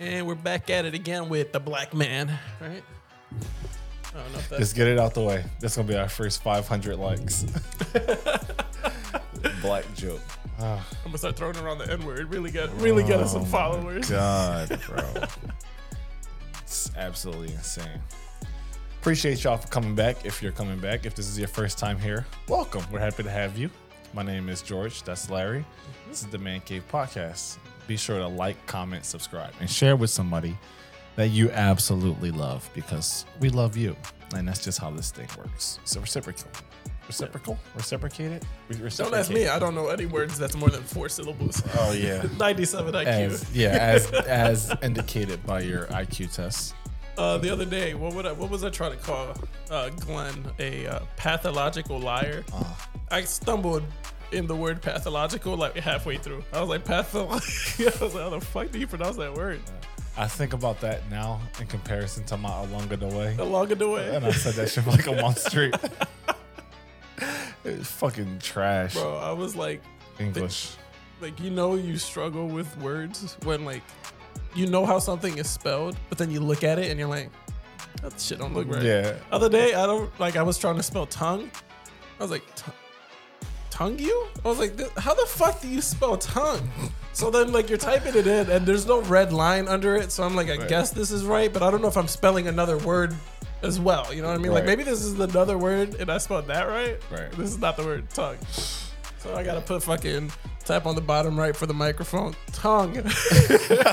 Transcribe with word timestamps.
And 0.00 0.26
we're 0.26 0.34
back 0.34 0.70
at 0.70 0.84
it 0.84 0.94
again 0.94 1.28
with 1.28 1.52
the 1.52 1.60
black 1.60 1.94
man, 1.94 2.28
right? 2.60 2.82
I 4.12 4.18
don't 4.18 4.32
know 4.32 4.38
if 4.38 4.48
that's 4.48 4.60
Just 4.60 4.76
get 4.76 4.88
it 4.88 4.98
out 4.98 5.14
the 5.14 5.22
way. 5.22 5.44
That's 5.60 5.76
gonna 5.76 5.86
be 5.86 5.96
our 5.96 6.08
first 6.08 6.42
500 6.42 6.96
likes. 6.96 7.44
Black 9.62 9.84
joke. 9.94 10.20
Ah. 10.58 10.84
I'm 11.04 11.06
gonna 11.06 11.18
start 11.18 11.36
throwing 11.36 11.56
around 11.56 11.78
the 11.78 11.90
N 11.90 12.04
word. 12.04 12.28
Really 12.30 12.50
get, 12.50 12.72
really 12.74 13.02
get 13.04 13.20
us 13.20 13.32
some 13.32 13.42
oh 13.42 13.46
followers. 13.46 14.10
God, 14.10 14.80
bro. 14.86 15.04
it's 16.62 16.90
absolutely 16.96 17.52
insane. 17.52 18.00
Appreciate 19.00 19.42
y'all 19.44 19.58
for 19.58 19.68
coming 19.68 19.94
back. 19.94 20.24
If 20.24 20.42
you're 20.42 20.52
coming 20.52 20.78
back, 20.78 21.06
if 21.06 21.14
this 21.14 21.28
is 21.28 21.38
your 21.38 21.48
first 21.48 21.78
time 21.78 21.98
here, 21.98 22.26
welcome. 22.48 22.84
We're 22.90 23.00
happy 23.00 23.22
to 23.22 23.30
have 23.30 23.58
you. 23.58 23.70
My 24.12 24.22
name 24.22 24.48
is 24.48 24.62
George. 24.62 25.02
That's 25.02 25.28
Larry. 25.30 25.64
This 26.08 26.22
is 26.22 26.28
the 26.28 26.38
Man 26.38 26.60
Cave 26.60 26.84
Podcast. 26.90 27.58
Be 27.86 27.96
sure 27.96 28.18
to 28.18 28.26
like, 28.28 28.64
comment, 28.66 29.04
subscribe, 29.04 29.52
and 29.60 29.68
share 29.68 29.96
with 29.96 30.10
somebody 30.10 30.56
that 31.16 31.28
you 31.28 31.50
absolutely 31.50 32.30
love 32.30 32.68
because 32.74 33.24
we 33.40 33.50
love 33.50 33.76
you. 33.76 33.96
And 34.34 34.48
that's 34.48 34.64
just 34.64 34.78
how 34.78 34.90
this 34.90 35.10
thing 35.10 35.28
works. 35.38 35.78
So 35.84 36.00
reciprocal. 36.00 36.50
Reciprocal? 37.06 37.58
Reciprocated? 37.76 38.44
Re- 38.68 38.90
Don't 38.96 39.14
ask 39.14 39.30
me. 39.30 39.46
I 39.46 39.58
don't 39.58 39.74
know 39.74 39.88
any 39.88 40.06
words 40.06 40.38
that's 40.38 40.56
more 40.56 40.70
than 40.70 40.82
four 40.82 41.08
syllables. 41.08 41.62
Oh 41.78 41.92
yeah. 41.92 42.24
97 42.38 42.94
IQ. 42.94 43.06
As, 43.06 43.54
yeah, 43.54 43.68
as 43.68 44.10
as 44.12 44.74
indicated 44.82 45.44
by 45.46 45.60
your 45.60 45.84
IQ 45.86 46.34
test. 46.34 46.74
Uh, 47.16 47.38
the 47.38 47.50
other 47.50 47.64
day, 47.66 47.94
what 47.94 48.12
would 48.14 48.26
I, 48.26 48.32
what 48.32 48.50
was 48.50 48.64
I 48.64 48.70
trying 48.70 48.92
to 48.92 48.96
call 48.96 49.34
uh, 49.70 49.90
Glenn 49.90 50.50
a 50.58 50.86
uh, 50.86 51.00
pathological 51.16 52.00
liar? 52.00 52.42
I 53.10 53.22
stumbled 53.22 53.84
in 54.34 54.46
the 54.46 54.56
word 54.56 54.82
pathological 54.82 55.56
like 55.56 55.76
halfway 55.76 56.16
through. 56.18 56.44
I 56.52 56.60
was 56.60 56.68
like 56.68 56.84
pathological. 56.84 57.86
I 58.00 58.04
was 58.04 58.14
like, 58.14 58.22
how 58.24 58.30
the 58.30 58.40
fuck 58.40 58.70
do 58.70 58.78
you 58.78 58.86
pronounce 58.86 59.16
that 59.16 59.34
word? 59.34 59.60
I 60.16 60.28
think 60.28 60.52
about 60.52 60.80
that 60.80 61.08
now 61.10 61.40
in 61.60 61.66
comparison 61.66 62.24
to 62.24 62.36
my 62.36 62.62
along 62.62 62.88
the 62.88 63.06
way. 63.08 63.36
Along 63.38 63.68
the 63.68 63.88
way, 63.88 64.14
And 64.14 64.24
I 64.24 64.30
said 64.30 64.54
that 64.54 64.68
shit 64.70 64.86
like 64.86 65.06
a 65.06 65.20
month 65.20 65.38
straight. 65.38 65.74
it's 67.64 67.90
fucking 67.90 68.38
trash. 68.38 68.94
bro. 68.94 69.16
I 69.16 69.32
was 69.32 69.56
like, 69.56 69.82
English. 70.20 70.76
like 71.20 71.40
you 71.40 71.50
know, 71.50 71.74
you 71.74 71.96
struggle 71.96 72.46
with 72.46 72.76
words 72.78 73.36
when 73.42 73.64
like 73.64 73.82
you 74.54 74.66
know 74.66 74.86
how 74.86 75.00
something 75.00 75.36
is 75.38 75.50
spelled, 75.50 75.96
but 76.08 76.18
then 76.18 76.30
you 76.30 76.40
look 76.40 76.62
at 76.62 76.78
it 76.78 76.90
and 76.90 76.98
you're 76.98 77.08
like, 77.08 77.30
that 78.02 78.20
shit 78.20 78.38
don't 78.38 78.54
look 78.54 78.68
right. 78.68 78.82
Yeah. 78.82 79.16
Other 79.32 79.48
day, 79.48 79.74
I 79.74 79.86
don't 79.86 80.08
like. 80.20 80.36
I 80.36 80.42
was 80.42 80.58
trying 80.58 80.76
to 80.76 80.82
spell 80.82 81.06
tongue. 81.06 81.50
I 82.20 82.22
was 82.22 82.30
like, 82.30 82.44
"Tongue- 83.74 83.98
you? 83.98 84.26
I 84.44 84.48
was 84.48 84.58
like, 84.58 84.78
how 84.98 85.14
the 85.14 85.26
fuck 85.26 85.60
do 85.60 85.68
you 85.68 85.80
spell 85.80 86.16
tongue? 86.16 86.68
So 87.12 87.30
then, 87.30 87.52
like, 87.52 87.68
you're 87.68 87.78
typing 87.78 88.14
it 88.16 88.26
in, 88.26 88.50
and 88.50 88.64
there's 88.66 88.86
no 88.86 89.00
red 89.02 89.32
line 89.32 89.68
under 89.68 89.96
it. 89.96 90.12
So 90.12 90.22
I'm 90.22 90.34
like, 90.36 90.48
I 90.48 90.56
Right. 90.58 90.68
guess 90.68 90.90
this 90.90 91.10
is 91.10 91.24
right, 91.24 91.52
but 91.52 91.62
I 91.62 91.70
don't 91.70 91.80
know 91.82 91.88
if 91.88 91.96
I'm 91.96 92.08
spelling 92.08 92.46
another 92.48 92.78
word 92.78 93.14
as 93.62 93.78
well. 93.80 94.12
You 94.12 94.22
know 94.22 94.28
what 94.28 94.34
I 94.38 94.42
mean? 94.42 94.52
Like, 94.52 94.64
maybe 94.64 94.82
this 94.84 95.02
is 95.02 95.18
another 95.18 95.56
word, 95.58 95.94
and 96.00 96.10
I 96.10 96.18
spelled 96.18 96.46
that 96.48 96.68
right. 96.68 96.98
Right. 97.10 97.30
This 97.32 97.50
is 97.50 97.58
not 97.58 97.76
the 97.76 97.84
word 97.84 98.08
tongue. 98.10 98.36
So 98.52 99.34
I 99.34 99.42
gotta 99.42 99.60
put 99.62 99.82
fucking 99.82 100.30
tap 100.66 100.84
on 100.86 100.94
the 100.94 101.00
bottom 101.00 101.38
right 101.38 101.56
for 101.56 101.64
the 101.66 101.72
microphone. 101.72 102.34
Tongue. 102.52 102.94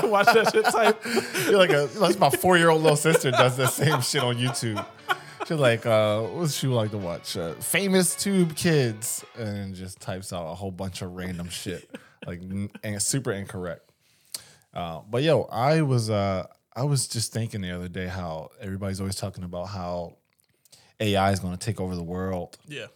Watch 0.02 0.26
that 0.26 0.50
shit 0.52 0.64
type. 0.66 1.00
You're 1.48 1.56
like 1.58 1.70
a 1.70 1.88
like 1.96 2.18
my 2.18 2.28
four 2.28 2.58
year 2.58 2.68
old 2.68 2.82
little 2.82 2.96
sister 2.96 3.30
does 3.30 3.56
the 3.56 3.66
same 3.66 4.02
shit 4.02 4.22
on 4.22 4.36
YouTube. 4.36 4.84
She's 5.46 5.58
like, 5.58 5.84
uh, 5.86 6.20
what's 6.22 6.54
she 6.54 6.68
like 6.68 6.92
to 6.92 6.98
watch? 6.98 7.36
Uh, 7.36 7.54
famous 7.54 8.14
tube 8.14 8.54
kids, 8.54 9.24
and 9.36 9.74
just 9.74 10.00
types 10.00 10.32
out 10.32 10.50
a 10.50 10.54
whole 10.54 10.70
bunch 10.70 11.02
of 11.02 11.12
random 11.12 11.48
shit, 11.48 11.90
like 12.26 12.40
n- 12.40 12.70
and 12.84 13.02
super 13.02 13.32
incorrect. 13.32 13.90
Uh, 14.72 15.00
but 15.10 15.22
yo, 15.22 15.42
I 15.50 15.82
was 15.82 16.10
uh, 16.10 16.46
I 16.74 16.84
was 16.84 17.08
just 17.08 17.32
thinking 17.32 17.60
the 17.60 17.72
other 17.72 17.88
day 17.88 18.06
how 18.06 18.50
everybody's 18.60 19.00
always 19.00 19.16
talking 19.16 19.42
about 19.44 19.66
how 19.68 20.16
AI 21.00 21.32
is 21.32 21.40
going 21.40 21.56
to 21.56 21.64
take 21.64 21.80
over 21.80 21.94
the 21.96 22.02
world. 22.04 22.56
Yeah. 22.68 22.86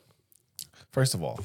First 0.93 1.15
of 1.15 1.23
all, 1.23 1.41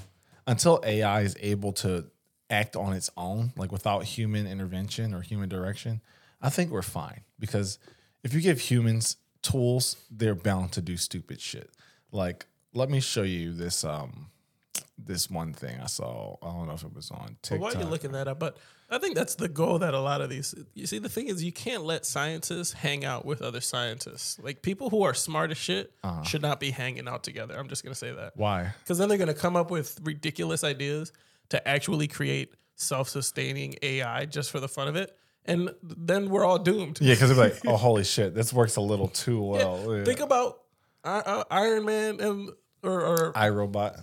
until 0.46 0.82
AI 0.86 1.22
is 1.22 1.36
able 1.40 1.74
to 1.74 2.06
act 2.50 2.76
on 2.76 2.94
its 2.94 3.10
own, 3.18 3.54
like 3.58 3.72
without 3.72 4.04
human 4.04 4.46
intervention 4.46 5.14
or 5.14 5.22
human 5.22 5.50
direction, 5.50 6.02
I 6.42 6.50
think 6.50 6.72
we're 6.72 6.82
fine. 6.84 7.22
Because 7.40 7.80
if 8.24 8.34
you 8.34 8.40
give 8.42 8.60
humans 8.60 9.18
tools, 9.42 9.96
they're 10.10 10.36
bound 10.36 10.72
to 10.74 10.82
do 10.82 10.98
stupid 10.98 11.40
shit. 11.42 11.70
Like, 12.12 12.46
let 12.74 12.90
me 12.90 13.00
show 13.00 13.24
you 13.24 13.54
this 13.54 13.84
um 13.84 14.28
this 15.04 15.30
one 15.32 15.52
thing 15.54 15.80
I 15.82 15.88
saw. 15.88 16.36
I 16.44 16.48
don't 16.52 16.68
know 16.68 16.74
if 16.74 16.84
it 16.84 16.94
was 16.94 17.10
on 17.10 17.18
Well, 17.20 17.36
TikTok. 17.42 17.62
while 17.62 17.74
you're 17.82 17.90
looking 17.90 18.12
that 18.12 18.28
up, 18.28 18.38
but 18.40 18.58
I 18.90 19.00
think 19.00 19.16
that's 19.16 19.34
the 19.36 19.48
goal 19.48 19.80
that 19.80 19.94
a 19.96 20.00
lot 20.00 20.22
of 20.22 20.30
these. 20.30 20.54
You 20.76 20.86
see, 20.86 21.00
the 21.00 21.10
thing 21.10 21.28
is, 21.28 21.44
you 21.44 21.52
can't 21.52 21.84
let 21.86 22.06
scientists 22.06 22.74
hang 22.74 23.04
out 23.04 23.26
with 23.26 23.42
other 23.42 23.62
scientists. 23.62 24.38
Like 24.40 24.62
people 24.62 24.90
who 24.92 25.02
are 25.04 25.14
smart 25.16 25.50
as 25.50 25.58
shit 25.58 25.94
Uh-huh. 26.04 26.22
should 26.24 26.42
not 26.44 26.60
be 26.60 26.70
hanging 26.72 27.08
out 27.08 27.24
together. 27.24 27.58
I'm 27.58 27.68
just 27.68 27.84
gonna 27.84 27.96
say 27.96 28.12
that 28.14 28.34
Why? 28.38 28.74
because 28.84 28.98
then 29.00 29.10
they're 29.10 29.18
gonna 29.18 29.34
come 29.34 29.56
up 29.56 29.72
with 29.72 30.00
ridiculous 30.04 30.64
ideas 30.64 31.12
to 31.50 31.68
actually 31.68 32.08
create 32.08 32.54
self-sustaining 32.76 33.76
AI 33.82 34.26
just 34.26 34.52
for 34.52 34.60
the 34.60 34.68
fun 34.68 34.88
of 34.88 34.96
it, 34.96 35.18
and 35.46 35.72
then 35.82 36.30
we're 36.30 36.46
all 36.46 36.60
doomed. 36.60 37.00
Yeah, 37.02 37.14
because 37.14 37.30
they're 37.36 37.50
like, 37.50 37.60
oh, 37.66 37.78
holy 37.78 38.04
shit, 38.04 38.34
this 38.36 38.52
works 38.54 38.76
a 38.76 38.82
little 38.82 39.08
too 39.08 39.42
well. 39.42 39.98
Yeah. 39.98 40.04
Think 40.04 40.20
about 40.20 40.60
uh, 41.04 41.22
uh, 41.26 41.44
Iron 41.52 41.86
Man 41.86 42.20
and 42.20 42.50
or, 42.84 43.02
or 43.02 43.34
iRobot. 43.34 44.02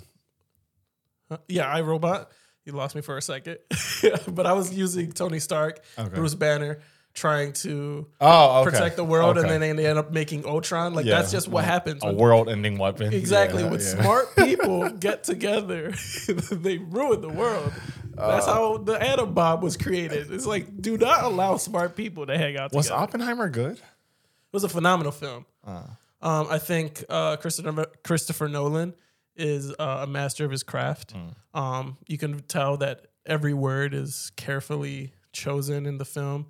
Yeah, 1.48 1.76
iRobot. 1.78 2.26
You 2.64 2.72
lost 2.72 2.94
me 2.94 3.00
for 3.00 3.16
a 3.16 3.22
second, 3.22 3.58
but 4.28 4.46
I 4.46 4.52
was 4.52 4.74
using 4.74 5.12
Tony 5.12 5.38
Stark, 5.38 5.80
Okay. 5.98 6.14
Bruce 6.14 6.34
Banner, 6.34 6.80
trying 7.14 7.52
to 7.54 8.06
Oh, 8.20 8.60
okay. 8.60 8.70
protect 8.70 8.96
the 8.96 9.04
world, 9.04 9.38
Okay. 9.38 9.52
and 9.52 9.62
then 9.62 9.76
they 9.76 9.86
end 9.86 9.98
up 9.98 10.12
making 10.12 10.44
Ultron. 10.44 10.92
Like 10.94 11.06
Yeah. 11.06 11.16
that's 11.16 11.32
just 11.32 11.48
what 11.48 11.64
happens. 11.64 12.02
A 12.04 12.12
world-ending 12.12 12.76
weapon. 12.78 13.12
exactly. 13.14 13.62
Yeah, 13.62 13.70
when 13.70 13.80
yeah. 13.80 13.86
smart 14.02 14.36
people 14.36 14.90
get 14.90 15.24
together, 15.24 15.92
they 16.52 16.76
ruin 16.78 17.20
the 17.22 17.30
world. 17.30 17.72
That's 18.18 18.46
Uh, 18.46 18.54
how 18.54 18.76
the 18.78 19.00
atom 19.02 19.34
bomb 19.34 19.60
was 19.60 19.76
created. 19.76 20.30
It's 20.32 20.46
like, 20.46 20.80
do 20.80 20.96
not 20.98 21.24
allow 21.24 21.56
smart 21.56 21.96
people 21.96 22.26
to 22.26 22.36
hang 22.36 22.56
out 22.56 22.70
together. 22.70 22.76
Was 22.76 22.86
together. 22.86 23.02
Oppenheimer 23.02 23.48
good? 23.48 23.76
It 23.76 24.52
was 24.52 24.64
a 24.64 24.68
phenomenal 24.68 25.12
film. 25.12 25.46
Uh. 25.66 25.82
Um, 26.20 26.48
I 26.50 26.58
think 26.58 27.04
uh, 27.08 27.36
Christopher 27.36 27.86
Christopher 28.02 28.48
Nolan 28.48 28.94
is 29.36 29.70
uh, 29.78 30.00
a 30.02 30.06
master 30.06 30.44
of 30.44 30.50
his 30.50 30.62
craft. 30.64 31.14
Mm. 31.14 31.34
Um, 31.58 31.96
you 32.08 32.18
can 32.18 32.40
tell 32.40 32.76
that 32.78 33.06
every 33.24 33.54
word 33.54 33.94
is 33.94 34.32
carefully 34.36 35.12
chosen 35.32 35.86
in 35.86 35.98
the 35.98 36.04
film. 36.04 36.46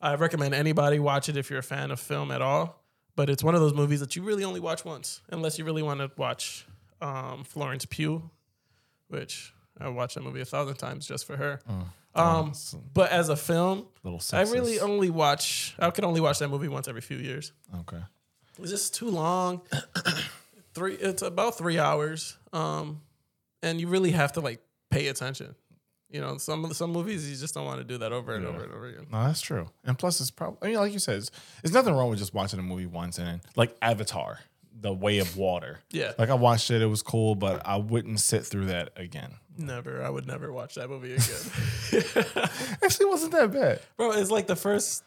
I 0.00 0.16
recommend 0.16 0.52
anybody 0.54 0.98
watch 0.98 1.28
it 1.28 1.36
if 1.36 1.48
you're 1.48 1.60
a 1.60 1.62
fan 1.62 1.90
of 1.92 2.00
film 2.00 2.30
at 2.32 2.42
all. 2.42 2.82
But 3.16 3.30
it's 3.30 3.44
one 3.44 3.54
of 3.54 3.60
those 3.60 3.74
movies 3.74 4.00
that 4.00 4.16
you 4.16 4.24
really 4.24 4.42
only 4.42 4.58
watch 4.58 4.84
once, 4.84 5.20
unless 5.30 5.56
you 5.56 5.64
really 5.64 5.82
want 5.82 6.00
to 6.00 6.10
watch 6.16 6.66
um, 7.00 7.44
Florence 7.44 7.84
Pugh, 7.84 8.28
which 9.06 9.54
I 9.80 9.88
watch 9.88 10.14
that 10.14 10.22
movie 10.22 10.40
a 10.40 10.44
thousand 10.44 10.76
times 10.76 11.06
just 11.06 11.26
for 11.26 11.36
her. 11.36 11.60
Um, 12.14 12.54
so- 12.54 12.80
but 12.94 13.10
as 13.10 13.28
a 13.28 13.36
film, 13.36 13.86
I 14.32 14.42
really 14.52 14.78
only 14.80 15.10
watch. 15.10 15.74
I 15.78 15.90
can 15.90 16.04
only 16.04 16.20
watch 16.20 16.38
that 16.38 16.48
movie 16.48 16.68
once 16.68 16.86
every 16.88 17.00
few 17.00 17.16
years. 17.16 17.52
Okay. 17.80 18.00
It's 18.60 18.70
just 18.70 18.94
too 18.94 19.08
long. 19.10 19.62
three. 20.74 20.94
It's 20.94 21.22
about 21.22 21.58
three 21.58 21.78
hours. 21.78 22.36
Um, 22.52 23.00
and 23.62 23.80
you 23.80 23.88
really 23.88 24.12
have 24.12 24.32
to 24.32 24.40
like 24.40 24.60
pay 24.90 25.08
attention. 25.08 25.54
You 26.10 26.20
know, 26.20 26.36
some 26.38 26.64
of 26.64 26.76
some 26.76 26.92
movies 26.92 27.28
you 27.28 27.36
just 27.36 27.54
don't 27.54 27.64
want 27.64 27.78
to 27.78 27.84
do 27.84 27.98
that 27.98 28.12
over 28.12 28.34
and 28.36 28.46
over 28.46 28.62
and 28.62 28.72
over 28.72 28.86
again. 28.86 29.06
No, 29.10 29.24
that's 29.24 29.40
true. 29.40 29.68
And 29.84 29.98
plus, 29.98 30.20
it's 30.20 30.30
probably, 30.30 30.58
I 30.62 30.66
mean, 30.70 30.76
like 30.80 30.92
you 30.92 31.00
said, 31.00 31.16
it's, 31.16 31.30
there's 31.62 31.74
nothing 31.74 31.92
wrong 31.94 32.08
with 32.10 32.20
just 32.20 32.32
watching 32.32 32.60
a 32.60 32.62
movie 32.62 32.86
once 32.86 33.18
and 33.18 33.40
like 33.56 33.74
Avatar, 33.82 34.38
The 34.80 34.92
Way 34.92 35.18
of 35.18 35.36
Water. 35.36 35.80
Yeah, 35.90 36.12
Like, 36.16 36.30
I 36.30 36.34
watched 36.34 36.70
it, 36.70 36.82
it 36.82 36.86
was 36.86 37.02
cool, 37.02 37.34
but 37.34 37.66
I 37.66 37.78
wouldn't 37.78 38.20
sit 38.20 38.44
through 38.46 38.66
that 38.66 38.90
again. 38.94 39.34
Never. 39.58 40.02
I 40.02 40.10
would 40.10 40.26
never 40.26 40.52
watch 40.52 40.74
that 40.76 40.88
movie 40.88 41.14
again, 41.92 42.48
Actually, 42.82 43.06
wasn't 43.06 43.32
that 43.32 43.52
bad. 43.52 43.80
bro. 43.96 44.12
It's 44.12 44.30
like 44.30 44.46
the 44.46 44.56
first. 44.56 45.02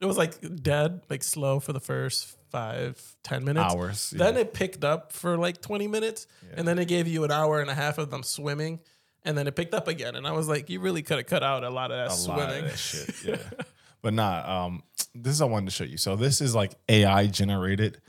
It 0.00 0.06
was 0.06 0.16
like 0.16 0.34
dead, 0.62 1.02
like 1.10 1.22
slow 1.22 1.60
for 1.60 1.74
the 1.74 1.80
first 1.80 2.36
five, 2.50 3.16
ten 3.22 3.44
minutes. 3.44 3.74
Hours. 3.74 4.10
Then 4.10 4.34
yeah. 4.34 4.40
it 4.40 4.54
picked 4.54 4.84
up 4.84 5.12
for 5.12 5.36
like 5.36 5.60
20 5.60 5.88
minutes, 5.88 6.26
and 6.54 6.66
then 6.66 6.78
it 6.78 6.88
gave 6.88 7.06
you 7.06 7.24
an 7.24 7.30
hour 7.30 7.60
and 7.60 7.70
a 7.70 7.74
half 7.74 7.98
of 7.98 8.10
them 8.10 8.22
swimming, 8.22 8.80
and 9.24 9.36
then 9.36 9.46
it 9.46 9.54
picked 9.56 9.74
up 9.74 9.88
again. 9.88 10.16
And 10.16 10.26
I 10.26 10.32
was 10.32 10.48
like, 10.48 10.70
you 10.70 10.80
really 10.80 11.02
could 11.02 11.18
have 11.18 11.26
cut 11.26 11.42
out 11.42 11.64
a 11.64 11.70
lot 11.70 11.90
of 11.90 11.98
that 11.98 12.16
a 12.16 12.18
swimming. 12.18 12.64
of 12.64 12.70
that 12.70 12.78
shit. 12.78 13.14
Yeah. 13.24 13.62
but 14.02 14.14
nah, 14.14 14.66
um, 14.66 14.82
this 15.14 15.34
is 15.34 15.42
I 15.42 15.46
wanted 15.46 15.66
to 15.66 15.72
show 15.72 15.84
you. 15.84 15.96
So 15.96 16.16
this 16.16 16.40
is 16.40 16.54
like 16.54 16.72
AI 16.88 17.26
generated. 17.26 18.00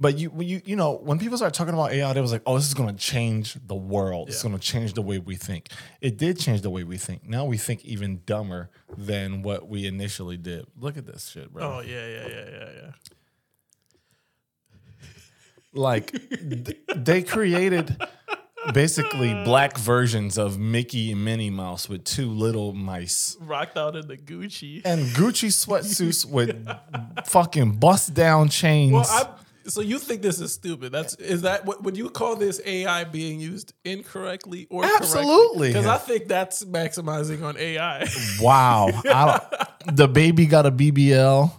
But 0.00 0.18
you, 0.18 0.32
you, 0.38 0.62
you 0.64 0.76
know, 0.76 0.94
when 0.94 1.18
people 1.18 1.36
start 1.36 1.52
talking 1.52 1.74
about 1.74 1.92
AI, 1.92 2.12
they 2.14 2.22
was 2.22 2.32
like, 2.32 2.40
"Oh, 2.46 2.56
this 2.56 2.66
is 2.66 2.72
going 2.72 2.88
to 2.88 2.96
change 2.96 3.58
the 3.66 3.74
world. 3.74 4.28
It's 4.28 4.42
going 4.42 4.54
to 4.54 4.60
change 4.60 4.94
the 4.94 5.02
way 5.02 5.18
we 5.18 5.36
think." 5.36 5.68
It 6.00 6.16
did 6.16 6.38
change 6.38 6.62
the 6.62 6.70
way 6.70 6.84
we 6.84 6.96
think. 6.96 7.28
Now 7.28 7.44
we 7.44 7.58
think 7.58 7.84
even 7.84 8.22
dumber 8.24 8.70
than 8.96 9.42
what 9.42 9.68
we 9.68 9.86
initially 9.86 10.38
did. 10.38 10.66
Look 10.78 10.96
at 10.96 11.04
this 11.04 11.28
shit, 11.28 11.52
bro. 11.52 11.62
Oh 11.62 11.80
yeah, 11.80 12.06
yeah, 12.06 12.28
yeah, 12.28 12.50
yeah, 12.50 12.68
yeah. 12.82 12.90
Like 15.74 16.12
th- 16.30 16.78
they 16.96 17.22
created 17.22 17.96
basically 18.72 19.34
black 19.44 19.76
versions 19.76 20.38
of 20.38 20.58
Mickey 20.58 21.12
and 21.12 21.24
Minnie 21.24 21.50
Mouse 21.50 21.88
with 21.90 22.04
two 22.04 22.30
little 22.30 22.72
mice. 22.72 23.36
Rocked 23.40 23.76
out 23.76 23.96
in 23.96 24.08
the 24.08 24.16
Gucci. 24.16 24.82
And 24.84 25.06
Gucci 25.08 25.48
sweatsuits 25.48 26.24
with 26.30 26.66
fucking 27.26 27.72
bust 27.76 28.14
down 28.14 28.48
chains. 28.48 28.92
Well, 28.92 29.06
I 29.06 29.28
so 29.66 29.80
you 29.80 29.98
think 29.98 30.22
this 30.22 30.40
is 30.40 30.52
stupid? 30.52 30.92
That's 30.92 31.14
is 31.16 31.42
that 31.42 31.64
what 31.64 31.82
would 31.82 31.96
you 31.96 32.10
call 32.10 32.36
this 32.36 32.60
AI 32.64 33.04
being 33.04 33.40
used 33.40 33.72
incorrectly 33.84 34.66
or 34.70 34.84
Absolutely. 34.84 35.68
Because 35.68 35.86
I 35.86 35.98
think 35.98 36.28
that's 36.28 36.64
maximizing 36.64 37.42
on 37.42 37.56
AI. 37.56 38.06
wow. 38.40 38.88
I 39.04 39.66
the 39.92 40.08
baby 40.08 40.46
got 40.46 40.66
a 40.66 40.72
BBL. 40.72 41.52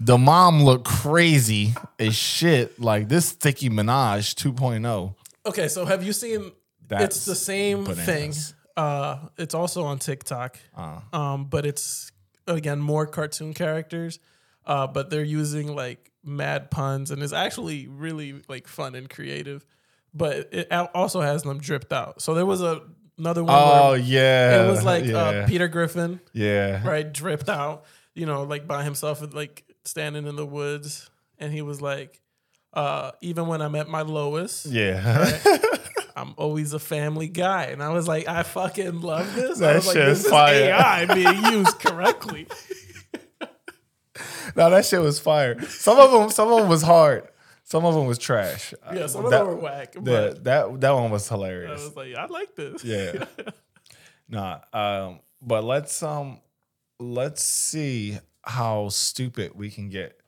The 0.00 0.18
mom 0.18 0.62
looked 0.62 0.84
crazy 0.84 1.74
as 1.98 2.14
shit. 2.14 2.80
Like 2.80 3.08
this 3.08 3.26
Sticky 3.26 3.70
Minaj 3.70 4.34
2.0. 4.34 5.14
okay, 5.46 5.68
so 5.68 5.84
have 5.84 6.02
you 6.02 6.12
seen? 6.12 6.52
That's 6.88 7.16
it's 7.16 7.24
the 7.24 7.34
same 7.34 7.84
thing. 7.86 8.34
Uh, 8.76 9.18
it's 9.38 9.54
also 9.54 9.84
on 9.84 9.98
TikTok. 9.98 10.58
Uh. 10.76 11.00
Um, 11.12 11.44
but 11.44 11.66
it's 11.66 12.12
again 12.46 12.80
more 12.80 13.06
cartoon 13.06 13.54
characters. 13.54 14.18
Uh, 14.64 14.86
but 14.86 15.10
they're 15.10 15.24
using 15.24 15.74
like 15.74 16.11
mad 16.24 16.70
puns, 16.70 17.10
and 17.10 17.22
it's 17.22 17.32
actually 17.32 17.88
really 17.88 18.42
like 18.48 18.68
fun 18.68 18.94
and 18.94 19.08
creative. 19.08 19.64
But 20.14 20.52
it 20.52 20.70
also 20.70 21.20
has 21.22 21.42
them 21.42 21.58
dripped 21.58 21.92
out. 21.92 22.20
So 22.20 22.34
there 22.34 22.44
was 22.46 22.60
a 22.60 22.82
another 23.18 23.44
one. 23.44 23.54
Oh 23.56 23.90
where 23.90 23.98
yeah. 23.98 24.64
it 24.64 24.68
was 24.68 24.84
like 24.84 25.04
yeah. 25.04 25.16
uh, 25.16 25.46
Peter 25.46 25.68
Griffin, 25.68 26.20
yeah. 26.32 26.86
right, 26.86 27.10
dripped 27.10 27.48
out. 27.48 27.84
You 28.14 28.26
know, 28.26 28.42
like 28.42 28.66
by 28.66 28.84
himself, 28.84 29.22
like 29.34 29.64
standing 29.84 30.26
in 30.26 30.36
the 30.36 30.46
woods, 30.46 31.10
and 31.38 31.52
he 31.52 31.62
was 31.62 31.80
like, 31.80 32.20
uh, 32.74 33.12
"Even 33.20 33.46
when 33.46 33.62
I'm 33.62 33.74
at 33.74 33.88
my 33.88 34.02
lowest, 34.02 34.66
Yeah. 34.66 35.40
I'm 36.16 36.34
always 36.36 36.74
a 36.74 36.78
family 36.78 37.28
guy." 37.28 37.64
And 37.64 37.82
I 37.82 37.88
was 37.88 38.06
like, 38.06 38.28
"I 38.28 38.42
fucking 38.42 39.00
love 39.00 39.34
this." 39.34 39.62
I 39.62 39.66
That 39.66 39.74
was 39.76 39.86
like, 39.86 39.94
"This 39.96 40.18
is 40.18 40.24
is 40.26 40.30
fire. 40.30 40.64
AI 40.64 41.06
being 41.06 41.44
used 41.54 41.78
correctly." 41.78 42.48
no, 44.56 44.70
that 44.70 44.84
shit 44.84 45.00
was 45.00 45.18
fire. 45.18 45.60
Some 45.66 45.98
of 45.98 46.10
them, 46.12 46.30
some 46.30 46.50
of 46.52 46.60
them 46.60 46.68
was 46.68 46.82
hard. 46.82 47.28
Some 47.64 47.84
of 47.84 47.94
them 47.94 48.06
was 48.06 48.18
trash. 48.18 48.74
Yeah, 48.92 49.06
some 49.06 49.24
of 49.24 49.30
that, 49.30 49.38
them 49.38 49.46
were 49.46 49.56
whack, 49.56 49.94
but 49.98 50.44
that, 50.44 50.80
that 50.80 50.90
one 50.90 51.10
was 51.10 51.28
hilarious. 51.28 51.80
I 51.80 51.84
was 51.84 51.96
like, 51.96 52.14
"I 52.14 52.26
like 52.26 52.54
this." 52.56 52.84
Yeah. 52.84 53.24
nah. 54.28 54.58
Um, 54.72 55.20
but 55.40 55.64
let's 55.64 56.02
um 56.02 56.40
let's 56.98 57.42
see 57.42 58.18
how 58.44 58.88
stupid 58.88 59.52
we 59.54 59.70
can 59.70 59.88
get 59.88 60.20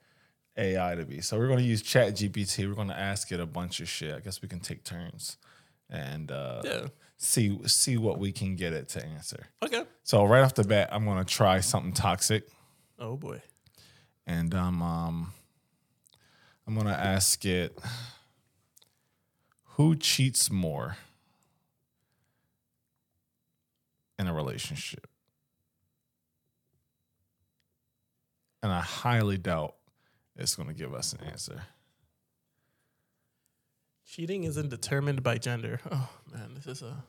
AI 0.57 0.95
to 0.95 1.05
be. 1.05 1.21
So 1.21 1.39
we're 1.39 1.49
gonna 1.49 1.63
use 1.63 1.83
Chat 1.83 2.15
GPT. 2.15 2.69
We're 2.69 2.75
gonna 2.75 2.95
ask 2.95 3.33
it 3.33 3.41
a 3.41 3.47
bunch 3.47 3.81
of 3.81 3.89
shit. 3.89 4.15
I 4.15 4.21
guess 4.21 4.41
we 4.41 4.49
can 4.49 4.61
take 4.61 4.85
turns 4.85 5.37
and 5.91 6.31
uh 6.31 6.63
yeah. 6.65 6.87
see 7.17 7.59
see 7.67 7.97
what 7.97 8.19
we 8.19 8.33
can 8.33 8.57
get 8.57 8.73
it 8.73 8.89
to 8.91 9.05
answer. 9.05 9.49
Okay. 9.63 9.85
So 10.03 10.25
right 10.25 10.43
off 10.43 10.55
the 10.55 10.65
bat, 10.65 10.89
I'm 10.93 11.05
gonna 11.05 11.25
try 11.25 11.61
something 11.61 11.93
toxic. 11.93 12.49
Oh 12.99 13.17
boy. 13.17 13.43
And 14.27 14.55
um, 14.55 14.83
um 14.83 15.33
I'm 16.67 16.75
gonna 16.75 16.91
ask 16.91 17.45
it 17.45 17.79
who 19.75 19.97
cheats 19.97 20.51
more 20.51 20.97
in 24.19 24.27
a 24.27 24.35
relationship. 24.35 25.07
And 28.63 28.73
I 28.73 28.81
highly 28.81 29.37
doubt 29.37 29.75
it's 30.37 30.55
gonna 30.55 30.73
give 30.73 30.95
us 30.95 31.13
an 31.13 31.25
answer. 31.25 31.63
Cheating 34.07 34.45
isn't 34.45 34.71
determined 34.71 35.23
by 35.23 35.39
gender. 35.39 35.81
Oh 35.91 36.09
man, 36.33 36.55
this 36.55 36.67
is 36.67 36.83
a 36.83 37.05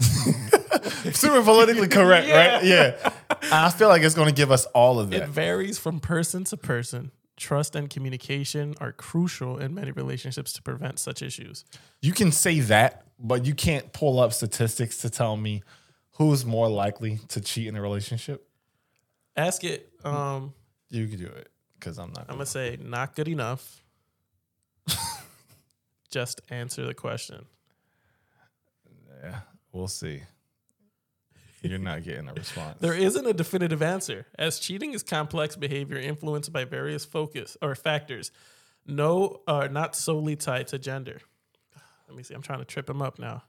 Super 1.12 1.42
politically 1.42 1.88
correct, 1.88 2.28
right? 2.30 2.62
Yeah. 2.64 3.10
I 3.52 3.70
feel 3.70 3.88
like 3.88 4.02
it's 4.02 4.14
gonna 4.14 4.32
give 4.32 4.50
us 4.50 4.66
all 4.66 4.98
of 5.00 5.12
It 5.12 5.20
that. 5.20 5.28
varies 5.30 5.78
from 5.78 6.00
person 6.00 6.44
to 6.44 6.56
person. 6.56 7.10
Trust 7.36 7.76
and 7.76 7.88
communication 7.88 8.74
are 8.80 8.92
crucial 8.92 9.58
in 9.58 9.72
many 9.74 9.92
relationships 9.92 10.52
to 10.54 10.62
prevent 10.62 10.98
such 10.98 11.22
issues. 11.22 11.64
You 12.02 12.12
can 12.12 12.32
say 12.32 12.58
that, 12.60 13.04
but 13.18 13.46
you 13.46 13.54
can't 13.54 13.92
pull 13.92 14.18
up 14.18 14.32
statistics 14.32 14.98
to 14.98 15.10
tell 15.10 15.36
me 15.36 15.62
who's 16.14 16.44
more 16.44 16.68
likely 16.68 17.20
to 17.28 17.40
cheat 17.40 17.68
in 17.68 17.76
a 17.76 17.80
relationship. 17.82 18.44
Ask 19.36 19.62
it. 19.62 19.88
Um, 20.04 20.52
You 20.90 21.06
can 21.06 21.18
do 21.18 21.26
it 21.26 21.48
because 21.78 21.96
I'm 21.98 22.12
not. 22.12 22.26
I'm 22.28 22.34
gonna 22.36 22.46
say 22.46 22.76
not 22.82 23.14
good 23.14 23.28
enough. 23.28 23.82
Just 26.10 26.40
answer 26.50 26.86
the 26.86 26.94
question. 26.94 27.44
Yeah, 29.22 29.40
we'll 29.72 29.88
see. 29.88 30.22
You're 31.62 31.78
not 31.78 32.04
getting 32.04 32.28
a 32.28 32.34
response. 32.34 32.78
There 32.80 32.94
isn't 32.94 33.26
a 33.26 33.32
definitive 33.32 33.82
answer, 33.82 34.26
as 34.38 34.60
cheating 34.60 34.92
is 34.94 35.02
complex 35.02 35.56
behavior 35.56 35.98
influenced 35.98 36.52
by 36.52 36.64
various 36.64 37.04
focus 37.04 37.56
or 37.60 37.74
factors, 37.74 38.30
no, 38.86 39.40
uh, 39.46 39.68
not 39.70 39.96
solely 39.96 40.36
tied 40.36 40.68
to 40.68 40.78
gender. 40.78 41.20
Let 42.06 42.16
me 42.16 42.22
see. 42.22 42.34
I'm 42.34 42.42
trying 42.42 42.60
to 42.60 42.64
trip 42.64 42.88
him 42.88 43.02
up 43.02 43.18
now. 43.18 43.42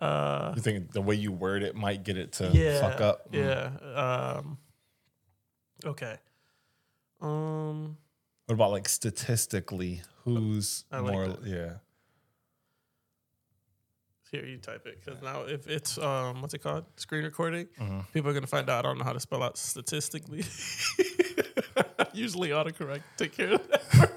Uh, 0.00 0.52
you 0.54 0.62
think 0.62 0.92
the 0.92 1.02
way 1.02 1.16
you 1.16 1.32
word 1.32 1.64
it 1.64 1.74
might 1.74 2.04
get 2.04 2.16
it 2.16 2.32
to 2.34 2.48
yeah, 2.52 2.80
fuck 2.80 3.00
up? 3.00 3.32
Mm. 3.32 3.44
Yeah. 3.44 4.34
Um, 4.38 4.58
okay. 5.84 6.16
Um, 7.20 7.96
What 8.46 8.54
about 8.54 8.70
like 8.70 8.88
statistically, 8.88 10.02
who's 10.22 10.84
like 10.92 11.02
more? 11.02 11.28
that. 11.28 11.44
Yeah. 11.44 11.72
Here 14.30 14.44
you 14.44 14.58
type 14.58 14.86
it 14.86 14.98
because 15.04 15.22
now 15.22 15.42
if 15.42 15.68
it's 15.68 15.98
um, 15.98 16.42
what's 16.42 16.54
it 16.54 16.62
called? 16.62 16.84
Screen 16.96 17.24
recording. 17.24 17.66
Mm-hmm. 17.80 18.00
People 18.12 18.30
are 18.30 18.34
gonna 18.34 18.46
find 18.46 18.68
out 18.68 18.84
I 18.84 18.88
don't 18.88 18.98
know 18.98 19.04
how 19.04 19.12
to 19.12 19.20
spell 19.20 19.42
out 19.42 19.56
statistically. 19.56 20.44
Usually 22.12 22.50
autocorrect 22.50 23.02
take 23.16 23.36
care 23.36 23.54
of 23.54 23.68
that. 23.68 24.12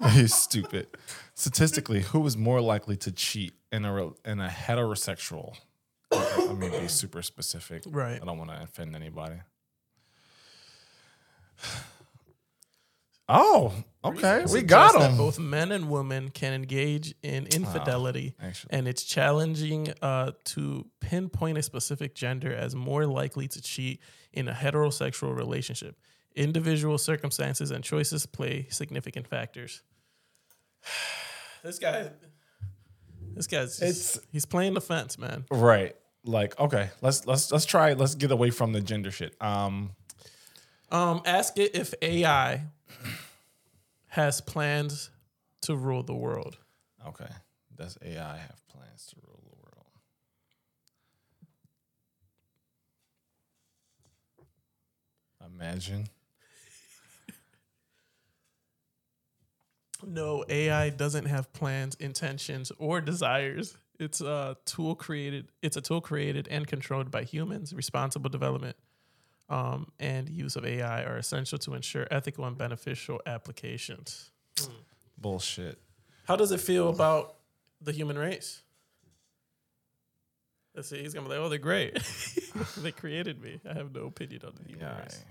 You're 0.14 0.28
stupid. 0.28 0.86
Statistically, 1.34 2.02
who 2.02 2.24
is 2.26 2.36
more 2.36 2.60
likely 2.60 2.96
to 2.98 3.12
cheat 3.12 3.54
in 3.72 3.84
a 3.84 4.06
in 4.24 4.40
a 4.40 4.48
heterosexual? 4.48 5.56
I 6.12 6.54
mean, 6.54 6.70
be 6.70 6.88
super 6.88 7.22
specific. 7.22 7.82
Right. 7.86 8.18
I 8.20 8.24
don't 8.24 8.38
want 8.38 8.50
to 8.50 8.62
offend 8.62 8.96
anybody. 8.96 9.36
Oh, 13.28 13.74
okay. 14.04 14.44
We 14.50 14.62
got 14.62 14.94
him. 15.00 15.16
Both 15.18 15.38
men 15.38 15.70
and 15.72 15.90
women 15.90 16.30
can 16.30 16.54
engage 16.54 17.14
in 17.22 17.46
infidelity, 17.48 18.34
actually. 18.42 18.70
and 18.72 18.88
it's 18.88 19.02
challenging 19.02 19.92
uh, 20.00 20.32
to 20.46 20.86
pinpoint 21.00 21.58
a 21.58 21.62
specific 21.62 22.14
gender 22.14 22.54
as 22.54 22.74
more 22.74 23.06
likely 23.06 23.46
to 23.48 23.60
cheat 23.60 24.00
in 24.32 24.48
a 24.48 24.52
heterosexual 24.52 25.36
relationship. 25.36 25.96
Individual 26.36 26.96
circumstances 26.98 27.70
and 27.70 27.84
choices 27.84 28.24
play 28.24 28.66
significant 28.70 29.26
factors. 29.26 29.82
this 31.62 31.78
guy, 31.78 32.10
this 33.34 33.46
guy's 33.46 33.80
It's- 33.82 34.18
he's 34.32 34.46
playing 34.46 34.74
the 34.74 34.80
fence, 34.80 35.18
man. 35.18 35.44
Right. 35.50 35.94
Like, 36.24 36.58
okay, 36.58 36.90
let's 37.00 37.26
let's 37.26 37.50
let's 37.52 37.64
try. 37.64 37.92
Let's 37.94 38.14
get 38.14 38.30
away 38.30 38.50
from 38.50 38.72
the 38.72 38.80
gender 38.80 39.10
shit. 39.10 39.34
Um, 39.40 39.92
Um, 40.90 41.22
ask 41.26 41.58
it 41.58 41.74
if 41.74 41.92
AI 42.00 42.62
has 44.08 44.40
plans 44.40 45.10
to 45.62 45.76
rule 45.76 46.02
the 46.02 46.14
world. 46.14 46.56
okay. 47.06 47.28
Does 47.76 47.96
AI 48.02 48.36
have 48.36 48.66
plans 48.68 49.06
to 49.06 49.16
rule 49.24 49.40
the 49.44 49.56
world? 49.56 49.86
Imagine. 55.54 56.08
No, 60.06 60.44
AI 60.48 60.90
doesn't 60.90 61.26
have 61.26 61.52
plans, 61.52 61.94
intentions, 61.96 62.72
or 62.78 63.00
desires. 63.00 63.76
It's 63.98 64.20
a 64.20 64.56
tool 64.64 64.94
created. 64.94 65.50
It's 65.62 65.76
a 65.76 65.80
tool 65.80 66.00
created 66.00 66.48
and 66.48 66.66
controlled 66.66 67.10
by 67.10 67.24
humans. 67.24 67.72
Responsible 67.72 68.30
development 68.30 68.76
um, 69.48 69.90
and 69.98 70.28
use 70.28 70.56
of 70.56 70.64
AI 70.66 71.02
are 71.04 71.16
essential 71.16 71.58
to 71.58 71.74
ensure 71.74 72.06
ethical 72.10 72.44
and 72.44 72.56
beneficial 72.58 73.20
applications. 73.26 74.30
Bullshit. 75.16 75.78
How 76.26 76.36
does 76.36 76.52
it 76.52 76.60
feel 76.60 76.88
about 76.90 77.36
the 77.80 77.92
human 77.92 78.18
race? 78.18 78.62
Let's 80.74 80.88
see. 80.90 81.00
He's 81.02 81.14
gonna 81.14 81.26
be 81.28 81.34
like, 81.34 81.40
"Oh, 81.44 81.48
they're 81.48 81.58
great. 81.58 81.94
they 82.78 82.92
created 82.92 83.40
me. 83.42 83.60
I 83.68 83.74
have 83.74 83.92
no 83.94 84.06
opinion 84.06 84.42
on 84.46 84.52
the 84.60 84.64
human 84.68 84.86
Yeah. 84.86 85.00
race." 85.00 85.24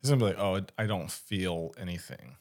He's 0.00 0.10
gonna 0.10 0.20
be 0.20 0.26
like, 0.26 0.38
oh, 0.38 0.60
I 0.78 0.86
don't 0.86 1.10
feel 1.10 1.74
anything. 1.78 2.36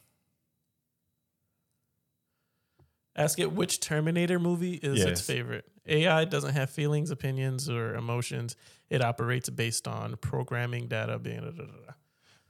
Ask 3.16 3.40
it 3.40 3.52
which 3.54 3.80
Terminator 3.80 4.40
movie 4.40 4.74
is 4.76 5.04
its 5.04 5.22
favorite. 5.22 5.66
AI 5.86 6.26
doesn't 6.26 6.54
have 6.54 6.70
feelings, 6.70 7.12
opinions, 7.12 7.70
or 7.70 7.94
emotions. 7.96 8.56
It 8.90 9.04
operates 9.04 9.50
based 9.50 9.88
on 9.88 10.16
programming 10.18 10.88
data 10.88 11.20
da, 11.22 11.40
da, 11.42 11.52
da. 11.52 11.94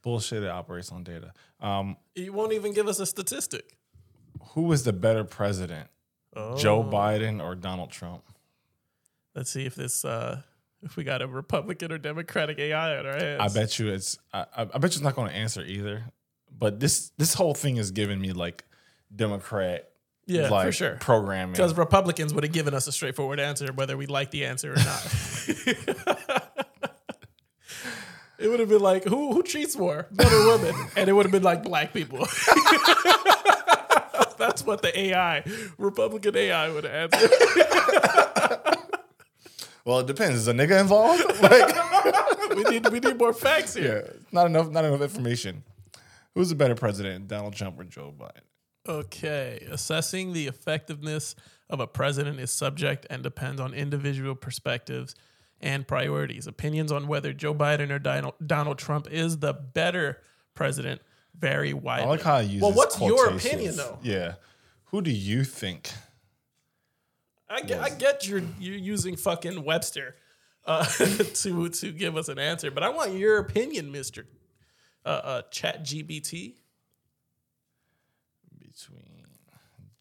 Bullshit. 0.02 0.44
It 0.44 0.50
operates 0.50 0.92
on 0.92 1.04
data. 1.04 1.34
Um, 1.60 1.98
It 2.16 2.34
won't 2.34 2.54
even 2.54 2.74
give 2.74 2.88
us 2.88 3.00
a 3.00 3.06
statistic. 3.06 3.76
who 4.54 4.72
is 4.72 4.84
the 4.84 4.94
better 4.94 5.24
president? 5.24 5.90
Joe 6.58 6.80
Oh. 6.80 6.84
Biden 6.92 7.42
or 7.44 7.56
Donald 7.56 7.92
Trump? 7.92 8.24
Let's 9.36 9.50
see 9.52 9.66
if 9.66 9.76
this 9.76 10.04
uh 10.06 10.42
if 10.82 10.96
we 10.98 11.04
got 11.04 11.22
a 11.22 11.28
Republican 11.28 11.92
or 11.92 11.98
Democratic 11.98 12.60
AI 12.60 12.98
on 12.98 13.06
our 13.06 13.16
hands. 13.18 13.42
I 13.42 13.48
bet 13.48 13.80
you 13.80 13.88
it's. 13.90 14.18
I, 14.34 14.42
I 14.56 14.62
I 14.62 14.66
bet 14.66 14.82
you 14.84 14.88
it's 14.88 15.00
not 15.02 15.16
going 15.16 15.30
to 15.30 15.36
answer 15.36 15.62
either. 15.64 16.06
But 16.52 16.80
this 16.80 17.12
this 17.18 17.34
whole 17.36 17.54
thing 17.54 17.78
is 17.78 17.92
giving 17.92 18.20
me 18.20 18.34
like 18.34 18.66
Democrat, 19.16 19.90
Yeah, 20.26 20.50
like 20.50 20.68
for 20.68 20.72
sure. 20.72 20.98
programming. 21.02 21.52
Because 21.54 21.76
Republicans 21.78 22.34
would 22.34 22.44
have 22.46 22.54
given 22.54 22.74
us 22.74 22.88
a 22.88 22.92
straightforward 22.92 23.40
answer, 23.40 23.74
whether 23.74 23.98
we 23.98 24.06
like 24.06 24.32
the 24.32 24.46
answer 24.46 24.72
or 24.72 24.78
not. 24.78 25.06
it 28.40 28.48
would 28.48 28.60
have 28.62 28.70
been 28.70 28.82
like, 28.82 29.04
who 29.04 29.34
who 29.34 29.44
cheats 29.44 29.76
more, 29.78 30.08
men 30.12 30.32
or 30.32 30.58
women? 30.58 30.74
And 30.96 31.10
it 31.10 31.14
would 31.14 31.26
have 31.26 31.32
been 31.32 31.44
like 31.44 31.64
black 31.64 31.94
people. 31.94 32.20
That's 34.38 34.66
what 34.66 34.82
the 34.82 34.92
AI, 34.98 35.44
Republican 35.78 36.36
AI, 36.36 36.70
would 36.70 36.84
have 36.86 37.14
answered. 37.14 37.32
well, 39.86 40.00
it 40.00 40.08
depends. 40.08 40.38
Is 40.38 40.48
a 40.48 40.54
nigga 40.54 40.80
involved? 40.82 41.24
like, 41.42 42.56
we 42.56 42.64
need 42.64 42.90
we 42.90 43.00
need 43.00 43.18
more 43.18 43.34
facts 43.34 43.74
here. 43.74 44.04
yeah, 44.06 44.14
not 44.32 44.46
enough. 44.48 44.70
Not 44.70 44.86
enough 44.86 45.02
information. 45.02 45.64
Who's 46.34 46.52
a 46.52 46.56
better 46.56 46.76
president, 46.76 47.28
Donald 47.28 47.54
Trump 47.54 47.80
or 47.80 47.84
Joe 47.84 48.14
Biden? 48.18 48.42
Okay, 48.88 49.66
assessing 49.72 50.34
the 50.34 50.48
effectiveness 50.48 51.36
of 51.70 51.80
a 51.80 51.88
president 51.88 52.40
is 52.40 52.52
subject 52.52 53.08
and 53.10 53.24
depends 53.24 53.62
on 53.62 53.74
individual 53.74 54.36
perspectives 54.36 55.16
and 55.62 55.88
priorities. 55.88 56.48
Opinions 56.48 56.92
on 56.92 57.08
whether 57.08 57.32
Joe 57.32 57.54
Biden 57.54 57.90
or 57.92 58.00
Donald, 58.46 58.78
Trump 58.78 59.08
is 59.10 59.40
the 59.40 59.54
better 59.54 60.22
president 60.54 61.02
vary 61.34 61.74
widely. 61.74 62.06
I 62.06 62.10
like 62.10 62.22
how 62.22 62.36
I 62.36 62.42
use. 62.42 62.62
well, 62.62 62.74
what's 62.74 63.00
your 63.00 63.30
opinion 63.30 63.78
though? 63.78 64.00
Yeah. 64.04 64.34
Who 64.86 65.02
do 65.02 65.12
you 65.12 65.44
think? 65.44 65.90
I 67.50 67.62
get, 67.62 67.80
I 67.82 67.90
get 67.90 68.28
you're 68.28 68.42
you're 68.60 68.76
using 68.76 69.16
fucking 69.16 69.64
Webster 69.64 70.16
uh, 70.66 70.86
to 71.34 71.70
to 71.70 71.92
give 71.92 72.18
us 72.18 72.28
an 72.28 72.40
answer, 72.40 72.72
but 72.72 72.84
I 72.84 72.90
want 72.90 73.14
your 73.14 73.38
opinion, 73.38 73.92
Mister 73.92 74.26
uh, 75.06 75.10
uh, 75.10 75.42
Chat 75.52 75.84
GPT. 75.84 76.56
Between 78.74 79.28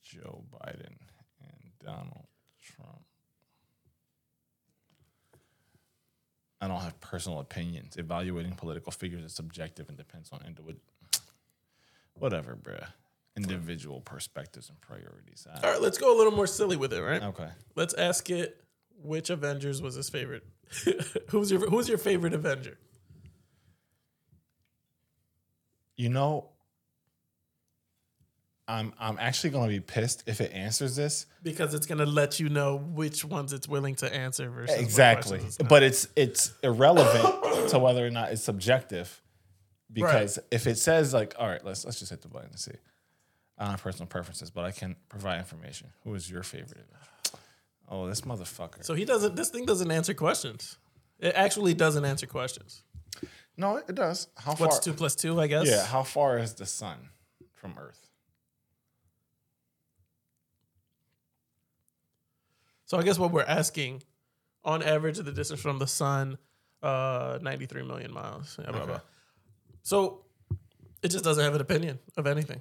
Joe 0.02 0.44
Biden 0.52 0.96
and 1.40 1.70
Donald 1.84 2.26
Trump. 2.60 3.02
I 6.60 6.68
don't 6.68 6.80
have 6.80 7.00
personal 7.00 7.40
opinions. 7.40 7.96
Evaluating 7.96 8.52
political 8.52 8.92
figures 8.92 9.24
is 9.24 9.34
subjective 9.34 9.88
and 9.88 9.98
depends 9.98 10.30
on 10.32 10.40
individual. 10.46 10.80
Whatever, 12.14 12.56
bruh. 12.56 12.86
Individual 13.36 14.00
perspectives 14.00 14.68
and 14.68 14.80
priorities. 14.80 15.46
I- 15.52 15.60
All 15.66 15.72
right, 15.72 15.80
let's 15.82 15.98
go 15.98 16.14
a 16.14 16.16
little 16.16 16.32
more 16.32 16.46
silly 16.46 16.76
with 16.76 16.92
it, 16.92 17.00
right? 17.02 17.22
okay. 17.22 17.48
Let's 17.74 17.94
ask 17.94 18.30
it 18.30 18.62
which 19.02 19.30
Avengers 19.30 19.82
was 19.82 19.96
his 19.96 20.08
favorite. 20.08 20.44
who's 21.30 21.50
your 21.50 21.68
Who's 21.68 21.88
your 21.88 21.98
favorite 21.98 22.32
Avenger? 22.34 22.78
You 25.96 26.08
know, 26.08 26.50
I'm 28.68 28.92
I'm 28.98 29.18
actually 29.18 29.50
gonna 29.50 29.68
be 29.68 29.80
pissed 29.80 30.22
if 30.26 30.40
it 30.40 30.52
answers 30.52 30.96
this. 30.96 31.26
Because 31.42 31.74
it's 31.74 31.86
gonna 31.86 32.06
let 32.06 32.38
you 32.38 32.48
know 32.48 32.76
which 32.78 33.24
ones 33.24 33.52
it's 33.52 33.68
willing 33.68 33.96
to 33.96 34.14
answer 34.14 34.48
versus 34.50 34.78
exactly 34.78 35.40
it's 35.40 35.58
but 35.58 35.82
it's 35.82 36.08
it's 36.16 36.52
irrelevant 36.62 37.70
to 37.70 37.78
whether 37.78 38.06
or 38.06 38.10
not 38.10 38.32
it's 38.32 38.42
subjective 38.42 39.20
because 39.92 40.38
if 40.50 40.66
it 40.66 40.78
says 40.78 41.12
like 41.12 41.34
all 41.38 41.48
right 41.48 41.64
let's 41.64 41.84
let's 41.84 41.98
just 41.98 42.10
hit 42.10 42.22
the 42.22 42.28
button 42.28 42.48
and 42.50 42.58
see 42.58 42.72
i 43.58 43.64
don't 43.64 43.72
have 43.72 43.82
personal 43.82 44.06
preferences 44.06 44.50
but 44.50 44.64
i 44.64 44.70
can 44.70 44.96
provide 45.08 45.38
information 45.38 45.88
who 46.04 46.14
is 46.14 46.30
your 46.30 46.42
favorite 46.42 46.86
oh 47.88 48.06
this 48.06 48.22
motherfucker 48.22 48.84
so 48.84 48.94
he 48.94 49.04
doesn't. 49.04 49.36
This 49.36 49.50
thing 49.50 49.66
doesn't 49.66 49.90
answer 49.90 50.14
questions. 50.14 50.78
It 51.18 51.34
actually 51.36 51.74
doesn't 51.74 52.04
answer 52.04 52.26
questions. 52.26 52.84
no 53.56 53.76
it 53.76 53.94
does 53.94 54.28
how 54.36 54.54
far? 54.54 54.68
What's 54.68 54.78
two 54.78 54.92
plus 54.92 55.14
two? 55.14 55.40
I 55.40 55.46
guess. 55.46 55.68
yeah 55.68 55.84
how 55.84 56.04
far 56.04 56.38
is 56.38 56.54
the 56.54 56.66
sun 56.66 57.10
from 57.52 57.74
earth 57.78 58.01
So 62.92 62.98
I 62.98 63.02
guess 63.04 63.18
what 63.18 63.32
we're 63.32 63.40
asking, 63.44 64.02
on 64.66 64.82
average, 64.82 65.16
the 65.16 65.32
distance 65.32 65.62
from 65.62 65.78
the 65.78 65.86
sun, 65.86 66.36
uh, 66.82 67.38
ninety 67.40 67.64
three 67.64 67.82
million 67.82 68.12
miles. 68.12 68.58
Yeah, 68.60 68.70
blah, 68.70 68.80
Okay. 68.80 68.86
blah. 68.90 69.00
So 69.82 70.26
it 71.02 71.08
just 71.08 71.24
doesn't 71.24 71.42
have 71.42 71.54
an 71.54 71.62
opinion 71.62 72.00
of 72.18 72.26
anything. 72.26 72.60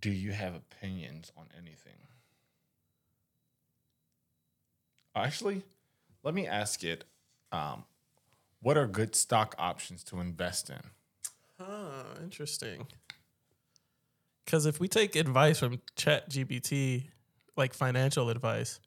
do 0.00 0.10
you 0.10 0.32
have 0.32 0.54
opinions 0.54 1.32
on 1.38 1.46
anything 1.56 1.96
actually 5.16 5.62
let 6.22 6.34
me 6.34 6.46
ask 6.46 6.84
it 6.84 7.04
um, 7.52 7.84
what 8.60 8.76
are 8.76 8.86
good 8.86 9.16
stock 9.16 9.54
options 9.58 10.04
to 10.04 10.20
invest 10.20 10.68
in 10.68 10.82
Ah, 11.58 12.04
interesting. 12.22 12.86
Because 14.44 14.66
if 14.66 14.78
we 14.78 14.86
take 14.88 15.16
advice 15.16 15.58
from 15.58 15.80
Chat 15.96 16.30
GPT, 16.30 17.08
like 17.58 17.74
financial 17.74 18.30
advice, 18.30 18.80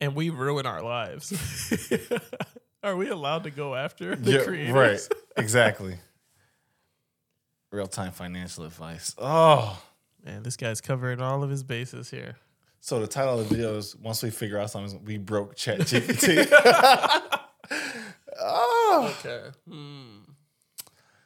and 0.00 0.14
we 0.16 0.30
ruin 0.30 0.66
our 0.66 0.82
lives, 0.82 1.32
are 2.82 2.96
we 2.96 3.08
allowed 3.08 3.44
to 3.44 3.50
go 3.50 3.74
after 3.74 4.16
the 4.16 4.32
Yeah, 4.32 4.42
creators? 4.44 4.74
Right. 4.74 5.00
Exactly. 5.34 5.96
Real 7.70 7.86
time 7.86 8.12
financial 8.12 8.64
advice. 8.64 9.14
Oh. 9.16 9.82
Man, 10.22 10.42
this 10.42 10.58
guy's 10.58 10.82
covering 10.82 11.22
all 11.22 11.42
of 11.42 11.48
his 11.48 11.62
bases 11.62 12.10
here. 12.10 12.36
So 12.80 13.00
the 13.00 13.06
title 13.06 13.40
of 13.40 13.48
the 13.48 13.54
video 13.54 13.76
is 13.78 13.96
once 13.96 14.22
we 14.22 14.28
figure 14.28 14.58
out 14.58 14.70
something, 14.70 15.02
we 15.06 15.16
broke 15.16 15.56
Chat 15.56 15.78
GPT. 15.80 16.46
oh. 18.40 19.16
Okay. 19.20 19.42
Hmm. 19.66 20.18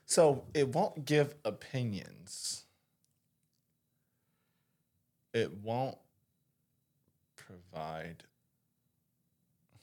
So 0.07 0.45
it 0.55 0.69
won't 0.69 1.05
give 1.05 1.35
opinions. 1.45 2.65
It 5.35 5.53
won't 5.65 5.99
provide. 7.47 8.25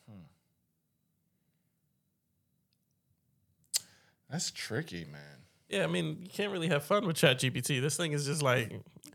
Hmm. 0.09 0.25
That's 4.29 4.51
tricky, 4.51 5.05
man. 5.05 5.21
Yeah, 5.69 5.83
I 5.83 5.87
mean, 5.87 6.17
you 6.21 6.29
can't 6.29 6.51
really 6.51 6.67
have 6.67 6.83
fun 6.83 7.07
with 7.07 7.15
Chat 7.15 7.39
GPT. 7.39 7.81
This 7.81 7.97
thing 7.97 8.11
is 8.11 8.25
just 8.25 8.43
like, 8.43 8.71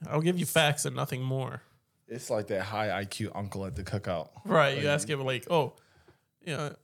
I'll 0.09 0.21
give 0.21 0.39
you 0.39 0.47
facts 0.47 0.87
and 0.87 0.97
nothing 0.97 1.23
more. 1.23 1.63
It's 2.09 2.31
like 2.31 2.47
that 2.49 2.63
high 2.63 3.05
IQ 3.05 3.33
uncle 3.35 3.67
at 3.67 3.77
the 3.77 3.85
cookout. 3.85 4.31
Right. 4.45 4.81
You 4.81 4.89
ask 4.89 5.09
him, 5.09 5.21
like, 5.21 5.47
oh, 5.51 5.75
you 6.45 6.57
know, 6.57 6.75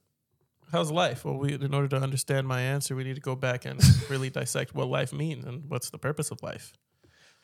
how's 0.71 0.91
life? 0.91 1.25
Well, 1.25 1.39
we, 1.39 1.55
in 1.55 1.73
order 1.73 1.89
to 1.89 1.97
understand 1.97 2.47
my 2.47 2.61
answer, 2.61 2.95
we 2.95 3.05
need 3.05 3.15
to 3.15 3.23
go 3.23 3.35
back 3.35 3.65
and 3.65 3.81
really 4.11 4.31
dissect 4.31 4.75
what 4.75 4.89
life 4.89 5.13
means 5.13 5.45
and 5.45 5.65
what's 5.69 5.91
the 5.91 5.99
purpose 5.99 6.31
of 6.31 6.43
life. 6.43 6.75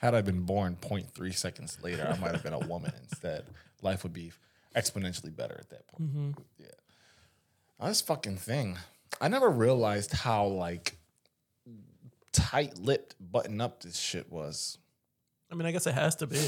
Had 0.00 0.14
I 0.14 0.22
been 0.22 0.42
born 0.42 0.78
0.3 0.80 1.34
seconds 1.34 1.76
later, 1.82 2.06
I 2.10 2.18
might 2.18 2.32
have 2.32 2.42
been 2.42 2.54
a 2.54 2.58
woman 2.58 2.92
instead. 3.02 3.44
Life 3.82 4.02
would 4.02 4.14
be 4.14 4.32
exponentially 4.74 5.34
better 5.34 5.56
at 5.58 5.68
that 5.68 5.86
point. 5.88 6.36
Yeah. 6.58 6.66
Oh, 7.78 7.88
this 7.88 8.00
fucking 8.00 8.38
thing. 8.38 8.78
I 9.20 9.28
never 9.28 9.50
realized 9.50 10.12
how 10.12 10.46
like 10.46 10.96
tight 12.32 12.78
lipped, 12.78 13.14
button 13.20 13.60
up 13.60 13.82
this 13.82 13.98
shit 13.98 14.30
was. 14.32 14.78
I 15.50 15.54
mean, 15.54 15.66
I 15.66 15.72
guess 15.72 15.86
it 15.86 15.94
has 15.94 16.16
to 16.16 16.26
be 16.26 16.38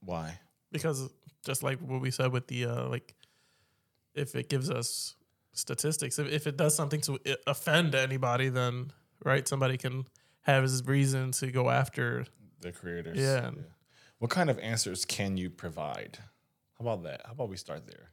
Why? 0.00 0.40
because 0.72 1.08
just 1.44 1.62
like 1.62 1.78
what 1.78 2.00
we 2.00 2.10
said 2.10 2.32
with 2.32 2.48
the, 2.48 2.66
uh, 2.66 2.88
like, 2.88 3.14
if 4.14 4.34
it 4.34 4.48
gives 4.48 4.70
us 4.70 5.14
statistics, 5.52 6.18
if, 6.18 6.30
if 6.30 6.46
it 6.46 6.56
does 6.56 6.74
something 6.74 7.00
to 7.02 7.18
offend 7.46 7.94
anybody, 7.94 8.48
then, 8.48 8.90
right, 9.24 9.46
somebody 9.46 9.76
can 9.76 10.04
have 10.44 10.62
his 10.62 10.84
reason 10.86 11.32
to 11.32 11.50
go 11.50 11.70
after. 11.70 12.24
The 12.60 12.72
creators. 12.72 13.18
Yeah. 13.18 13.50
What 14.18 14.30
kind 14.30 14.48
of 14.48 14.58
answers 14.60 15.04
can 15.04 15.36
you 15.36 15.50
provide? 15.50 16.18
How 16.78 16.86
about 16.86 17.02
that? 17.04 17.22
How 17.26 17.32
about 17.32 17.48
we 17.50 17.56
start 17.56 17.86
there? 17.86 18.10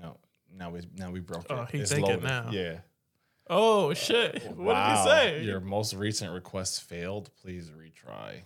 Now, 0.00 0.16
now 0.56 0.70
we 0.70 0.80
now 0.96 1.10
we 1.10 1.20
broke 1.20 1.46
Oh, 1.50 1.62
it. 1.62 1.70
he 1.70 1.78
It's 1.78 1.90
thinking 1.92 2.08
loaded. 2.14 2.24
now. 2.24 2.50
Yeah. 2.50 2.78
Oh, 3.50 3.92
shit. 3.92 4.42
What 4.56 4.74
did 4.74 4.96
he 4.96 5.04
say? 5.04 5.42
Your 5.44 5.60
most 5.60 5.94
recent 5.94 6.32
request 6.32 6.82
failed. 6.84 7.30
Please 7.42 7.70
retry. 7.70 8.42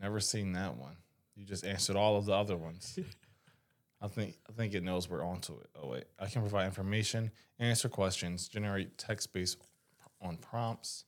Never 0.00 0.20
seen 0.20 0.52
that 0.52 0.76
one. 0.76 0.96
You 1.34 1.44
just 1.44 1.64
answered 1.64 1.96
all 1.96 2.16
of 2.16 2.26
the 2.26 2.32
other 2.34 2.56
ones. 2.56 2.98
I 4.00 4.08
think 4.08 4.36
I 4.48 4.52
think 4.52 4.74
it 4.74 4.82
knows 4.84 5.08
we're 5.08 5.24
onto 5.24 5.54
it. 5.54 5.68
Oh 5.82 5.88
wait, 5.88 6.04
I 6.18 6.26
can 6.26 6.42
provide 6.42 6.66
information, 6.66 7.30
answer 7.58 7.88
questions, 7.88 8.46
generate 8.48 8.98
text 8.98 9.32
based 9.32 9.56
on 10.20 10.36
prompts, 10.36 11.04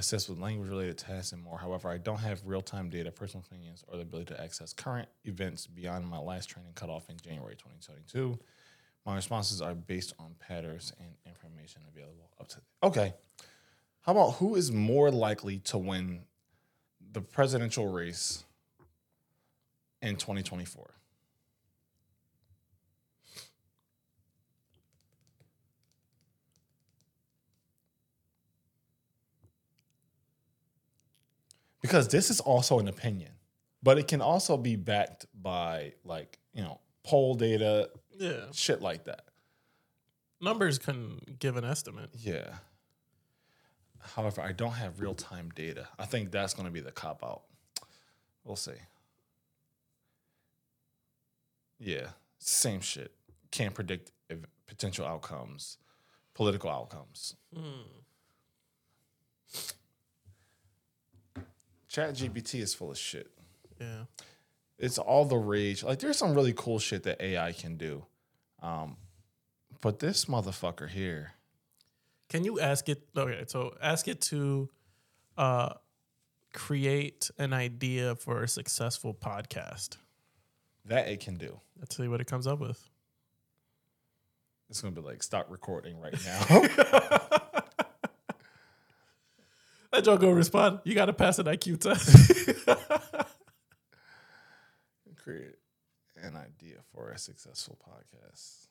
assist 0.00 0.28
with 0.28 0.38
language 0.38 0.68
related 0.68 0.98
tasks, 0.98 1.32
and 1.32 1.42
more. 1.42 1.58
However, 1.58 1.88
I 1.88 1.98
don't 1.98 2.18
have 2.18 2.40
real 2.44 2.62
time 2.62 2.90
data, 2.90 3.12
personal 3.12 3.44
opinions, 3.46 3.84
or 3.86 3.96
the 3.96 4.02
ability 4.02 4.34
to 4.34 4.42
access 4.42 4.72
current 4.72 5.08
events 5.24 5.66
beyond 5.66 6.06
my 6.06 6.18
last 6.18 6.50
training 6.50 6.72
cutoff 6.74 7.08
in 7.08 7.16
January 7.22 7.54
2022. 7.54 8.38
My 9.06 9.14
responses 9.14 9.62
are 9.62 9.74
based 9.74 10.14
on 10.18 10.34
patterns 10.40 10.92
and 10.98 11.10
information 11.24 11.82
available 11.88 12.30
up 12.40 12.48
to. 12.48 12.58
Okay, 12.82 13.14
how 14.02 14.12
about 14.12 14.32
who 14.32 14.56
is 14.56 14.72
more 14.72 15.10
likely 15.10 15.58
to 15.58 15.78
win 15.78 16.22
the 17.12 17.20
presidential 17.20 17.86
race 17.86 18.44
in 20.02 20.16
2024. 20.16 20.94
Because 31.90 32.06
this 32.06 32.30
is 32.30 32.38
also 32.38 32.78
an 32.78 32.86
opinion, 32.86 33.32
but 33.82 33.98
it 33.98 34.06
can 34.06 34.20
also 34.22 34.56
be 34.56 34.76
backed 34.76 35.26
by 35.34 35.92
like, 36.04 36.38
you 36.54 36.62
know, 36.62 36.78
poll 37.02 37.34
data, 37.34 37.90
Yeah. 38.16 38.44
shit 38.52 38.80
like 38.80 39.06
that. 39.06 39.24
Numbers 40.40 40.78
can 40.78 41.18
give 41.40 41.56
an 41.56 41.64
estimate. 41.64 42.10
Yeah. 42.16 42.58
However, 43.98 44.40
I 44.40 44.52
don't 44.52 44.74
have 44.74 45.00
real 45.00 45.16
time 45.16 45.50
data. 45.52 45.88
I 45.98 46.06
think 46.06 46.30
that's 46.30 46.54
going 46.54 46.66
to 46.66 46.70
be 46.70 46.78
the 46.78 46.92
cop 46.92 47.24
out. 47.24 47.42
We'll 48.44 48.54
see. 48.54 48.78
Yeah, 51.80 52.10
same 52.38 52.82
shit. 52.82 53.10
Can't 53.50 53.74
predict 53.74 54.12
ev- 54.30 54.46
potential 54.68 55.06
outcomes, 55.06 55.76
political 56.34 56.70
outcomes. 56.70 57.34
Hmm. 57.52 57.82
Chat 61.90 62.14
GPT 62.14 62.60
is 62.60 62.72
full 62.72 62.92
of 62.92 62.96
shit. 62.98 63.30
Yeah. 63.80 64.04
It's 64.78 64.96
all 64.96 65.24
the 65.24 65.36
rage. 65.36 65.82
Like, 65.82 65.98
there's 65.98 66.16
some 66.16 66.34
really 66.34 66.54
cool 66.56 66.78
shit 66.78 67.02
that 67.02 67.20
AI 67.20 67.52
can 67.52 67.76
do. 67.76 68.06
Um, 68.62 68.96
but 69.82 69.98
this 69.98 70.26
motherfucker 70.26 70.88
here, 70.88 71.32
Can 72.28 72.44
you 72.44 72.60
ask 72.60 72.88
it? 72.88 73.02
Okay, 73.16 73.44
so 73.48 73.74
ask 73.82 74.06
it 74.06 74.20
to 74.22 74.68
uh, 75.36 75.74
create 76.54 77.28
an 77.38 77.52
idea 77.52 78.14
for 78.14 78.42
a 78.44 78.48
successful 78.48 79.12
podcast. 79.12 79.96
that 80.84 81.08
it 81.08 81.18
can 81.20 81.34
do. 81.36 81.60
Let's 81.78 81.96
see 81.96 82.06
what 82.08 82.20
it 82.20 82.26
comes 82.28 82.46
up 82.46 82.60
with. 82.60 82.88
It's 84.68 84.80
gonna 84.80 84.94
be 84.94 85.00
like 85.00 85.22
stop 85.24 85.46
recording 85.50 85.98
right 86.00 86.14
now. 86.24 86.62
That 89.92 90.04
joke 90.04 90.20
will 90.22 90.32
respond. 90.32 90.80
You 90.84 90.94
got 90.94 91.06
to 91.06 91.12
pass 91.12 91.38
an 91.38 91.46
IQ 91.46 91.80
test. 91.80 92.66
Create 95.22 95.56
an 96.22 96.36
idea 96.36 96.76
for 96.94 97.10
a 97.10 97.18
successful 97.18 97.76
podcast. 97.86 98.68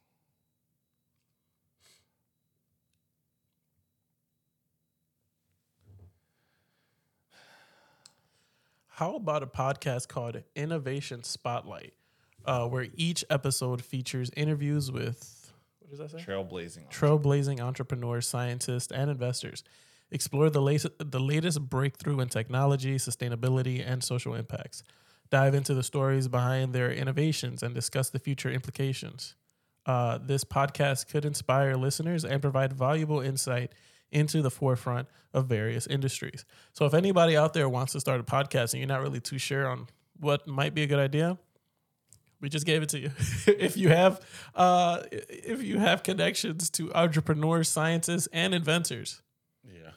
How 8.88 9.16
about 9.16 9.44
a 9.44 9.48
podcast 9.48 10.10
called 10.10 10.44
Innovation 10.56 11.24
Spotlight, 11.24 11.94
uh, 12.46 12.68
where 12.68 12.88
each 12.96 13.24
episode 13.30 13.82
features 13.82 14.30
interviews 14.36 14.92
with 14.92 15.54
what 15.80 15.98
does 15.98 16.12
that 16.12 16.20
say? 16.20 16.26
Trailblazing. 16.26 16.92
Trailblazing 16.92 17.62
entrepreneurs, 17.62 18.28
scientists, 18.28 18.92
and 18.92 19.10
investors. 19.10 19.64
Explore 20.12 20.50
the 20.50 20.62
latest, 20.62 20.94
the 21.00 21.20
latest 21.20 21.62
breakthrough 21.70 22.20
in 22.20 22.30
technology, 22.30 22.96
sustainability, 22.96 23.84
and 23.86 24.04
social 24.04 24.34
impacts. 24.34 24.84
Dive 25.30 25.54
into 25.54 25.76
the 25.76 25.84
stories 25.84 26.28
behind 26.28 26.74
their 26.74 26.92
innovations 26.92 27.62
and 27.62 27.76
discuss 27.76 28.10
the 28.10 28.18
future 28.18 28.50
implications. 28.50 29.36
Uh, 29.86 30.18
this 30.18 30.44
podcast 30.44 31.08
could 31.10 31.26
inspire 31.26 31.76
listeners 31.76 32.26
and 32.26 32.42
provide 32.42 32.74
valuable 32.74 33.22
insight 33.22 33.74
into 34.12 34.42
the 34.42 34.50
forefront 34.50 35.08
of 35.34 35.46
various 35.46 35.86
industries. 35.86 36.46
So, 36.74 36.86
if 36.86 36.96
anybody 36.96 37.38
out 37.38 37.54
there 37.54 37.70
wants 37.70 37.94
to 37.94 38.00
start 38.00 38.20
a 38.20 38.24
podcast 38.24 38.74
and 38.74 38.80
you're 38.80 38.88
not 38.88 39.02
really 39.02 39.20
too 39.20 39.38
sure 39.38 39.68
on 39.68 39.88
what 40.20 40.48
might 40.48 40.74
be 40.74 40.82
a 40.84 40.88
good 40.88 41.00
idea, 41.00 41.38
we 42.42 42.50
just 42.50 42.66
gave 42.66 42.82
it 42.82 42.90
to 42.90 43.00
you. 43.00 43.12
if 43.48 43.78
you 43.78 43.90
have, 43.90 44.20
uh, 44.56 45.04
if 45.12 45.62
you 45.62 45.78
have 45.78 46.02
connections 46.04 46.70
to 46.72 46.92
entrepreneurs, 46.94 47.70
scientists, 47.70 48.28
and 48.34 48.54
inventors, 48.56 49.22
Yeah. 49.64 49.92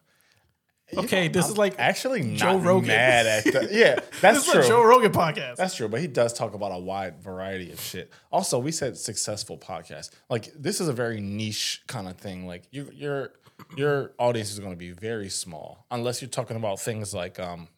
Okay, 0.97 1.29
this 1.29 1.49
is 1.49 1.57
like 1.57 1.75
actually 1.79 2.23
not 2.23 2.39
Joe 2.39 2.59
Rogan. 2.59 2.89
mad 2.89 3.27
at 3.27 3.45
the, 3.53 3.69
yeah, 3.73 3.99
that's 4.21 4.45
this 4.45 4.49
is 4.49 4.53
true. 4.53 4.69
Joe 4.69 4.85
Rogan 4.85 5.13
podcast. 5.13 5.57
That's 5.57 5.75
true, 5.75 5.89
but 5.89 6.01
he 6.01 6.07
does 6.07 6.33
talk 6.33 6.55
about 6.55 6.73
a 6.73 6.79
wide 6.79 7.23
variety 7.23 7.73
of 7.73 7.81
shit. 7.81 8.13
Also, 8.31 8.59
we 8.59 8.73
said 8.73 8.97
successful 8.97 9.57
podcast. 9.57 10.11
Like 10.29 10.53
this 10.55 10.81
is 10.81 10.89
a 10.89 10.93
very 10.93 11.21
niche 11.21 11.83
kind 11.87 12.09
of 12.09 12.19
thing. 12.19 12.47
Like 12.47 12.65
you, 12.71 12.91
your 12.93 13.33
your 13.77 14.13
audience 14.19 14.53
is 14.53 14.59
going 14.59 14.73
to 14.73 14.77
be 14.77 14.91
very 14.91 15.29
small 15.29 15.87
unless 15.91 16.21
you're 16.21 16.29
talking 16.29 16.57
about 16.57 16.81
things 16.81 17.15
like 17.15 17.41
um, 17.41 17.69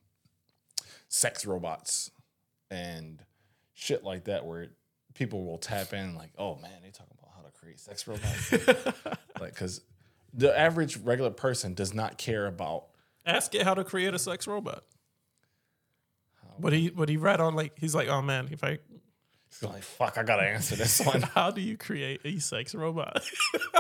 sex 1.09 1.47
robots 1.47 2.11
and 2.71 3.23
shit 3.75 4.03
like 4.03 4.25
that, 4.25 4.45
where 4.45 4.69
people 5.15 5.45
will 5.45 5.59
tap 5.59 5.93
in. 5.93 6.17
Like, 6.17 6.31
oh 6.37 6.57
man, 6.57 6.83
they 6.83 6.91
talking 6.91 7.17
about 7.19 7.31
how 7.37 7.43
to 7.43 7.53
create 7.53 7.79
sex 7.79 8.09
robots. 8.09 8.53
like, 9.41 9.55
because 9.55 9.83
the 10.33 10.57
average 10.59 10.97
regular 10.97 11.31
person 11.31 11.75
does 11.75 11.95
not 11.95 12.19
care 12.19 12.47
about 12.47 12.87
Ask 13.27 13.55
it 13.55 13.63
how 13.63 13.75
to 13.75 13.85
create 13.85 14.15
a 14.15 14.19
sex 14.19 14.47
robot. 14.47 14.85
What 16.59 16.73
he 16.73 16.89
what 16.89 17.09
he 17.09 17.17
read 17.17 17.41
on 17.41 17.55
like 17.55 17.73
he's 17.79 17.95
like, 17.95 18.09
oh 18.09 18.23
man, 18.23 18.49
if 18.51 18.63
I 18.63 18.79
He's 19.49 19.63
like, 19.63 19.83
fuck, 19.83 20.19
I 20.19 20.23
gotta 20.25 20.43
answer 20.43 20.77
this 20.77 21.01
one. 21.05 21.23
how 21.23 21.51
do 21.51 21.61
you 21.61 21.77
create 21.77 22.21
a 22.25 22.39
sex 22.41 22.75
robot? 22.75 23.25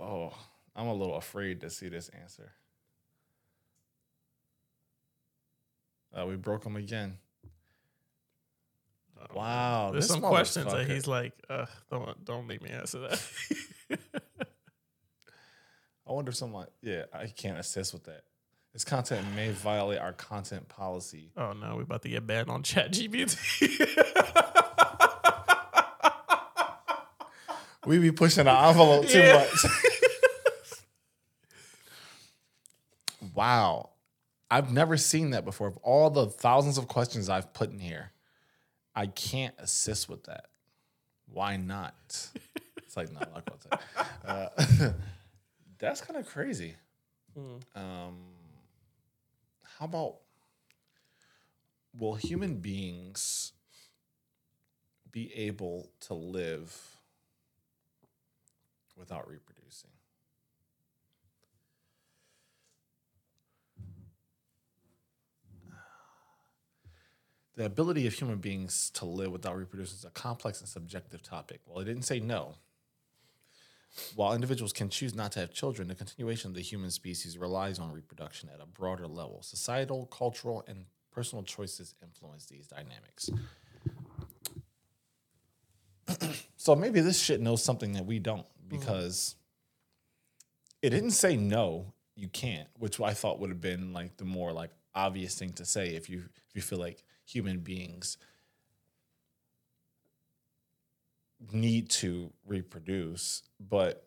Oh, 0.00 0.32
I'm 0.76 0.86
a 0.86 0.94
little 0.94 1.16
afraid 1.16 1.60
to 1.62 1.70
see 1.70 1.88
this 1.88 2.08
answer. 2.10 2.52
Uh, 6.16 6.24
we 6.24 6.36
broke 6.36 6.64
him 6.64 6.76
again. 6.76 7.18
Wow, 9.34 9.90
There's 9.92 10.04
this 10.04 10.12
some 10.12 10.20
questions 10.20 10.72
that 10.72 10.88
he's 10.88 11.08
like, 11.08 11.32
uh, 11.50 11.66
don't 11.90 12.24
don't 12.24 12.46
make 12.46 12.62
me 12.62 12.70
answer 12.70 13.00
that. 13.00 13.20
I 16.08 16.12
wonder 16.12 16.30
if 16.30 16.36
someone. 16.36 16.66
Yeah, 16.82 17.04
I 17.12 17.26
can't 17.26 17.58
assist 17.58 17.92
with 17.92 18.04
that. 18.04 18.22
This 18.72 18.84
content 18.84 19.26
may 19.36 19.50
violate 19.50 19.98
our 19.98 20.12
content 20.12 20.68
policy. 20.68 21.30
oh 21.36 21.52
no, 21.52 21.76
we're 21.76 21.82
about 21.82 22.02
to 22.02 22.08
get 22.08 22.26
banned 22.26 22.50
on 22.50 22.62
Chat 22.62 22.92
GPT. 22.92 24.04
We 27.86 27.98
be 27.98 28.12
pushing 28.12 28.44
the 28.44 28.52
envelope 28.52 29.06
too 29.06 29.18
Yeah. 29.18 29.38
much. 29.38 29.64
wow, 33.34 33.90
I've 34.50 34.72
never 34.72 34.96
seen 34.96 35.30
that 35.30 35.44
before. 35.44 35.68
Of 35.68 35.76
all 35.78 36.10
the 36.10 36.26
thousands 36.26 36.76
of 36.76 36.88
questions 36.88 37.30
I've 37.30 37.52
put 37.54 37.70
in 37.70 37.78
here, 37.78 38.12
I 38.94 39.06
can't 39.06 39.54
assist 39.58 40.08
with 40.08 40.24
that. 40.24 40.46
Why 41.26 41.56
not? 41.56 41.94
It's 42.88 42.96
like 42.96 43.12
not 43.12 43.30
like 43.34 43.44
what's 43.50 43.66
that? 43.66 43.82
Uh, 44.24 44.92
that's 45.78 46.00
kind 46.00 46.18
of 46.18 46.26
crazy. 46.26 46.74
Um, 47.74 48.16
how 49.78 49.84
about 49.84 50.16
will 51.96 52.14
human 52.14 52.56
beings 52.56 53.52
be 55.12 55.32
able 55.34 55.90
to 56.00 56.14
live 56.14 56.76
without 58.96 59.28
reproducing? 59.28 59.90
The 67.54 67.64
ability 67.64 68.06
of 68.06 68.14
human 68.14 68.38
beings 68.38 68.90
to 68.94 69.04
live 69.04 69.32
without 69.32 69.56
reproducing 69.56 69.96
is 69.96 70.04
a 70.04 70.10
complex 70.10 70.60
and 70.60 70.68
subjective 70.68 71.22
topic. 71.22 71.60
Well, 71.66 71.80
it 71.80 71.86
didn't 71.86 72.04
say 72.04 72.20
no. 72.20 72.54
While 74.14 74.34
individuals 74.34 74.72
can 74.72 74.88
choose 74.88 75.14
not 75.14 75.32
to 75.32 75.40
have 75.40 75.52
children, 75.52 75.88
the 75.88 75.94
continuation 75.94 76.50
of 76.50 76.54
the 76.54 76.62
human 76.62 76.90
species 76.90 77.38
relies 77.38 77.78
on 77.78 77.92
reproduction 77.92 78.48
at 78.52 78.60
a 78.60 78.66
broader 78.66 79.06
level. 79.06 79.42
Societal, 79.42 80.06
cultural, 80.06 80.64
and 80.66 80.84
personal 81.12 81.42
choices 81.42 81.94
influence 82.02 82.46
these 82.46 82.66
dynamics. 82.66 83.30
so 86.56 86.74
maybe 86.74 87.00
this 87.00 87.20
shit 87.20 87.40
knows 87.40 87.62
something 87.62 87.92
that 87.92 88.06
we 88.06 88.18
don't 88.18 88.46
mm-hmm. 88.46 88.78
because 88.78 89.34
it 90.82 90.90
didn't 90.90 91.10
say 91.12 91.36
no, 91.36 91.92
you 92.14 92.28
can't, 92.28 92.68
which 92.78 93.00
I 93.00 93.14
thought 93.14 93.40
would 93.40 93.50
have 93.50 93.60
been 93.60 93.92
like 93.92 94.16
the 94.16 94.24
more 94.24 94.52
like 94.52 94.70
obvious 94.94 95.34
thing 95.34 95.52
to 95.52 95.64
say 95.64 95.94
if 95.94 96.08
you 96.08 96.24
if 96.48 96.54
you 96.54 96.62
feel 96.62 96.78
like 96.78 97.04
human 97.24 97.58
beings 97.58 98.16
need 101.52 101.90
to 101.90 102.32
reproduce, 102.46 103.42
but 103.60 104.04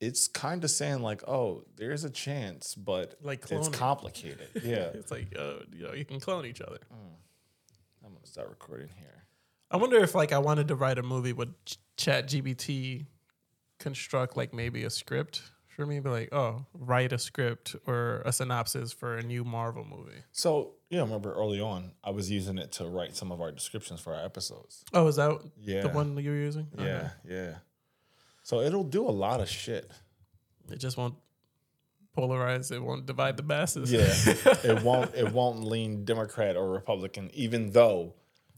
it's 0.00 0.28
kind 0.28 0.64
of 0.64 0.70
saying 0.70 1.02
like, 1.02 1.26
oh, 1.28 1.64
there's 1.76 2.04
a 2.04 2.10
chance, 2.10 2.74
but 2.74 3.16
Like 3.22 3.44
it's 3.50 3.68
complicated. 3.68 4.48
Yeah, 4.64 4.90
it's 4.94 5.10
like, 5.10 5.34
uh, 5.38 5.60
you 5.72 5.84
know, 5.84 5.92
you 5.92 6.04
can 6.04 6.20
clone 6.20 6.46
each 6.46 6.60
other. 6.60 6.78
I'm 8.04 8.12
gonna 8.14 8.26
start 8.26 8.48
recording 8.48 8.88
here. 8.98 9.24
I 9.70 9.76
wonder 9.76 9.98
if 9.98 10.14
like 10.14 10.32
I 10.32 10.38
wanted 10.38 10.68
to 10.68 10.74
write 10.74 10.98
a 10.98 11.02
movie 11.02 11.32
would 11.32 11.54
Ch- 11.66 11.76
Chat 11.96 12.28
GPT 12.28 13.06
construct 13.78 14.36
like 14.36 14.52
maybe 14.54 14.84
a 14.84 14.90
script 14.90 15.42
for 15.80 15.86
me. 15.86 16.00
But 16.00 16.10
like, 16.10 16.28
oh, 16.32 16.64
write 16.74 17.12
a 17.12 17.18
script 17.18 17.74
or 17.86 18.22
a 18.24 18.32
synopsis 18.32 18.92
for 18.92 19.16
a 19.16 19.22
new 19.22 19.44
Marvel 19.44 19.84
movie. 19.84 20.20
So 20.32 20.72
yeah, 20.90 21.00
I 21.00 21.02
remember 21.04 21.32
early 21.32 21.60
on, 21.60 21.92
I 22.04 22.10
was 22.10 22.30
using 22.30 22.58
it 22.58 22.72
to 22.72 22.84
write 22.86 23.16
some 23.16 23.32
of 23.32 23.40
our 23.40 23.50
descriptions 23.52 24.00
for 24.00 24.14
our 24.14 24.24
episodes. 24.24 24.84
Oh, 24.92 25.06
is 25.06 25.16
that 25.16 25.38
Yeah. 25.60 25.82
the 25.82 25.88
one 25.90 26.16
you 26.18 26.30
were 26.30 26.36
using? 26.36 26.68
Yeah, 26.78 26.84
Okay. 26.84 27.10
yeah. 27.28 27.54
So 28.42 28.60
it'll 28.60 28.84
do 28.84 29.06
a 29.08 29.10
lot 29.10 29.40
of 29.40 29.48
shit. 29.48 29.90
It 30.70 30.78
just 30.78 30.96
won't 30.96 31.14
polarize. 32.16 32.72
It 32.72 32.80
won't 32.82 33.06
divide 33.06 33.36
the 33.36 33.42
masses. 33.42 33.92
Yeah, 33.92 34.02
it 34.64 34.82
won't. 34.82 35.14
It 35.14 35.32
won't 35.32 35.64
lean 35.64 36.04
Democrat 36.04 36.56
or 36.56 36.70
Republican, 36.70 37.30
even 37.34 37.70
though, 37.70 38.14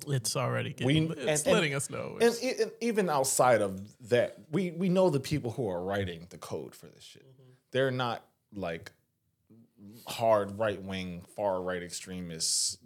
it's 0.09 0.37
already 0.37 0.71
getting, 0.73 1.09
We- 1.09 1.15
it's 1.15 1.21
and- 1.21 1.29
and- 1.49 1.55
letting 1.55 1.75
us 1.75 1.91
know. 1.91 2.19
and, 2.21 2.35
and 2.43 2.73
even 2.81 3.09
outside 3.11 3.61
of 3.63 3.81
that, 4.09 4.39
we 4.51 4.71
we 4.73 4.89
know 4.89 5.11
the 5.11 5.21
people 5.21 5.51
who 5.51 5.69
are 5.69 5.83
writing 5.83 6.27
the 6.31 6.39
code 6.39 6.75
for 6.75 6.87
this 6.87 7.03
shit. 7.05 7.27
Mm-hmm. 7.27 7.51
They're 7.71 7.91
not 7.91 8.25
like 8.55 8.93
hard 10.07 10.59
right 10.59 10.81
wing, 10.83 11.23
far 11.37 11.61
right 11.63 11.83
extremists, 11.83 12.79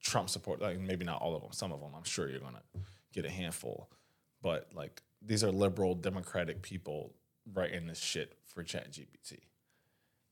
Trump 0.00 0.28
support. 0.30 0.60
Like 0.60 0.78
maybe 0.80 1.04
not 1.04 1.20
all 1.20 1.34
of 1.36 1.42
them. 1.42 1.52
Some 1.52 1.72
of 1.72 1.80
them, 1.80 1.90
I'm 1.96 2.04
sure 2.04 2.28
you're 2.28 2.40
gonna 2.40 2.62
get 3.12 3.24
a 3.24 3.30
handful, 3.30 3.90
but 4.42 4.68
like 4.74 5.02
these 5.20 5.42
are 5.42 5.50
liberal 5.50 5.94
democratic 5.94 6.62
people 6.62 7.14
writing 7.52 7.86
this 7.86 7.98
shit 7.98 8.36
for 8.44 8.62
ChatGPT. 8.62 9.38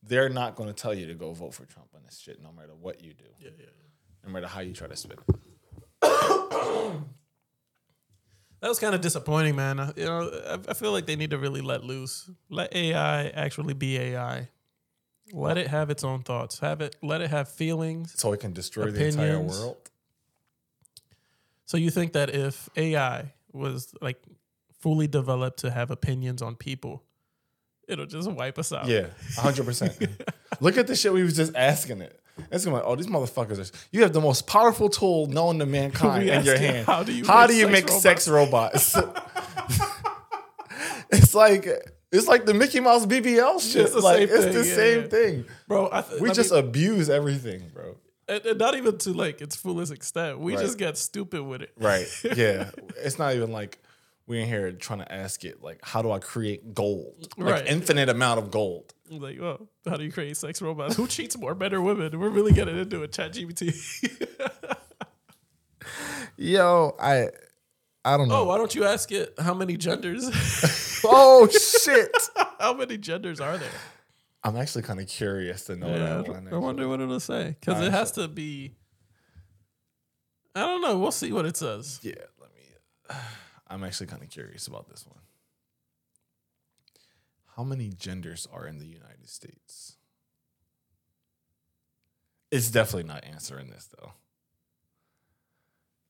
They're 0.03 0.29
not 0.29 0.55
going 0.55 0.69
to 0.69 0.75
tell 0.75 0.95
you 0.95 1.07
to 1.07 1.15
go 1.15 1.33
vote 1.33 1.55
for 1.55 1.65
Trump 1.65 1.89
on 1.95 2.03
this 2.05 2.19
shit, 2.21 2.41
no 2.41 2.53
matter 2.53 2.75
what 2.79 3.03
you 3.03 3.13
do, 3.15 3.25
yeah, 3.41 3.49
yeah, 3.59 3.65
yeah. 3.65 4.25
no 4.25 4.31
matter 4.33 4.47
how 4.47 4.61
you 4.61 4.73
try 4.73 4.87
to 4.87 4.95
spin 4.95 5.17
it. 5.29 5.37
That 8.61 8.71
was 8.71 8.79
kind 8.81 8.95
of 8.95 9.01
disappointing, 9.01 9.55
man. 9.55 9.93
You 9.97 10.07
know, 10.07 10.31
I, 10.49 10.71
I 10.71 10.75
feel 10.75 10.91
like 10.91 11.07
they 11.07 11.15
need 11.15 11.31
to 11.31 11.39
really 11.39 11.61
let 11.61 11.85
loose. 11.85 12.29
Let 12.49 12.75
AI 12.75 13.29
actually 13.29 13.75
be 13.75 13.97
AI. 13.99 14.49
Let 15.33 15.59
it 15.59 15.69
have 15.69 15.91
its 15.91 16.03
own 16.03 16.23
thoughts. 16.23 16.59
Have 16.61 16.81
it. 16.81 16.97
Let 17.03 17.21
it 17.21 17.31
have 17.31 17.49
feelings. 17.49 18.15
So 18.17 18.33
it 18.33 18.41
can 18.41 18.53
destroy 18.53 18.91
the 18.91 19.07
entire 19.07 19.39
world. 19.39 19.77
So 21.67 21.77
you 21.77 21.91
think 21.91 22.15
that 22.15 22.31
if 22.31 22.69
AI 22.77 23.33
was 23.53 23.95
like 24.01 24.23
fully 24.81 25.07
developed 25.07 25.61
to 25.61 25.71
have 25.71 25.91
opinions 25.91 26.43
on 26.43 26.55
people, 26.55 27.03
it'll 27.89 28.07
just 28.07 28.31
wipe 28.31 28.59
us 28.59 28.73
out? 28.73 28.87
Yeah, 28.87 29.09
hundred 29.37 29.65
percent. 29.67 29.97
Look 30.61 30.77
at 30.77 30.87
the 30.87 30.95
shit 30.95 31.13
we 31.13 31.23
was 31.23 31.37
just 31.37 31.55
asking 31.55 32.01
it. 32.01 32.21
It's 32.51 32.65
gonna 32.65 32.77
be 32.77 32.83
like, 32.83 32.91
oh, 32.91 32.97
these 32.97 33.07
motherfuckers 33.07 33.59
are. 33.59 33.77
You 33.93 34.03
have 34.03 34.13
the 34.13 34.21
most 34.21 34.47
powerful 34.47 34.89
tool 34.89 35.27
known 35.27 35.59
to 35.59 35.67
mankind 35.67 36.29
in 36.29 36.45
your 36.45 36.59
hand. 36.59 36.87
how 36.87 37.03
do 37.03 37.13
you 37.13 37.25
How 37.25 37.43
make 37.47 37.49
do 37.51 37.57
you 37.57 37.67
sex 37.67 37.73
make 37.73 37.89
sex 38.03 38.29
robots? 38.29 38.97
it's 41.11 41.35
like 41.35 41.67
it's 42.13 42.27
like 42.29 42.45
the 42.47 42.55
Mickey 42.55 42.81
Mouse 42.81 43.07
BBL 43.07 43.61
shit. 43.61 43.83
It's 43.83 43.93
the 43.95 44.01
like 44.01 44.29
same 44.29 44.37
it's 44.37 44.45
thing, 44.45 44.55
the 44.55 44.67
yeah, 44.67 44.75
same 44.75 45.01
yeah. 45.03 45.09
thing. 45.09 45.45
bro. 45.69 45.89
I 45.93 46.03
th- 46.03 46.21
We 46.21 46.31
I 46.31 46.35
just 46.35 46.51
mean, 46.53 46.61
abuse 46.65 47.11
everything, 47.11 47.63
bro. 47.75 47.97
and, 48.29 48.45
and 48.47 48.59
not 48.59 48.77
even 48.77 48.99
to 48.99 49.13
like 49.13 49.41
its 49.41 49.57
fullest 49.57 49.93
extent. 49.93 50.39
We 50.39 50.55
Right. 50.55 50.63
just 50.65 50.79
get 50.79 50.97
stupid 50.99 51.43
with 51.43 51.63
it. 51.63 51.73
Right? 51.79 52.07
Yeah. 52.37 52.71
it's 52.97 53.19
not 53.19 53.35
even 53.35 53.51
like 53.53 53.79
we 54.27 54.41
in 54.41 54.49
here 54.49 54.73
trying 54.73 54.99
to 55.01 55.13
ask 55.13 55.45
it 55.45 55.63
like, 55.63 55.79
how 55.85 56.03
do 56.03 56.11
I 56.11 56.19
create 56.19 56.75
gold? 56.75 57.29
Like 57.37 57.53
Right. 57.53 57.67
infinite 57.67 58.09
amount 58.09 58.39
of 58.41 58.51
gold. 58.51 58.93
Like, 59.09 59.39
oh, 59.41 59.69
how 59.89 59.97
do 59.97 60.05
you 60.05 60.11
create 60.11 60.37
sex 60.37 60.61
robots? 60.61 60.97
Who 60.97 61.07
cheats 61.07 61.39
more, 61.39 61.55
men 61.55 61.73
or 61.73 61.81
women? 61.81 62.19
We're 62.19 62.29
really 62.29 62.53
getting 62.53 62.77
into 62.77 63.03
it. 63.05 63.13
Chat 63.13 63.33
GPT. 63.35 64.27
Yo, 66.37 66.95
I 67.01 67.29
I 68.05 68.17
don't 68.17 68.27
oh, 68.27 68.35
know. 68.35 68.41
oh, 68.41 68.45
why 68.45 68.59
don't 68.59 68.75
you 68.75 68.85
ask 68.85 69.11
it 69.13 69.35
how 69.39 69.55
many 69.55 69.77
genders? 69.77 70.29
oh 71.05 71.49
shit. 71.49 72.11
how 72.61 72.75
many 72.75 72.99
genders 72.99 73.41
are 73.41 73.57
there? 73.57 73.71
I'm 74.45 74.57
actually 74.57 74.83
kind 74.83 75.01
of 75.01 75.09
curious 75.09 75.65
to 75.65 75.77
know 75.77 75.89
Yeah, 75.89 75.99
that 76.23 76.29
one. 76.29 76.49
I 76.53 76.57
wonder 76.57 76.87
what 76.89 77.01
it'll 77.01 77.19
say 77.21 77.57
because 77.61 77.81
it 77.83 77.91
has 77.93 78.13
to 78.13 78.29
be. 78.29 78.75
I 80.55 80.61
don't 80.61 80.83
know. 80.83 80.99
We'll 80.99 81.11
see 81.13 81.33
what 81.33 81.47
it 81.47 81.57
says. 81.57 82.01
Yeah, 82.03 82.15
let 82.41 82.51
me. 82.55 83.17
I'm 83.69 83.85
actually 83.85 84.07
kind 84.07 84.23
of 84.23 84.31
curious 84.31 84.67
about 84.67 84.89
this 84.89 85.07
one. 85.07 85.23
How 87.57 87.65
many 87.65 87.89
genders 87.89 88.47
are 88.53 88.67
in 88.67 88.79
the 88.79 88.87
United 88.87 89.29
States? 89.29 89.97
It's 92.51 92.71
definitely 92.71 93.09
not 93.09 93.25
answering 93.25 93.71
this 93.71 93.89
though. 93.99 94.13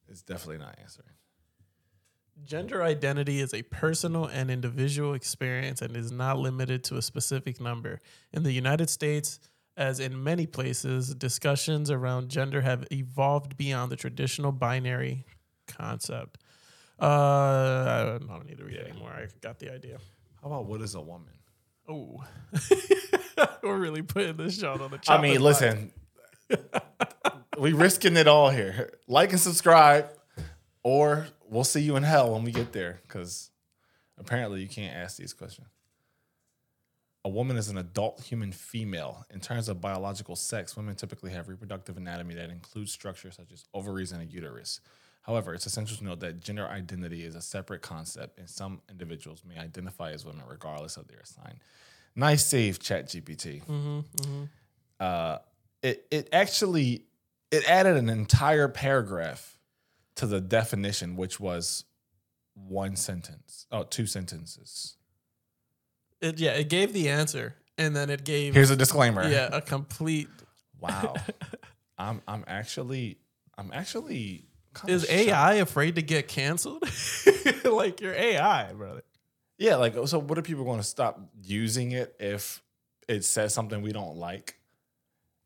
It's 0.08 0.22
definitely 0.22 0.58
not 0.58 0.76
answering. 0.80 1.14
Gender 2.44 2.82
identity 2.82 3.40
is 3.40 3.54
a 3.54 3.62
personal 3.62 4.26
and 4.26 4.50
individual 4.50 5.14
experience 5.14 5.80
and 5.80 5.96
is 5.96 6.12
not 6.12 6.38
limited 6.38 6.84
to 6.84 6.96
a 6.96 7.02
specific 7.02 7.60
number. 7.60 8.00
In 8.32 8.42
the 8.42 8.52
United 8.52 8.90
States, 8.90 9.40
as 9.76 10.00
in 10.00 10.22
many 10.22 10.46
places, 10.46 11.14
discussions 11.14 11.90
around 11.90 12.28
gender 12.28 12.60
have 12.60 12.86
evolved 12.92 13.56
beyond 13.56 13.90
the 13.90 13.96
traditional 13.96 14.52
binary 14.52 15.24
concept. 15.66 16.38
Uh, 17.00 17.04
I 17.04 18.18
don't, 18.18 18.46
need 18.46 18.58
to 18.58 18.64
read 18.64 18.78
anymore. 18.78 19.10
I 19.10 19.26
got 19.42 19.58
the 19.58 19.72
idea. 19.72 19.98
How 20.40 20.48
about 20.48 20.66
what 20.66 20.80
is 20.80 20.94
a 20.94 21.00
woman? 21.00 21.32
Oh, 21.88 22.24
we're 23.62 23.76
really 23.76 24.02
putting 24.02 24.36
this 24.36 24.58
shot 24.58 24.80
on 24.80 24.90
the. 24.90 25.00
I 25.08 25.20
mean, 25.20 25.40
listen, 25.40 25.92
we 27.58 27.72
risking 27.72 28.16
it 28.16 28.26
all 28.26 28.50
here. 28.50 28.94
Like 29.06 29.30
and 29.30 29.40
subscribe, 29.40 30.08
or 30.82 31.26
we'll 31.48 31.64
see 31.64 31.82
you 31.82 31.96
in 31.96 32.02
hell 32.02 32.32
when 32.32 32.44
we 32.44 32.50
get 32.50 32.72
there. 32.72 33.00
Because 33.02 33.50
apparently, 34.18 34.62
you 34.62 34.68
can't 34.68 34.96
ask 34.96 35.16
these 35.18 35.34
questions. 35.34 35.68
A 37.24 37.28
woman 37.28 37.56
is 37.56 37.68
an 37.68 37.76
adult 37.76 38.22
human 38.22 38.52
female. 38.52 39.26
In 39.30 39.40
terms 39.40 39.68
of 39.68 39.80
biological 39.80 40.36
sex, 40.36 40.76
women 40.76 40.94
typically 40.94 41.32
have 41.32 41.48
reproductive 41.48 41.96
anatomy 41.96 42.36
that 42.36 42.50
includes 42.50 42.92
structures 42.92 43.36
such 43.36 43.52
as 43.52 43.64
ovaries 43.74 44.12
and 44.12 44.22
a 44.22 44.24
uterus. 44.24 44.80
However, 45.26 45.54
it's 45.54 45.66
essential 45.66 45.96
to 45.96 46.04
note 46.04 46.20
that 46.20 46.40
gender 46.40 46.66
identity 46.68 47.24
is 47.24 47.34
a 47.34 47.40
separate 47.42 47.82
concept, 47.82 48.38
and 48.38 48.48
some 48.48 48.80
individuals 48.88 49.42
may 49.46 49.58
identify 49.60 50.12
as 50.12 50.24
women 50.24 50.44
regardless 50.48 50.96
of 50.96 51.08
their 51.08 51.24
sign. 51.24 51.58
Nice 52.14 52.46
save, 52.46 52.78
ChatGPT 52.78 53.62
uh, 55.00 55.38
it 55.82 56.06
it 56.10 56.28
actually 56.32 57.04
it 57.50 57.68
added 57.68 57.96
an 57.96 58.08
entire 58.08 58.68
paragraph 58.68 59.58
to 60.16 60.26
the 60.26 60.40
definition, 60.40 61.16
which 61.16 61.38
was 61.38 61.84
one 62.54 62.96
sentence. 62.96 63.66
Oh, 63.70 63.82
two 63.82 64.06
sentences. 64.06 64.96
It, 66.20 66.38
yeah, 66.40 66.52
it 66.52 66.70
gave 66.70 66.92
the 66.92 67.08
answer, 67.10 67.56
and 67.76 67.94
then 67.94 68.08
it 68.08 68.24
gave 68.24 68.54
Here's 68.54 68.70
a 68.70 68.76
disclaimer. 68.76 69.28
yeah 69.28 69.48
a 69.52 69.60
complete. 69.60 70.28
Wow. 70.80 71.14
I'm 71.98 72.22
I'm 72.26 72.44
actually 72.46 73.18
I'm 73.58 73.70
actually 73.72 74.46
Is 74.86 75.02
shocked. 75.02 75.12
AI 75.12 75.54
afraid 75.54 75.96
to 75.96 76.02
get 76.02 76.28
canceled? 76.28 76.82
like 77.64 78.00
your 78.00 78.14
AI, 78.14 78.72
brother. 78.72 79.02
Yeah, 79.58 79.76
like 79.76 79.94
so 80.06 80.18
what 80.18 80.38
are 80.38 80.42
people 80.42 80.64
going 80.64 80.80
to 80.80 80.86
stop 80.86 81.20
using 81.42 81.92
it 81.92 82.14
if 82.20 82.62
it 83.08 83.24
says 83.24 83.54
something 83.54 83.82
we 83.82 83.92
don't 83.92 84.16
like? 84.16 84.58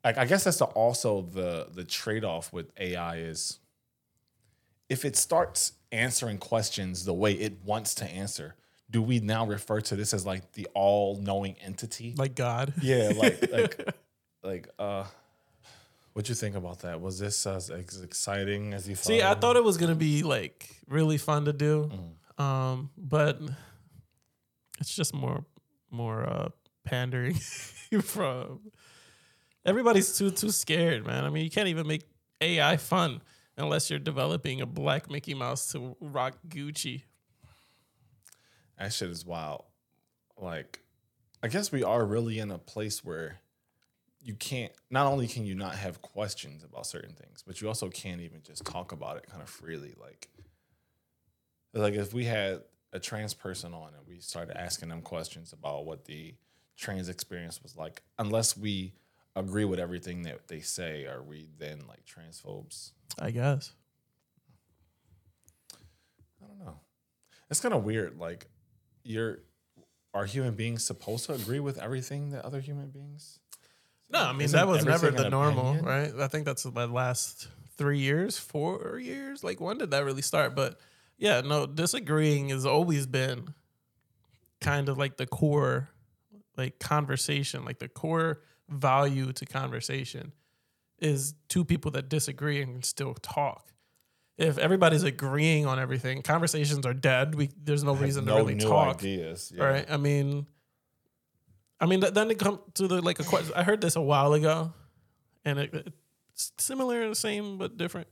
Like 0.04 0.18
I 0.18 0.24
guess 0.24 0.44
that's 0.44 0.58
the, 0.58 0.64
also 0.64 1.22
the 1.22 1.68
the 1.72 1.84
trade-off 1.84 2.52
with 2.52 2.72
AI 2.78 3.18
is 3.18 3.58
if 4.88 5.04
it 5.04 5.16
starts 5.16 5.72
answering 5.92 6.38
questions 6.38 7.04
the 7.04 7.14
way 7.14 7.32
it 7.32 7.64
wants 7.64 7.94
to 7.96 8.04
answer, 8.04 8.56
do 8.90 9.00
we 9.00 9.20
now 9.20 9.46
refer 9.46 9.80
to 9.80 9.96
this 9.96 10.12
as 10.12 10.26
like 10.26 10.52
the 10.52 10.66
all-knowing 10.74 11.56
entity? 11.62 12.14
Like 12.16 12.34
God. 12.34 12.72
Yeah, 12.82 13.12
like 13.16 13.52
like 13.52 13.94
like 14.42 14.68
uh 14.78 15.04
what 16.12 16.28
you 16.28 16.34
think 16.34 16.56
about 16.56 16.80
that? 16.80 17.00
Was 17.00 17.18
this 17.18 17.46
as 17.46 17.70
exciting 17.70 18.72
as 18.74 18.88
you 18.88 18.94
thought? 18.96 19.04
See, 19.06 19.22
I 19.22 19.34
thought 19.34 19.56
it 19.56 19.64
was 19.64 19.76
gonna 19.76 19.94
be 19.94 20.22
like 20.22 20.68
really 20.88 21.18
fun 21.18 21.44
to 21.46 21.52
do, 21.52 21.90
Mm-hmm. 21.92 22.42
um, 22.42 22.90
but 22.96 23.40
it's 24.80 24.94
just 24.94 25.14
more 25.14 25.44
more 25.90 26.26
uh, 26.28 26.48
pandering 26.84 27.34
from 28.02 28.60
everybody's 29.64 30.16
too 30.16 30.30
too 30.30 30.50
scared, 30.50 31.06
man. 31.06 31.24
I 31.24 31.30
mean, 31.30 31.44
you 31.44 31.50
can't 31.50 31.68
even 31.68 31.86
make 31.86 32.04
AI 32.40 32.76
fun 32.76 33.20
unless 33.56 33.90
you're 33.90 33.98
developing 33.98 34.60
a 34.60 34.66
black 34.66 35.10
Mickey 35.10 35.34
Mouse 35.34 35.70
to 35.72 35.96
rock 36.00 36.38
Gucci. 36.48 37.02
That 38.78 38.92
shit 38.92 39.10
is 39.10 39.26
wild. 39.26 39.64
Like, 40.40 40.80
I 41.42 41.48
guess 41.48 41.70
we 41.70 41.82
are 41.84 42.04
really 42.04 42.38
in 42.38 42.50
a 42.50 42.56
place 42.58 43.04
where 43.04 43.40
you 44.22 44.34
can't. 44.34 44.72
Not 44.90 45.06
only 45.06 45.26
can 45.26 45.44
you 45.44 45.54
not 45.54 45.74
have 45.74 46.02
questions 46.02 46.62
about 46.62 46.86
certain 46.86 47.14
things, 47.14 47.42
but 47.46 47.60
you 47.60 47.68
also 47.68 47.88
can't 47.88 48.20
even 48.20 48.42
just 48.42 48.64
talk 48.64 48.92
about 48.92 49.16
it 49.16 49.26
kind 49.26 49.42
of 49.42 49.48
freely. 49.48 49.94
Like, 50.00 50.28
like 51.72 51.94
if 51.94 52.12
we 52.12 52.24
had 52.24 52.62
a 52.92 52.98
trans 52.98 53.34
person 53.34 53.72
on 53.72 53.88
and 53.88 54.06
we 54.06 54.20
started 54.20 54.56
asking 54.56 54.88
them 54.88 55.02
questions 55.02 55.52
about 55.52 55.84
what 55.84 56.04
the 56.04 56.34
trans 56.76 57.08
experience 57.08 57.62
was 57.62 57.76
like, 57.76 58.02
unless 58.18 58.56
we 58.56 58.94
agree 59.36 59.64
with 59.64 59.78
everything 59.78 60.22
that 60.22 60.48
they 60.48 60.60
say, 60.60 61.06
are 61.06 61.22
we 61.22 61.48
then 61.58 61.82
like 61.88 62.04
transphobes? 62.04 62.92
I 63.18 63.30
guess. 63.30 63.72
I 66.42 66.46
don't 66.46 66.58
know. 66.58 66.80
It's 67.50 67.60
kind 67.60 67.74
of 67.74 67.84
weird. 67.84 68.18
Like 68.18 68.48
you're 69.02 69.40
are 70.12 70.24
human 70.24 70.54
beings 70.54 70.84
supposed 70.84 71.26
to 71.26 71.34
agree 71.34 71.60
with 71.60 71.78
everything 71.78 72.30
that 72.30 72.44
other 72.44 72.60
human 72.60 72.90
beings? 72.90 73.39
No, 74.10 74.20
I 74.20 74.32
mean 74.32 74.48
that 74.50 74.66
was 74.66 74.84
never 74.84 75.10
the 75.10 75.30
normal, 75.30 75.70
opinion? 75.70 75.84
right? 75.84 76.12
I 76.20 76.28
think 76.28 76.44
that's 76.44 76.64
the 76.64 76.86
last 76.88 77.48
three 77.76 77.98
years, 77.98 78.36
four 78.38 78.98
years. 78.98 79.44
Like 79.44 79.60
when 79.60 79.78
did 79.78 79.92
that 79.92 80.04
really 80.04 80.22
start? 80.22 80.54
But 80.54 80.78
yeah, 81.16 81.42
no, 81.42 81.66
disagreeing 81.66 82.48
has 82.48 82.66
always 82.66 83.06
been 83.06 83.54
kind 84.60 84.88
of 84.88 84.98
like 84.98 85.16
the 85.16 85.26
core, 85.26 85.90
like 86.56 86.78
conversation, 86.78 87.64
like 87.64 87.78
the 87.78 87.88
core 87.88 88.42
value 88.68 89.32
to 89.32 89.46
conversation 89.46 90.32
is 90.98 91.34
two 91.48 91.64
people 91.64 91.90
that 91.92 92.08
disagree 92.08 92.60
and 92.60 92.74
can 92.74 92.82
still 92.82 93.14
talk. 93.14 93.72
If 94.36 94.58
everybody's 94.58 95.02
agreeing 95.02 95.66
on 95.66 95.78
everything, 95.78 96.22
conversations 96.22 96.86
are 96.86 96.94
dead. 96.94 97.34
We 97.34 97.50
there's 97.62 97.84
no 97.84 97.94
reason 97.94 98.24
to 98.24 98.30
no 98.30 98.36
really 98.38 98.54
new 98.54 98.66
talk. 98.68 98.96
ideas. 98.96 99.52
Yeah. 99.54 99.64
Right. 99.64 99.86
I 99.90 99.98
mean, 99.98 100.46
I 101.80 101.86
mean, 101.86 102.00
th- 102.02 102.12
then 102.12 102.30
it 102.30 102.38
comes 102.38 102.58
to 102.74 102.86
the 102.86 103.00
like 103.00 103.18
a 103.18 103.24
question. 103.24 103.52
I 103.56 103.62
heard 103.62 103.80
this 103.80 103.96
a 103.96 104.00
while 104.02 104.34
ago, 104.34 104.72
and 105.44 105.58
it, 105.58 105.94
it's 106.32 106.52
similar 106.58 107.08
the 107.08 107.14
same 107.14 107.58
but 107.58 107.76
different. 107.76 108.08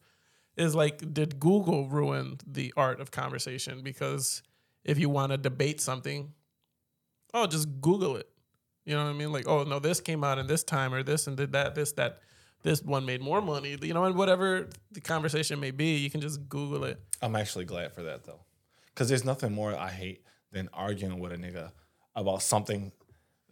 Is 0.57 0.75
like, 0.75 1.15
did 1.15 1.39
Google 1.39 1.89
ruin 1.89 2.39
the 2.45 2.73
art 2.77 3.01
of 3.01 3.11
conversation? 3.13 3.83
Because 3.83 4.43
if 4.85 4.99
you 4.99 5.09
want 5.09 5.31
to 5.31 5.39
debate 5.39 5.81
something, 5.81 6.33
oh, 7.33 7.47
just 7.47 7.81
Google 7.81 8.17
it. 8.17 8.29
You 8.85 8.95
know 8.95 9.05
what 9.05 9.11
I 9.11 9.13
mean? 9.13 9.31
Like, 9.31 9.47
oh 9.47 9.65
no, 9.65 9.79
this 9.79 10.01
came 10.01 10.25
out 10.25 10.39
in 10.39 10.47
this 10.47 10.65
time, 10.65 10.95
or 10.95 11.03
this 11.03 11.27
and 11.27 11.37
did 11.37 11.53
that, 11.53 11.75
this 11.75 11.93
that, 11.93 12.21
this 12.63 12.83
one 12.83 13.05
made 13.05 13.21
more 13.21 13.41
money. 13.41 13.77
You 13.81 13.95
know, 13.95 14.05
and 14.05 14.17
whatever 14.17 14.69
the 14.91 15.01
conversation 15.01 15.61
may 15.61 15.71
be, 15.71 15.97
you 15.97 16.11
can 16.11 16.21
just 16.21 16.49
Google 16.49 16.85
it. 16.85 16.99
I'm 17.21 17.37
actually 17.37 17.67
glad 17.67 17.93
for 17.93 18.03
that 18.05 18.25
though, 18.25 18.41
because 18.87 19.09
there's 19.09 19.25
nothing 19.25 19.53
more 19.53 19.77
I 19.77 19.91
hate 19.91 20.25
than 20.51 20.71
arguing 20.73 21.21
with 21.21 21.33
a 21.33 21.37
nigga 21.37 21.71
about 22.17 22.43
something 22.43 22.91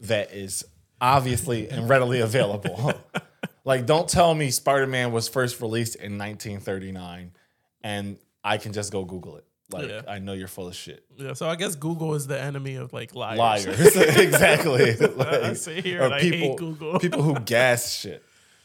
that 0.01 0.33
is 0.33 0.65
obviously 1.01 1.69
and 1.69 1.89
readily 1.89 2.21
available. 2.21 2.93
like, 3.65 3.87
don't 3.87 4.09
tell 4.09 4.35
me 4.35 4.51
Spider 4.51 4.87
Man 4.87 5.13
was 5.13 5.29
first 5.29 5.61
released 5.61 5.97
in 5.97 6.19
1939, 6.19 7.33
and 7.83 8.17
I 8.45 8.59
can 8.59 8.73
just 8.73 8.93
go 8.93 9.05
Google 9.05 9.37
it. 9.37 9.45
Like, 9.71 9.89
Yeah. 9.89 10.03
I 10.07 10.21
know 10.21 10.33
you're 10.33 10.47
full 10.49 10.69
of 10.69 10.77
shit. 10.77 11.05
Yeah, 11.17 11.33
so 11.33 11.49
I 11.49 11.57
guess 11.57 11.75
Google 11.75 12.15
is 12.15 12.27
the 12.27 12.41
enemy 12.41 12.77
of 12.77 12.93
like 12.93 13.15
liars. 13.15 13.39
Liars, 13.39 13.97
exactly. 13.97 14.91
I 15.21 15.55
sit 15.55 15.85
here 15.85 16.03
and 16.03 16.15
I 16.15 16.21
hate 16.21 16.57
Google. 16.57 16.99
people 17.01 17.23
who 17.23 17.35
gas 17.41 17.93
shit. 17.93 18.23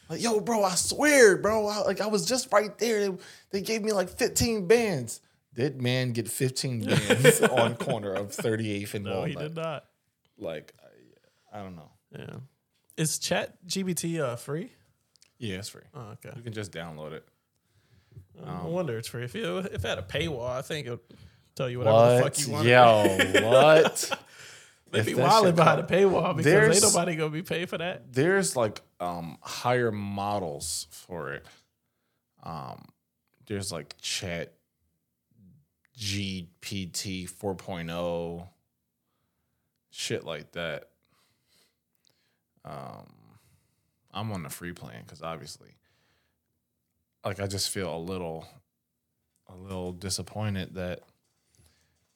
Like, 0.08 0.22
yo, 0.22 0.40
bro, 0.40 0.62
I 0.62 0.74
swear, 0.74 1.38
bro, 1.38 1.66
I, 1.66 1.78
like 1.80 2.00
I 2.00 2.06
was 2.06 2.24
just 2.26 2.52
right 2.52 2.76
there. 2.78 3.08
They, 3.08 3.16
they 3.50 3.60
gave 3.62 3.82
me 3.82 3.92
like 3.92 4.10
15 4.10 4.66
bands. 4.68 5.20
Did 5.54 5.82
man 5.82 6.12
get 6.12 6.28
15 6.28 6.84
bands 6.84 7.40
on 7.42 7.74
corner 7.76 8.12
of 8.14 8.28
38th 8.28 8.94
and 8.94 9.04
no, 9.04 9.10
Walnut? 9.12 9.28
he 9.28 9.34
did 9.36 9.56
not. 9.56 9.84
Like, 10.38 10.72
I, 11.52 11.58
I 11.58 11.62
don't 11.62 11.76
know. 11.76 11.90
Yeah. 12.16 12.36
Is 12.96 13.18
Chat 13.18 13.56
GPT 13.66 14.20
uh, 14.20 14.36
free? 14.36 14.72
Yeah, 15.38 15.56
it's 15.56 15.68
free. 15.68 15.82
Oh, 15.94 16.12
okay. 16.12 16.32
You 16.36 16.42
can 16.42 16.52
just 16.52 16.72
download 16.72 17.12
it. 17.12 17.26
I 18.44 18.66
wonder 18.66 18.96
it's 18.96 19.08
free. 19.08 19.24
If 19.24 19.34
you 19.34 19.58
if 19.58 19.74
it 19.74 19.82
had 19.84 19.98
a 19.98 20.02
paywall, 20.02 20.48
I 20.50 20.62
think 20.62 20.86
it 20.86 20.90
would 20.90 21.00
tell 21.54 21.68
you 21.68 21.78
whatever 21.78 22.16
the 22.16 22.22
fuck 22.22 22.38
you 22.40 22.52
want. 22.52 22.66
Yo, 22.66 23.42
what? 23.48 24.18
They'd 24.90 24.98
if 25.00 25.06
be 25.06 25.12
that 25.14 25.22
wilding 25.22 25.48
shit 25.50 25.56
behind 25.56 25.80
a 25.80 25.82
come- 25.86 25.96
paywall 25.98 26.36
because 26.36 26.44
There's- 26.44 26.76
ain't 26.76 26.94
nobody 26.94 27.16
gonna 27.16 27.30
be 27.30 27.42
paid 27.42 27.68
for 27.68 27.78
that. 27.78 28.12
There's 28.12 28.56
like 28.56 28.82
um 29.00 29.38
higher 29.40 29.92
models 29.92 30.86
for 30.90 31.32
it. 31.32 31.46
Um, 32.42 32.86
there's 33.46 33.70
like 33.72 33.96
Chat 34.00 34.52
GPT 35.98 37.30
4.0, 37.30 37.90
oh, 37.92 38.48
shit 39.90 40.24
like 40.24 40.52
that. 40.52 40.88
Um, 42.64 43.06
I'm 44.12 44.30
on 44.32 44.42
the 44.42 44.50
free 44.50 44.72
plan 44.72 45.02
because 45.04 45.22
obviously, 45.22 45.70
like, 47.24 47.40
I 47.40 47.46
just 47.46 47.70
feel 47.70 47.94
a 47.94 47.98
little, 47.98 48.46
a 49.48 49.54
little 49.56 49.92
disappointed 49.92 50.74
that 50.74 51.00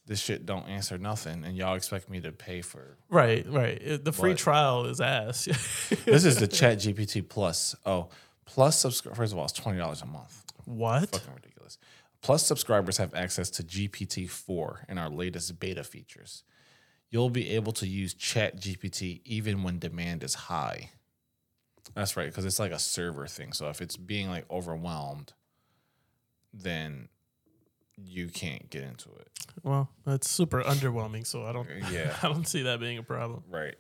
this 0.06 0.20
shit 0.20 0.46
don't 0.46 0.68
answer 0.68 0.98
nothing, 0.98 1.44
and 1.44 1.56
y'all 1.56 1.74
expect 1.74 2.08
me 2.08 2.20
to 2.20 2.30
pay 2.32 2.60
for. 2.62 2.96
Right, 3.08 3.44
right. 3.48 4.04
The 4.04 4.12
free 4.12 4.32
But- 4.32 4.38
trial 4.38 4.84
is 4.86 5.00
ass. 5.00 5.46
This 6.04 6.24
is 6.24 6.36
the 6.38 6.46
Chat 6.46 6.78
GPT 6.78 7.28
Plus. 7.28 7.74
Oh, 7.84 8.08
Plus 8.44 8.78
subscribe. 8.78 9.16
First 9.16 9.32
of 9.32 9.38
all, 9.38 9.44
it's 9.44 9.52
twenty 9.52 9.78
dollars 9.78 10.02
a 10.02 10.06
month. 10.06 10.44
what? 10.64 11.10
Fucking 11.10 11.34
ridiculous. 11.34 11.78
Plus 12.22 12.46
subscribers 12.46 12.96
have 12.98 13.12
access 13.14 13.50
to 13.50 13.62
GPT 13.64 14.28
4 14.28 14.86
and 14.88 14.98
our 14.98 15.08
latest 15.08 15.58
beta 15.60 15.82
features. 15.84 16.42
You'll 17.10 17.30
be 17.30 17.50
able 17.50 17.72
to 17.74 17.86
use 17.86 18.14
Chat 18.14 18.60
GPT 18.60 19.20
even 19.24 19.62
when 19.62 19.78
demand 19.78 20.22
is 20.24 20.34
high. 20.34 20.90
That's 21.94 22.16
right, 22.16 22.26
because 22.26 22.44
it's 22.44 22.58
like 22.58 22.72
a 22.72 22.78
server 22.78 23.26
thing. 23.26 23.52
So 23.52 23.68
if 23.70 23.80
it's 23.80 23.96
being 23.96 24.28
like 24.28 24.44
overwhelmed, 24.50 25.32
then 26.52 27.08
you 27.96 28.28
can't 28.28 28.68
get 28.70 28.82
into 28.82 29.08
it. 29.20 29.28
Well, 29.62 29.88
that's 30.04 30.28
super 30.28 30.62
underwhelming. 30.62 31.26
So 31.26 31.44
I 31.44 31.52
don't. 31.52 31.68
Yeah. 31.90 32.14
I 32.22 32.28
don't 32.28 32.46
see 32.46 32.62
that 32.62 32.80
being 32.80 32.98
a 32.98 33.02
problem. 33.02 33.44
Right. 33.48 33.76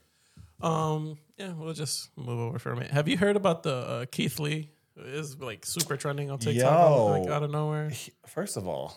Um. 0.62 1.18
Yeah, 1.36 1.52
we'll 1.52 1.74
just 1.74 2.16
move 2.16 2.38
over 2.38 2.58
for 2.58 2.70
a 2.70 2.74
minute. 2.76 2.92
Have 2.92 3.08
you 3.08 3.18
heard 3.18 3.36
about 3.36 3.62
the 3.62 3.74
uh, 3.74 4.04
Keith 4.10 4.38
Lee? 4.38 4.70
Is 4.98 5.36
like 5.38 5.66
super 5.66 5.98
trending 5.98 6.30
on 6.30 6.38
TikTok, 6.38 6.88
Yo. 6.88 7.06
like 7.08 7.28
out 7.28 7.42
of 7.42 7.50
nowhere. 7.50 7.90
He- 7.90 8.12
First 8.26 8.56
of 8.56 8.66
all, 8.66 8.96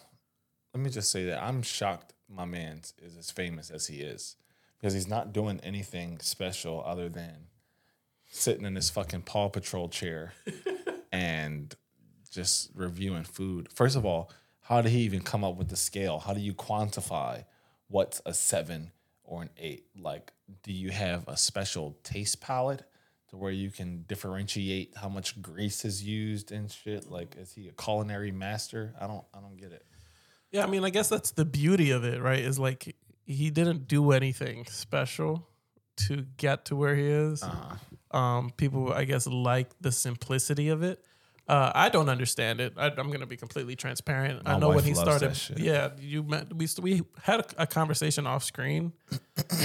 let 0.73 0.81
me 0.81 0.89
just 0.89 1.11
say 1.11 1.25
that 1.25 1.43
I'm 1.43 1.61
shocked 1.61 2.13
my 2.29 2.45
man 2.45 2.81
is 3.01 3.17
as 3.17 3.31
famous 3.31 3.69
as 3.69 3.87
he 3.87 4.01
is 4.01 4.35
because 4.79 4.93
he's 4.93 5.07
not 5.07 5.33
doing 5.33 5.59
anything 5.63 6.19
special 6.19 6.83
other 6.85 7.09
than 7.09 7.47
sitting 8.29 8.65
in 8.65 8.75
his 8.75 8.89
fucking 8.89 9.23
Paw 9.23 9.49
Patrol 9.49 9.89
chair 9.89 10.33
and 11.11 11.75
just 12.31 12.69
reviewing 12.75 13.23
food. 13.23 13.69
First 13.73 13.95
of 13.95 14.05
all, 14.05 14.31
how 14.61 14.81
did 14.81 14.91
he 14.91 14.99
even 14.99 15.21
come 15.21 15.43
up 15.43 15.55
with 15.55 15.69
the 15.69 15.75
scale? 15.75 16.19
How 16.19 16.33
do 16.33 16.39
you 16.39 16.53
quantify 16.53 17.45
what's 17.87 18.21
a 18.25 18.33
seven 18.33 18.91
or 19.23 19.41
an 19.41 19.49
eight? 19.57 19.85
Like, 19.99 20.31
do 20.63 20.71
you 20.71 20.91
have 20.91 21.27
a 21.27 21.35
special 21.35 21.97
taste 22.03 22.39
palette 22.39 22.83
to 23.29 23.37
where 23.37 23.51
you 23.51 23.71
can 23.71 24.05
differentiate 24.07 24.93
how 24.95 25.09
much 25.09 25.41
grease 25.41 25.83
is 25.85 26.03
used 26.03 26.51
and 26.51 26.71
shit? 26.71 27.09
Like, 27.09 27.35
is 27.35 27.53
he 27.53 27.67
a 27.67 27.71
culinary 27.71 28.31
master? 28.31 28.93
I 29.01 29.07
don't, 29.07 29.25
I 29.33 29.39
don't 29.39 29.57
get 29.57 29.71
it. 29.71 29.85
Yeah, 30.51 30.63
I 30.63 30.67
mean, 30.67 30.83
I 30.83 30.89
guess 30.89 31.09
that's 31.09 31.31
the 31.31 31.45
beauty 31.45 31.91
of 31.91 32.03
it, 32.03 32.21
right? 32.21 32.39
Is 32.39 32.57
like 32.59 32.95
he 33.25 33.49
didn't 33.51 33.87
do 33.87 34.11
anything 34.11 34.65
special 34.65 35.47
to 36.07 36.25
get 36.37 36.65
to 36.65 36.75
where 36.75 36.95
he 36.95 37.05
is. 37.05 37.43
Uh-huh. 37.43 38.17
Um, 38.17 38.49
people, 38.57 38.91
I 38.91 39.03
guess, 39.03 39.27
like 39.27 39.69
the 39.81 39.91
simplicity 39.91 40.69
of 40.69 40.81
it. 40.81 41.03
Uh, 41.47 41.71
I 41.73 41.89
don't 41.89 42.09
understand 42.09 42.61
it. 42.61 42.73
I, 42.77 42.87
I'm 42.87 43.07
going 43.07 43.19
to 43.21 43.25
be 43.25 43.37
completely 43.37 43.75
transparent. 43.75 44.43
I 44.45 44.57
know 44.59 44.69
when 44.69 44.83
he 44.83 44.93
started. 44.93 45.39
Yeah, 45.57 45.89
you 45.99 46.23
met, 46.23 46.53
we 46.53 46.67
we 46.81 47.01
had 47.23 47.39
a, 47.41 47.63
a 47.63 47.67
conversation 47.67 48.25
off 48.27 48.43
screen 48.43 48.93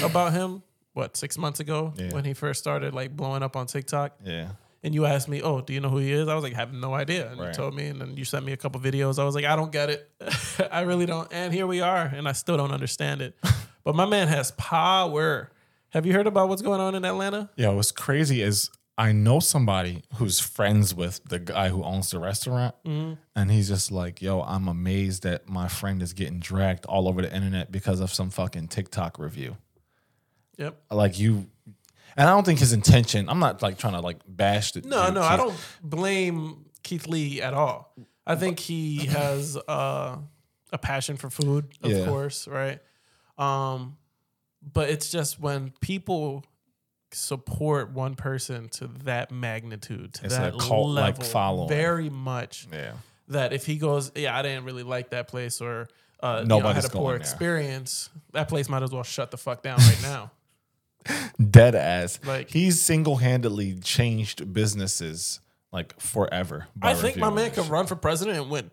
about 0.03 0.33
him. 0.33 0.63
What 0.95 1.17
six 1.17 1.37
months 1.37 1.59
ago 1.59 1.93
Yeah. 1.97 2.13
when 2.13 2.25
he 2.25 2.35
first 2.35 2.61
started 2.61 2.95
like 2.95 3.17
blowing 3.17 3.43
up 3.43 3.57
on 3.57 3.67
TikTok, 3.67 4.17
Yeah. 4.25 4.51
And 4.85 4.95
you 4.95 5.07
asked 5.07 5.29
me, 5.29 5.43
"Oh, 5.43 5.61
do 5.63 5.73
you 5.73 5.81
know 5.81 5.89
who 5.89 5.99
he 5.99 6.13
is?" 6.13 6.29
I 6.29 6.35
was 6.35 6.45
like, 6.45 6.55
"I 6.55 6.59
have 6.59 6.73
no 6.73 6.95
idea." 6.95 7.31
And 7.31 7.41
Right. 7.41 7.49
you 7.49 7.55
told 7.55 7.75
me, 7.75 7.87
and 7.87 8.01
then 8.01 8.17
you 8.17 8.25
sent 8.25 8.45
me 8.45 8.53
a 8.53 8.57
couple 8.57 8.81
videos. 8.81 9.19
I 9.19 9.25
was 9.25 9.35
like, 9.35 9.47
"I 9.47 9.57
don't 9.57 9.73
get 9.73 9.91
it. 9.91 10.09
I 10.71 10.83
really 10.83 11.07
don't." 11.07 11.27
And 11.33 11.53
here 11.53 11.67
we 11.67 11.81
are, 11.81 12.05
and 12.05 12.29
I 12.29 12.33
still 12.33 12.57
don't 12.57 12.71
understand 12.71 13.23
it. 13.23 13.35
but 13.85 13.97
my 13.97 14.05
man 14.07 14.29
has 14.29 14.53
power. 14.53 15.51
Have 15.89 16.07
you 16.07 16.13
heard 16.13 16.27
about 16.27 16.49
what's 16.49 16.63
going 16.63 16.81
on 16.81 16.95
in 16.95 17.05
Atlanta? 17.05 17.51
Yeah, 17.57 17.71
what's 17.71 17.93
crazy 17.93 18.43
is 18.43 18.71
I 18.99 19.13
know 19.13 19.41
somebody 19.41 20.03
who's 20.17 20.39
friends 20.39 20.95
with 20.95 21.21
the 21.25 21.39
guy 21.39 21.69
who 21.69 21.83
owns 21.83 22.11
the 22.11 22.19
restaurant, 22.21 22.75
mm-hmm. 22.85 23.15
and 23.35 23.51
he's 23.51 23.69
just 23.69 23.91
like, 23.91 24.21
"Yo, 24.21 24.43
I'm 24.43 24.69
amazed 24.69 25.23
that 25.23 25.49
my 25.49 25.67
friend 25.67 26.03
is 26.03 26.13
getting 26.13 26.41
dragged 26.41 26.85
all 26.87 27.09
over 27.09 27.23
the 27.23 27.35
internet 27.35 27.73
because 27.73 28.01
of 28.01 28.13
some 28.13 28.31
fucking 28.31 28.69
TikTok 28.69 29.19
review." 29.19 29.57
Yep. 30.59 30.81
Like 30.91 31.19
you, 31.19 31.47
and 32.17 32.29
I 32.29 32.33
don't 32.33 32.45
think 32.45 32.59
his 32.61 32.73
intention. 32.73 33.29
I'm 33.29 33.39
not 33.39 33.63
like 33.63 33.79
trying 33.79 33.95
to 33.95 34.01
like 34.01 34.19
bash 34.27 34.73
the. 34.73 34.83
No, 34.83 35.11
no, 35.11 35.23
I 35.23 35.37
don't 35.37 35.57
blame 35.83 36.65
Keith 36.83 37.07
Lee 37.07 37.41
at 37.43 37.55
all. 37.55 37.95
I 38.27 38.37
think 38.37 38.59
he 38.59 39.07
has 39.07 39.57
uh, 39.69 40.17
a 40.73 40.79
passion 40.79 41.17
for 41.17 41.29
food, 41.31 41.67
of 41.83 41.91
Yeah. 41.91 42.05
course, 42.07 42.49
right? 42.49 42.81
Um, 43.39 43.97
but 44.63 44.89
it's 44.89 45.11
just 45.11 45.39
when 45.41 45.73
people 45.81 46.45
support 47.13 47.91
one 47.93 48.15
person 48.15 48.69
to 48.71 48.89
that 49.05 49.31
magnitude, 49.31 50.15
to 50.15 50.25
It's 50.25 50.37
that 50.37 50.55
a 50.55 50.59
cult-like 50.59 51.19
level, 51.19 51.25
following. 51.31 51.69
very 51.69 52.11
much 52.11 52.67
Yeah. 52.73 52.93
that 53.29 53.53
if 53.53 53.67
he 53.67 53.77
goes, 53.77 54.11
yeah, 54.15 54.37
I 54.37 54.43
didn't 54.43 54.65
really 54.65 54.83
like 54.83 55.11
that 55.11 55.29
place, 55.29 55.61
or 55.61 55.89
uh, 56.23 56.39
you 56.43 56.47
know, 56.49 56.61
I 56.67 56.73
had 56.73 56.85
a 56.85 56.89
poor 56.89 57.13
there. 57.13 57.21
experience, 57.21 58.09
that 58.33 58.49
place 58.49 58.69
might 58.69 58.83
as 58.83 58.91
well 58.91 59.03
shut 59.03 59.31
the 59.31 59.37
fuck 59.37 59.63
down 59.63 59.79
right 59.79 60.03
now. 60.03 60.31
Dead 61.51 61.75
ass. 61.75 62.19
Like- 62.25 62.51
he's 62.51 62.81
single 62.81 63.17
handedly 63.17 63.75
changed 63.81 64.53
businesses 64.53 65.41
like 65.73 65.99
forever. 66.01 66.67
I 66.81 66.95
think 66.95 67.17
my 67.17 67.31
man 67.31 67.51
could 67.51 67.69
run 67.69 67.87
for 67.87 67.97
president 67.97 68.39
and 68.39 68.51
win. 68.51 68.71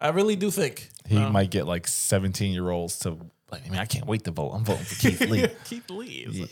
I 0.00 0.08
really 0.08 0.36
do 0.36 0.50
think. 0.50 0.88
He 1.06 1.18
might 1.18 1.50
get 1.50 1.66
like 1.66 1.86
17 1.86 2.52
year 2.52 2.68
olds 2.70 2.98
to 3.00 3.16
Like, 3.50 3.66
I 3.66 3.70
mean, 3.70 3.78
I 3.78 3.84
can't 3.86 4.06
wait 4.06 4.24
to 4.24 4.30
vote. 4.30 4.50
I'm 4.52 4.64
voting 4.64 4.84
for 4.84 4.94
Keith 4.96 5.20
Lee. 5.30 5.46
Keith 5.64 5.88
Lee. 5.90 6.26
Yeah. 6.30 6.46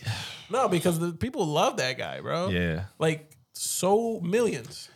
No, 0.50 0.68
because 0.68 0.98
the 0.98 1.12
people 1.12 1.44
love 1.46 1.76
that 1.78 1.98
guy, 1.98 2.20
bro. 2.20 2.48
yeah. 2.48 2.84
Like 2.98 3.36
so 3.52 4.20
millions. 4.20 4.88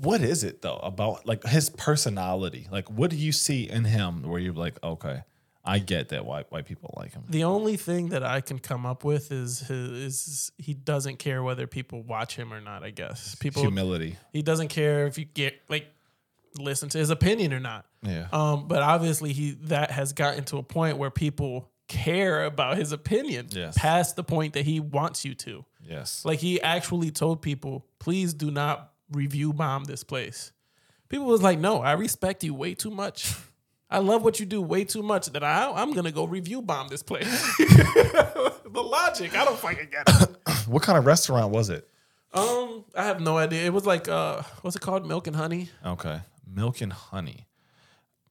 What 0.00 0.20
is 0.22 0.44
it 0.44 0.62
though 0.62 0.76
about 0.76 1.26
like 1.26 1.44
his 1.44 1.68
personality? 1.70 2.68
Like, 2.70 2.88
what 2.90 3.10
do 3.10 3.16
you 3.16 3.32
see 3.32 3.68
in 3.68 3.84
him 3.84 4.22
where 4.22 4.40
you're 4.40 4.54
like, 4.54 4.78
okay, 4.82 5.22
I 5.64 5.78
get 5.78 6.08
that 6.08 6.24
white 6.26 6.50
white 6.50 6.66
people 6.66 6.92
like 6.96 7.12
him. 7.12 7.22
The 7.28 7.44
only 7.44 7.76
thing 7.76 8.08
that 8.08 8.24
I 8.24 8.40
can 8.40 8.58
come 8.58 8.84
up 8.84 9.04
with 9.04 9.30
is 9.30 9.60
his 9.60 9.90
is 9.90 10.52
he 10.58 10.74
doesn't 10.74 11.18
care 11.18 11.42
whether 11.42 11.66
people 11.66 12.02
watch 12.02 12.34
him 12.36 12.52
or 12.52 12.60
not. 12.60 12.82
I 12.82 12.90
guess 12.90 13.34
people 13.36 13.62
Humility. 13.62 14.16
he 14.32 14.42
doesn't 14.42 14.68
care 14.68 15.06
if 15.06 15.18
you 15.18 15.24
get 15.24 15.54
like 15.68 15.86
listen 16.58 16.88
to 16.90 16.98
his 16.98 17.10
opinion 17.10 17.52
or 17.52 17.60
not. 17.60 17.86
Yeah. 18.02 18.26
Um, 18.32 18.66
but 18.66 18.82
obviously 18.82 19.32
he 19.32 19.52
that 19.64 19.90
has 19.92 20.12
gotten 20.12 20.44
to 20.46 20.56
a 20.58 20.62
point 20.64 20.98
where 20.98 21.10
people 21.10 21.70
care 21.88 22.44
about 22.44 22.76
his 22.76 22.90
opinion 22.92 23.46
Yes. 23.50 23.76
past 23.78 24.16
the 24.16 24.24
point 24.24 24.54
that 24.54 24.64
he 24.64 24.80
wants 24.80 25.24
you 25.24 25.34
to. 25.36 25.64
yes. 25.88 26.24
Like 26.24 26.38
he 26.40 26.60
actually 26.60 27.10
told 27.10 27.40
people, 27.42 27.86
please 27.98 28.34
do 28.34 28.50
not 28.50 28.92
review 29.12 29.52
bomb 29.52 29.84
this 29.84 30.02
place. 30.02 30.52
People 31.08 31.26
was 31.26 31.42
like, 31.42 31.58
no, 31.58 31.80
I 31.82 31.92
respect 31.92 32.42
you 32.42 32.54
way 32.54 32.74
too 32.74 32.90
much. 32.90 33.32
I 33.92 33.98
love 33.98 34.24
what 34.24 34.40
you 34.40 34.46
do 34.46 34.62
way 34.62 34.84
too 34.84 35.02
much 35.02 35.26
that 35.26 35.44
I, 35.44 35.70
I'm 35.70 35.92
gonna 35.92 36.10
go 36.10 36.24
review 36.24 36.62
bomb 36.62 36.88
this 36.88 37.02
place. 37.02 37.26
the 37.58 38.82
logic, 38.82 39.36
I 39.36 39.44
don't 39.44 39.58
fucking 39.58 39.88
get 39.90 40.04
it. 40.08 40.36
what 40.66 40.82
kind 40.82 40.96
of 40.96 41.04
restaurant 41.04 41.52
was 41.52 41.68
it? 41.68 41.86
Um, 42.32 42.86
I 42.96 43.04
have 43.04 43.20
no 43.20 43.36
idea. 43.36 43.66
It 43.66 43.72
was 43.74 43.84
like, 43.84 44.08
uh, 44.08 44.42
what's 44.62 44.76
it 44.76 44.80
called? 44.80 45.06
Milk 45.06 45.26
and 45.26 45.36
honey. 45.36 45.68
Okay. 45.84 46.20
Milk 46.46 46.80
and 46.80 46.90
honey. 46.90 47.46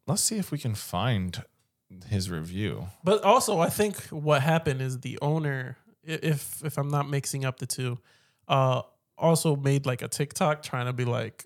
Let's 0.08 0.24
see 0.24 0.40
if 0.40 0.52
we 0.52 0.58
can 0.58 0.74
find 0.74 1.44
his 2.10 2.32
review. 2.32 2.88
But 3.04 3.24
also, 3.24 3.60
I 3.60 3.70
think 3.70 3.98
what 4.06 4.42
happened 4.42 4.82
is 4.82 5.02
the 5.02 5.20
owner, 5.22 5.78
if 6.04 6.66
if 6.66 6.80
I'm 6.80 6.90
not 6.90 7.08
mixing 7.08 7.46
up 7.46 7.60
the 7.60 7.68
two, 7.68 8.00
uh, 8.48 8.82
also 9.16 9.56
made 9.56 9.86
like 9.86 10.02
a 10.02 10.08
TikTok 10.08 10.64
trying 10.64 10.88
to 10.88 10.94
be 10.94 11.06
like, 11.06 11.46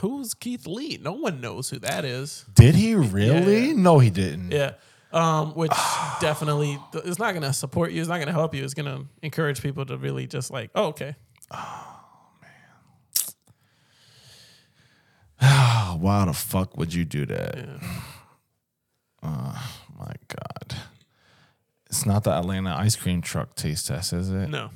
"Who's 0.00 0.34
Keith 0.34 0.66
Lee? 0.66 0.98
No 1.00 1.12
one 1.12 1.40
knows 1.40 1.70
who 1.70 1.78
that 1.80 2.04
is." 2.04 2.44
Did 2.54 2.74
he 2.74 2.94
really? 2.94 3.68
Yeah. 3.68 3.72
No, 3.74 3.98
he 3.98 4.10
didn't. 4.10 4.50
Yeah, 4.50 4.72
um, 5.12 5.54
which 5.54 5.70
ah. 5.72 6.18
definitely 6.20 6.78
it's 6.92 7.18
not 7.18 7.34
gonna 7.34 7.52
support 7.52 7.92
you. 7.92 8.00
It's 8.00 8.08
not 8.08 8.18
gonna 8.18 8.32
help 8.32 8.54
you. 8.54 8.64
It's 8.64 8.74
gonna 8.74 9.04
encourage 9.22 9.62
people 9.62 9.86
to 9.86 9.96
really 9.96 10.26
just 10.26 10.50
like, 10.50 10.70
"Oh, 10.74 10.86
okay." 10.86 11.16
Oh, 11.50 11.98
man. 15.40 16.00
why 16.00 16.24
the 16.24 16.32
fuck 16.32 16.76
would 16.76 16.92
you 16.92 17.04
do 17.04 17.26
that? 17.26 17.56
Yeah. 17.56 17.78
Oh 19.22 19.72
my 19.98 20.12
god. 20.28 20.76
It's 21.86 22.04
not 22.04 22.24
the 22.24 22.32
Atlanta 22.32 22.74
ice 22.76 22.96
cream 22.96 23.22
truck 23.22 23.54
taste 23.54 23.86
test, 23.86 24.12
is 24.12 24.30
it? 24.30 24.48
No, 24.48 24.70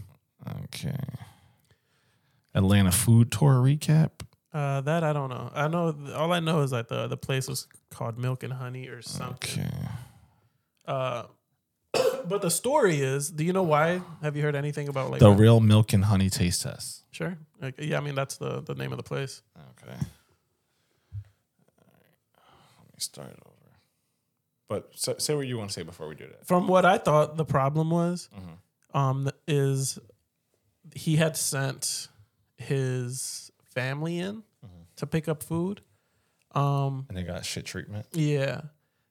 Okay. 0.65 0.97
Atlanta 2.55 2.91
food 2.91 3.31
tour 3.31 3.55
recap. 3.55 4.20
Uh, 4.53 4.81
that 4.83 5.05
I 5.05 5.13
don't 5.13 5.31
know. 5.31 5.51
I 5.55 5.69
know 5.69 5.97
all 6.15 6.33
I 6.33 6.41
know 6.41 6.63
is 6.63 6.71
that 6.73 6.89
the 6.89 7.07
the 7.07 7.17
place 7.17 7.49
was 7.49 7.67
called 7.91 8.19
Milk 8.19 8.43
and 8.43 8.53
Honey 8.53 8.89
or 8.89 9.03
something. 9.03 9.65
Okay. 9.65 9.71
Uh, 10.87 11.25
but 12.29 12.43
the 12.43 12.51
story 12.51 13.01
is, 13.01 13.31
do 13.31 13.45
you 13.45 13.53
know 13.53 13.63
why? 13.63 14.01
Have 14.23 14.37
you 14.37 14.43
heard 14.43 14.57
anything 14.57 14.89
about 14.89 15.11
like 15.11 15.21
The 15.21 15.31
real 15.31 15.61
milk 15.61 15.93
and 15.93 16.05
honey 16.05 16.31
taste 16.31 16.63
test. 16.63 17.05
Sure. 17.11 17.39
Like, 17.61 17.75
yeah, 17.79 17.99
I 17.99 18.01
mean 18.01 18.15
that's 18.15 18.37
the 18.39 18.61
the 18.61 18.75
name 18.75 18.93
of 18.93 18.99
the 18.99 19.05
place. 19.05 19.43
Okay. 19.83 19.93
Let 19.93 20.01
me 22.95 22.99
start 22.99 23.31
over. 23.31 23.57
But 24.69 24.91
so, 24.95 25.17
say 25.19 25.35
what 25.35 25.47
you 25.49 25.59
want 25.59 25.71
to 25.71 25.75
say 25.75 25.83
before 25.83 26.07
we 26.09 26.15
do 26.15 26.27
that. 26.29 26.47
From 26.47 26.69
what 26.69 26.85
I 26.85 26.99
thought, 26.99 27.37
the 27.37 27.45
problem 27.45 27.91
was, 27.91 28.29
Mhm. 28.33 28.97
um, 28.99 29.31
is 29.49 29.99
he 30.95 31.17
had 31.17 31.37
sent 31.37 32.07
his 32.57 33.51
family 33.81 34.19
in 34.19 34.43
to 34.97 35.07
pick 35.07 35.29
up 35.29 35.43
food. 35.43 35.81
Um, 36.55 37.07
And 37.09 37.17
they 37.17 37.23
got 37.23 37.45
shit 37.45 37.65
treatment. 37.65 38.07
yeah, 38.13 38.63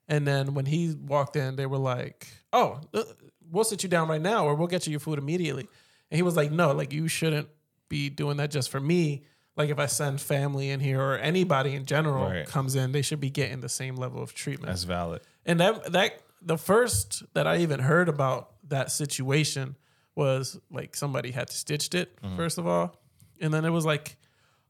and 0.08 0.26
then 0.26 0.54
when 0.54 0.66
he 0.66 0.94
walked 0.94 1.36
in, 1.36 1.56
they 1.56 1.66
were 1.66 1.78
like, 1.78 2.28
"Oh, 2.52 2.80
uh, 2.92 3.02
we'll 3.50 3.64
sit 3.64 3.82
you 3.82 3.88
down 3.88 4.08
right 4.08 4.20
now, 4.20 4.44
or 4.46 4.54
we'll 4.54 4.68
get 4.68 4.86
you 4.86 4.90
your 4.90 5.00
food 5.00 5.18
immediately." 5.18 5.66
And 6.10 6.16
he 6.16 6.22
was 6.22 6.36
like, 6.36 6.50
"No, 6.52 6.72
like 6.72 6.92
you 6.92 7.08
shouldn't 7.08 7.48
be 7.88 8.10
doing 8.10 8.36
that 8.38 8.50
just 8.50 8.68
for 8.70 8.80
me." 8.80 9.24
Like 9.56 9.70
if 9.70 9.78
I 9.78 9.86
send 9.86 10.20
family 10.20 10.70
in 10.70 10.80
here 10.80 11.00
or 11.00 11.16
anybody 11.18 11.74
in 11.74 11.84
general 11.84 12.26
Right. 12.26 12.46
comes 12.46 12.74
in, 12.76 12.92
they 12.92 13.02
should 13.02 13.20
be 13.20 13.30
getting 13.30 13.60
the 13.60 13.68
same 13.68 13.96
level 13.96 14.22
of 14.22 14.32
treatment. 14.34 14.68
That's 14.70 14.84
valid. 14.84 15.22
And 15.46 15.58
that 15.60 15.92
that 15.92 16.20
the 16.42 16.56
first 16.58 17.22
that 17.34 17.46
I 17.46 17.58
even 17.58 17.80
heard 17.80 18.08
about 18.08 18.52
that 18.68 18.90
situation 18.92 19.76
was 20.14 20.58
like 20.70 20.94
somebody 20.96 21.30
had 21.30 21.50
stitched 21.50 21.94
it 21.94 22.18
first 22.36 22.58
of 22.58 22.66
all, 22.66 23.00
and 23.40 23.52
then 23.54 23.64
it 23.64 23.70
was 23.70 23.84
like 23.86 24.16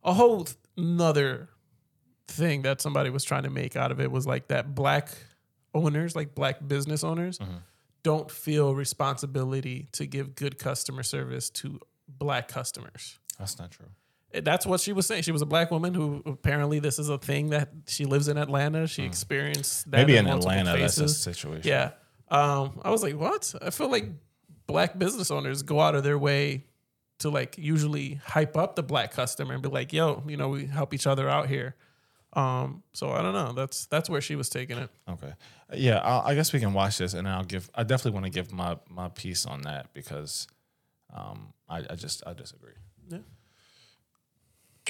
a 0.02 0.12
whole 0.12 0.44
th- 0.44 0.56
another 0.76 1.48
thing 2.28 2.62
that 2.62 2.80
somebody 2.80 3.10
was 3.10 3.24
trying 3.24 3.42
to 3.42 3.50
make 3.50 3.76
out 3.76 3.90
of 3.90 4.00
it 4.00 4.10
was 4.10 4.26
like 4.26 4.48
that 4.48 4.74
black 4.74 5.10
owners, 5.74 6.16
like 6.16 6.34
black 6.34 6.66
business 6.66 7.04
owners, 7.04 7.38
mm-hmm. 7.38 7.56
don't 8.02 8.30
feel 8.30 8.74
responsibility 8.74 9.88
to 9.92 10.06
give 10.06 10.34
good 10.34 10.58
customer 10.58 11.02
service 11.02 11.50
to 11.50 11.80
black 12.08 12.48
customers. 12.48 13.18
That's 13.38 13.58
not 13.58 13.70
true. 13.70 13.86
Eh, 14.32 14.40
that's 14.42 14.66
what 14.66 14.80
she 14.80 14.92
was 14.92 15.06
saying. 15.06 15.22
She 15.22 15.32
was 15.32 15.42
a 15.42 15.46
black 15.46 15.70
woman 15.70 15.94
who 15.94 16.22
apparently 16.26 16.78
this 16.78 16.98
is 16.98 17.08
a 17.08 17.18
thing 17.18 17.50
that 17.50 17.70
she 17.86 18.04
lives 18.04 18.28
in 18.28 18.38
Atlanta. 18.38 18.86
She 18.86 19.02
mm. 19.02 19.06
experienced 19.06 19.90
that 19.90 19.98
Maybe 19.98 20.16
in 20.16 20.24
multiple 20.24 20.50
Atlanta, 20.52 20.78
that's 20.78 20.98
a 20.98 21.08
situation. 21.08 21.68
Yeah. 21.68 21.92
Um, 22.28 22.80
I 22.82 22.90
was 22.90 23.02
like, 23.02 23.16
what? 23.16 23.52
I 23.60 23.70
feel 23.70 23.90
like 23.90 24.06
black 24.66 24.98
business 24.98 25.30
owners 25.30 25.62
go 25.62 25.80
out 25.80 25.94
of 25.96 26.04
their 26.04 26.18
way 26.18 26.64
to 27.20 27.30
like 27.30 27.56
usually 27.56 28.20
hype 28.24 28.56
up 28.56 28.76
the 28.76 28.82
black 28.82 29.12
customer 29.12 29.54
and 29.54 29.62
be 29.62 29.68
like, 29.68 29.92
yo, 29.92 30.22
you 30.26 30.36
know, 30.36 30.48
we 30.48 30.66
help 30.66 30.92
each 30.92 31.06
other 31.06 31.28
out 31.28 31.48
here. 31.48 31.74
Um, 32.32 32.82
so 32.92 33.10
I 33.10 33.22
don't 33.22 33.32
know. 33.32 33.52
That's 33.52 33.86
that's 33.86 34.08
where 34.08 34.20
she 34.20 34.36
was 34.36 34.48
taking 34.48 34.78
it. 34.78 34.90
Okay. 35.08 35.32
Yeah, 35.74 35.98
i 35.98 36.30
I 36.30 36.34
guess 36.34 36.52
we 36.52 36.60
can 36.60 36.72
watch 36.72 36.98
this, 36.98 37.14
and 37.14 37.28
I'll 37.28 37.44
give. 37.44 37.70
I 37.74 37.82
definitely 37.82 38.12
want 38.12 38.26
to 38.26 38.30
give 38.30 38.52
my 38.52 38.76
my 38.88 39.08
piece 39.08 39.46
on 39.46 39.62
that 39.62 39.92
because, 39.94 40.46
um, 41.14 41.52
I, 41.68 41.78
I 41.90 41.94
just 41.96 42.22
I 42.26 42.32
disagree. 42.32 42.72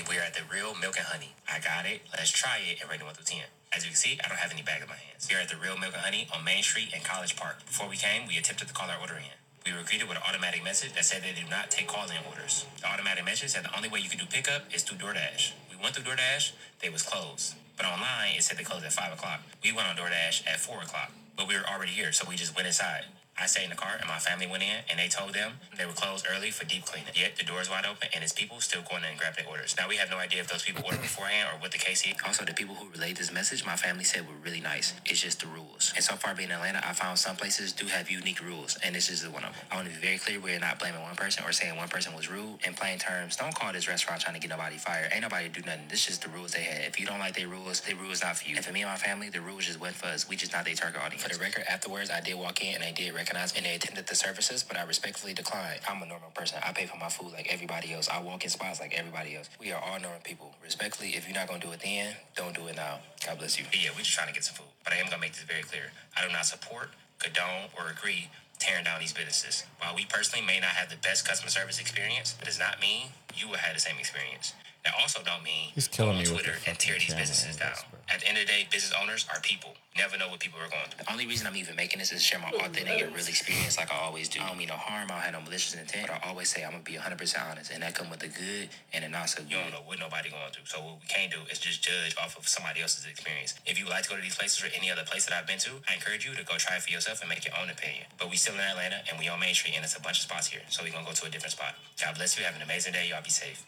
We're 0.08 0.22
at 0.22 0.34
the 0.34 0.46
real 0.50 0.74
milk 0.80 0.96
and 0.96 1.06
honey. 1.06 1.34
I 1.50 1.58
got 1.58 1.84
it. 1.84 2.02
Let's 2.12 2.30
try 2.30 2.58
it 2.62 2.80
and 2.80 2.88
rate 2.88 3.00
it 3.00 3.04
1 3.04 3.14
through 3.14 3.24
10. 3.24 3.42
As 3.72 3.84
you 3.84 3.90
can 3.90 3.96
see, 3.96 4.18
I 4.24 4.28
don't 4.28 4.38
have 4.38 4.52
any 4.52 4.62
bag 4.62 4.82
in 4.82 4.88
my 4.88 4.96
hands. 4.96 5.28
We're 5.30 5.40
at 5.40 5.48
the 5.48 5.56
real 5.56 5.76
milk 5.76 5.92
and 5.94 6.02
honey 6.02 6.28
on 6.34 6.44
Main 6.44 6.62
Street 6.62 6.94
in 6.94 7.02
College 7.02 7.36
Park. 7.36 7.66
Before 7.66 7.88
we 7.88 7.96
came, 7.96 8.26
we 8.26 8.38
attempted 8.38 8.68
to 8.68 8.74
call 8.74 8.88
our 8.88 8.98
order 9.00 9.16
in. 9.16 9.36
We 9.66 9.72
were 9.72 9.84
greeted 9.84 10.08
with 10.08 10.16
an 10.16 10.24
automatic 10.26 10.64
message 10.64 10.94
that 10.94 11.04
said 11.04 11.22
they 11.22 11.36
do 11.36 11.48
not 11.50 11.70
take 11.70 11.86
call-in 11.86 12.16
orders. 12.28 12.64
The 12.80 12.88
automatic 12.88 13.24
message 13.24 13.50
said 13.50 13.64
the 13.64 13.76
only 13.76 13.88
way 13.88 14.00
you 14.00 14.08
can 14.08 14.18
do 14.18 14.24
pickup 14.24 14.62
is 14.74 14.82
through 14.82 14.98
DoorDash. 14.98 15.52
We 15.70 15.76
went 15.82 15.94
through 15.94 16.10
DoorDash, 16.10 16.52
they 16.80 16.88
was 16.88 17.02
closed. 17.02 17.54
But 17.76 17.84
online, 17.86 18.36
it 18.36 18.42
said 18.42 18.56
they 18.56 18.64
closed 18.64 18.84
at 18.84 18.92
5 18.92 19.12
o'clock. 19.12 19.40
We 19.62 19.72
went 19.72 19.88
on 19.88 19.96
DoorDash 19.96 20.46
at 20.46 20.60
4 20.60 20.82
o'clock. 20.82 21.12
But 21.36 21.48
we 21.48 21.56
were 21.56 21.64
already 21.68 21.92
here, 21.92 22.12
so 22.12 22.26
we 22.28 22.36
just 22.36 22.56
went 22.56 22.66
inside. 22.66 23.04
I 23.40 23.46
stayed 23.46 23.64
in 23.64 23.70
the 23.70 23.76
car 23.76 23.96
and 23.98 24.06
my 24.08 24.18
family 24.18 24.46
went 24.46 24.62
in 24.62 24.84
and 24.90 24.98
they 24.98 25.08
told 25.08 25.34
them 25.34 25.52
they 25.76 25.86
were 25.86 25.96
closed 25.96 26.26
early 26.30 26.50
for 26.50 26.64
deep 26.66 26.84
cleaning. 26.84 27.12
Yet 27.16 27.36
the 27.36 27.44
doors 27.44 27.70
wide 27.70 27.86
open 27.86 28.08
and 28.14 28.22
his 28.22 28.32
people 28.32 28.60
still 28.60 28.82
going 28.82 29.02
in 29.02 29.10
and 29.10 29.18
grabbing 29.18 29.44
their 29.44 29.50
orders. 29.50 29.74
Now 29.78 29.88
we 29.88 29.96
have 29.96 30.10
no 30.10 30.18
idea 30.18 30.40
if 30.40 30.48
those 30.48 30.62
people 30.62 30.82
ordered 30.84 31.00
beforehand 31.02 31.48
or 31.52 31.60
what 31.60 31.72
the 31.72 31.78
case 31.78 32.04
is. 32.06 32.14
Also, 32.26 32.44
the 32.44 32.52
people 32.52 32.74
who 32.74 32.88
relayed 32.90 33.16
this 33.16 33.32
message, 33.32 33.64
my 33.64 33.76
family 33.76 34.04
said 34.04 34.28
were 34.28 34.36
really 34.44 34.60
nice. 34.60 34.94
It's 35.06 35.20
just 35.22 35.40
the 35.40 35.46
rules. 35.46 35.92
And 35.96 36.04
so 36.04 36.16
far 36.16 36.34
being 36.34 36.50
in 36.50 36.56
Atlanta, 36.56 36.80
I 36.86 36.92
found 36.92 37.18
some 37.18 37.36
places 37.36 37.72
do 37.72 37.86
have 37.86 38.10
unique 38.10 38.44
rules, 38.44 38.76
and 38.84 38.94
this 38.94 39.08
is 39.10 39.26
one 39.28 39.44
of 39.44 39.54
them. 39.54 39.64
I 39.70 39.76
want 39.76 39.88
to 39.88 39.94
be 39.94 40.00
very 40.00 40.18
clear: 40.18 40.38
we're 40.40 40.58
not 40.58 40.78
blaming 40.78 41.00
one 41.02 41.16
person 41.16 41.44
or 41.44 41.52
saying 41.52 41.76
one 41.76 41.88
person 41.88 42.14
was 42.14 42.30
rude. 42.30 42.58
In 42.66 42.74
plain 42.74 42.98
terms, 42.98 43.36
don't 43.36 43.54
call 43.54 43.72
this 43.72 43.88
restaurant 43.88 44.20
trying 44.20 44.34
to 44.34 44.40
get 44.40 44.50
nobody 44.50 44.76
fired. 44.76 45.10
Ain't 45.12 45.22
nobody 45.22 45.48
do 45.48 45.62
nothing. 45.62 45.88
This 45.88 46.00
is 46.00 46.06
just 46.06 46.22
the 46.22 46.28
rules 46.28 46.52
they 46.52 46.62
had. 46.62 46.82
If 46.84 47.00
you 47.00 47.06
don't 47.06 47.18
like 47.18 47.34
their 47.34 47.48
rules, 47.48 47.80
their 47.80 47.96
rules 47.96 48.22
not 48.22 48.36
for 48.36 48.48
you. 48.48 48.56
And 48.56 48.64
for 48.64 48.72
me 48.72 48.82
and 48.82 48.90
my 48.90 48.96
family, 48.96 49.30
the 49.30 49.40
rules 49.40 49.66
just 49.66 49.80
went 49.80 49.94
for 49.94 50.06
us. 50.06 50.28
We 50.28 50.36
just 50.36 50.52
not 50.52 50.64
their 50.64 50.74
target 50.74 51.00
audience. 51.00 51.22
For 51.22 51.30
the 51.32 51.40
record, 51.40 51.64
afterwards, 51.70 52.10
I 52.10 52.20
did 52.20 52.34
walk 52.34 52.62
in 52.62 52.74
and 52.74 52.82
they 52.82 52.92
did 52.92 53.14
recognize 53.14 53.29
and 53.56 53.66
they 53.66 53.74
attended 53.74 54.06
the 54.06 54.14
services, 54.14 54.64
but 54.64 54.76
I 54.78 54.84
respectfully 54.84 55.34
declined. 55.34 55.80
I'm 55.88 56.02
a 56.02 56.06
normal 56.06 56.30
person. 56.30 56.58
I 56.66 56.72
pay 56.72 56.86
for 56.86 56.96
my 56.96 57.08
food 57.08 57.32
like 57.32 57.46
everybody 57.52 57.92
else. 57.94 58.08
I 58.08 58.20
walk 58.20 58.44
in 58.44 58.50
spots 58.50 58.80
like 58.80 58.94
everybody 58.94 59.36
else. 59.36 59.48
We 59.60 59.72
are 59.72 59.80
all 59.82 60.00
normal 60.00 60.20
people. 60.24 60.54
Respectfully, 60.62 61.10
if 61.16 61.26
you're 61.28 61.36
not 61.36 61.48
gonna 61.48 61.60
do 61.60 61.72
it 61.72 61.80
then, 61.84 62.16
don't 62.36 62.54
do 62.54 62.66
it 62.68 62.76
now. 62.76 62.98
God 63.26 63.38
bless 63.38 63.58
you. 63.58 63.66
yeah, 63.72 63.90
we're 63.94 64.00
just 64.02 64.12
trying 64.12 64.28
to 64.28 64.34
get 64.34 64.44
some 64.44 64.54
food. 64.56 64.72
But 64.84 64.94
I 64.94 64.96
am 64.96 65.06
gonna 65.06 65.20
make 65.20 65.32
this 65.34 65.44
very 65.44 65.62
clear. 65.62 65.92
I 66.16 66.26
do 66.26 66.32
not 66.32 66.46
support, 66.46 66.90
condone, 67.18 67.70
or 67.78 67.90
agree 67.90 68.28
tearing 68.58 68.84
down 68.84 69.00
these 69.00 69.12
businesses. 69.12 69.64
While 69.80 69.96
we 69.96 70.04
personally 70.06 70.46
may 70.46 70.60
not 70.60 70.70
have 70.76 70.90
the 70.90 70.96
best 70.96 71.26
customer 71.26 71.50
service 71.50 71.80
experience, 71.80 72.34
that 72.34 72.44
does 72.46 72.58
not 72.58 72.80
mean 72.80 73.08
you 73.34 73.48
will 73.48 73.56
have 73.56 73.74
the 73.74 73.80
same 73.80 73.98
experience. 73.98 74.54
That 74.84 74.94
also 75.00 75.20
don't 75.22 75.42
mean 75.44 75.72
He's 75.74 75.88
killing 75.88 76.12
go 76.12 76.18
on 76.18 76.24
me 76.24 76.30
Twitter 76.30 76.56
the 76.64 76.70
and 76.70 76.78
tear 76.78 76.96
these 76.96 77.12
businesses 77.14 77.56
down. 77.56 77.76
At 78.08 78.20
the 78.20 78.28
end 78.28 78.38
of 78.38 78.46
the 78.46 78.50
day, 78.50 78.66
business 78.72 78.96
owners 78.96 79.26
are 79.28 79.40
people. 79.40 79.76
Never 79.96 80.16
know 80.16 80.28
what 80.32 80.40
people 80.40 80.58
are 80.58 80.70
going 80.70 80.88
through. 80.88 81.04
The 81.04 81.12
only 81.12 81.26
reason 81.26 81.46
I'm 81.46 81.56
even 81.56 81.76
making 81.76 81.98
this 81.98 82.10
is 82.10 82.22
to 82.22 82.24
share 82.24 82.40
my 82.40 82.48
authentic 82.48 83.02
and 83.02 83.12
real 83.12 83.28
experience 83.28 83.76
like 83.76 83.92
I 83.92 83.98
always 84.00 84.28
do. 84.28 84.40
I 84.40 84.48
don't 84.48 84.56
mean 84.56 84.72
no 84.72 84.80
harm, 84.80 85.12
I 85.12 85.20
don't 85.20 85.24
have 85.30 85.36
no 85.36 85.42
malicious 85.44 85.74
intent, 85.74 86.08
but 86.08 86.16
I 86.16 86.30
always 86.30 86.48
say 86.48 86.64
I'm 86.64 86.72
gonna 86.72 86.82
be 86.82 86.96
100% 86.96 87.12
honest, 87.44 87.70
and 87.70 87.82
that 87.82 87.94
come 87.94 88.08
with 88.08 88.20
the 88.20 88.32
good 88.32 88.70
and 88.94 89.04
the 89.04 89.08
not 89.12 89.28
so 89.28 89.42
good. 89.42 89.52
You 89.52 89.58
don't 89.60 89.70
know 89.76 89.84
what 89.84 89.98
nobody 90.00 90.30
going 90.30 90.48
through, 90.50 90.64
so 90.64 90.80
what 90.80 91.02
we 91.02 91.06
can't 91.06 91.30
do 91.30 91.44
is 91.52 91.58
just 91.58 91.82
judge 91.84 92.16
off 92.16 92.38
of 92.38 92.48
somebody 92.48 92.80
else's 92.80 93.04
experience. 93.04 93.54
If 93.66 93.78
you 93.78 93.84
would 93.84 93.92
like 93.92 94.04
to 94.04 94.10
go 94.10 94.16
to 94.16 94.22
these 94.22 94.38
places 94.38 94.64
or 94.64 94.72
any 94.72 94.90
other 94.90 95.04
place 95.04 95.26
that 95.26 95.34
I've 95.36 95.46
been 95.46 95.60
to, 95.68 95.82
I 95.90 95.94
encourage 95.94 96.24
you 96.24 96.32
to 96.34 96.44
go 96.44 96.56
try 96.56 96.76
it 96.76 96.82
for 96.82 96.90
yourself 96.90 97.20
and 97.20 97.28
make 97.28 97.44
your 97.44 97.54
own 97.60 97.68
opinion. 97.68 98.06
But 98.16 98.30
we 98.30 98.36
still 98.40 98.54
in 98.54 98.64
Atlanta, 98.64 99.04
and 99.10 99.18
we 99.20 99.28
on 99.28 99.38
Main 99.38 99.54
Street, 99.54 99.74
and 99.76 99.84
it's 99.84 99.98
a 99.98 100.00
bunch 100.00 100.18
of 100.18 100.24
spots 100.24 100.48
here, 100.48 100.62
so 100.70 100.82
we're 100.82 100.90
gonna 100.90 101.06
go 101.06 101.12
to 101.12 101.26
a 101.26 101.30
different 101.30 101.52
spot. 101.52 101.74
God 102.00 102.16
bless 102.16 102.38
you, 102.38 102.44
have 102.44 102.56
an 102.56 102.62
amazing 102.62 102.94
day, 102.94 103.06
y'all 103.10 103.22
be 103.22 103.30
safe. 103.30 103.66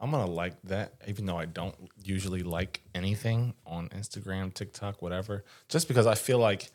I'm 0.00 0.10
gonna 0.10 0.30
like 0.30 0.60
that, 0.64 0.94
even 1.06 1.26
though 1.26 1.36
I 1.36 1.44
don't 1.44 1.74
usually 2.02 2.42
like 2.42 2.82
anything 2.94 3.54
on 3.66 3.88
Instagram, 3.90 4.54
TikTok, 4.54 5.02
whatever. 5.02 5.44
Just 5.68 5.88
because 5.88 6.06
I 6.06 6.14
feel 6.14 6.38
like 6.38 6.70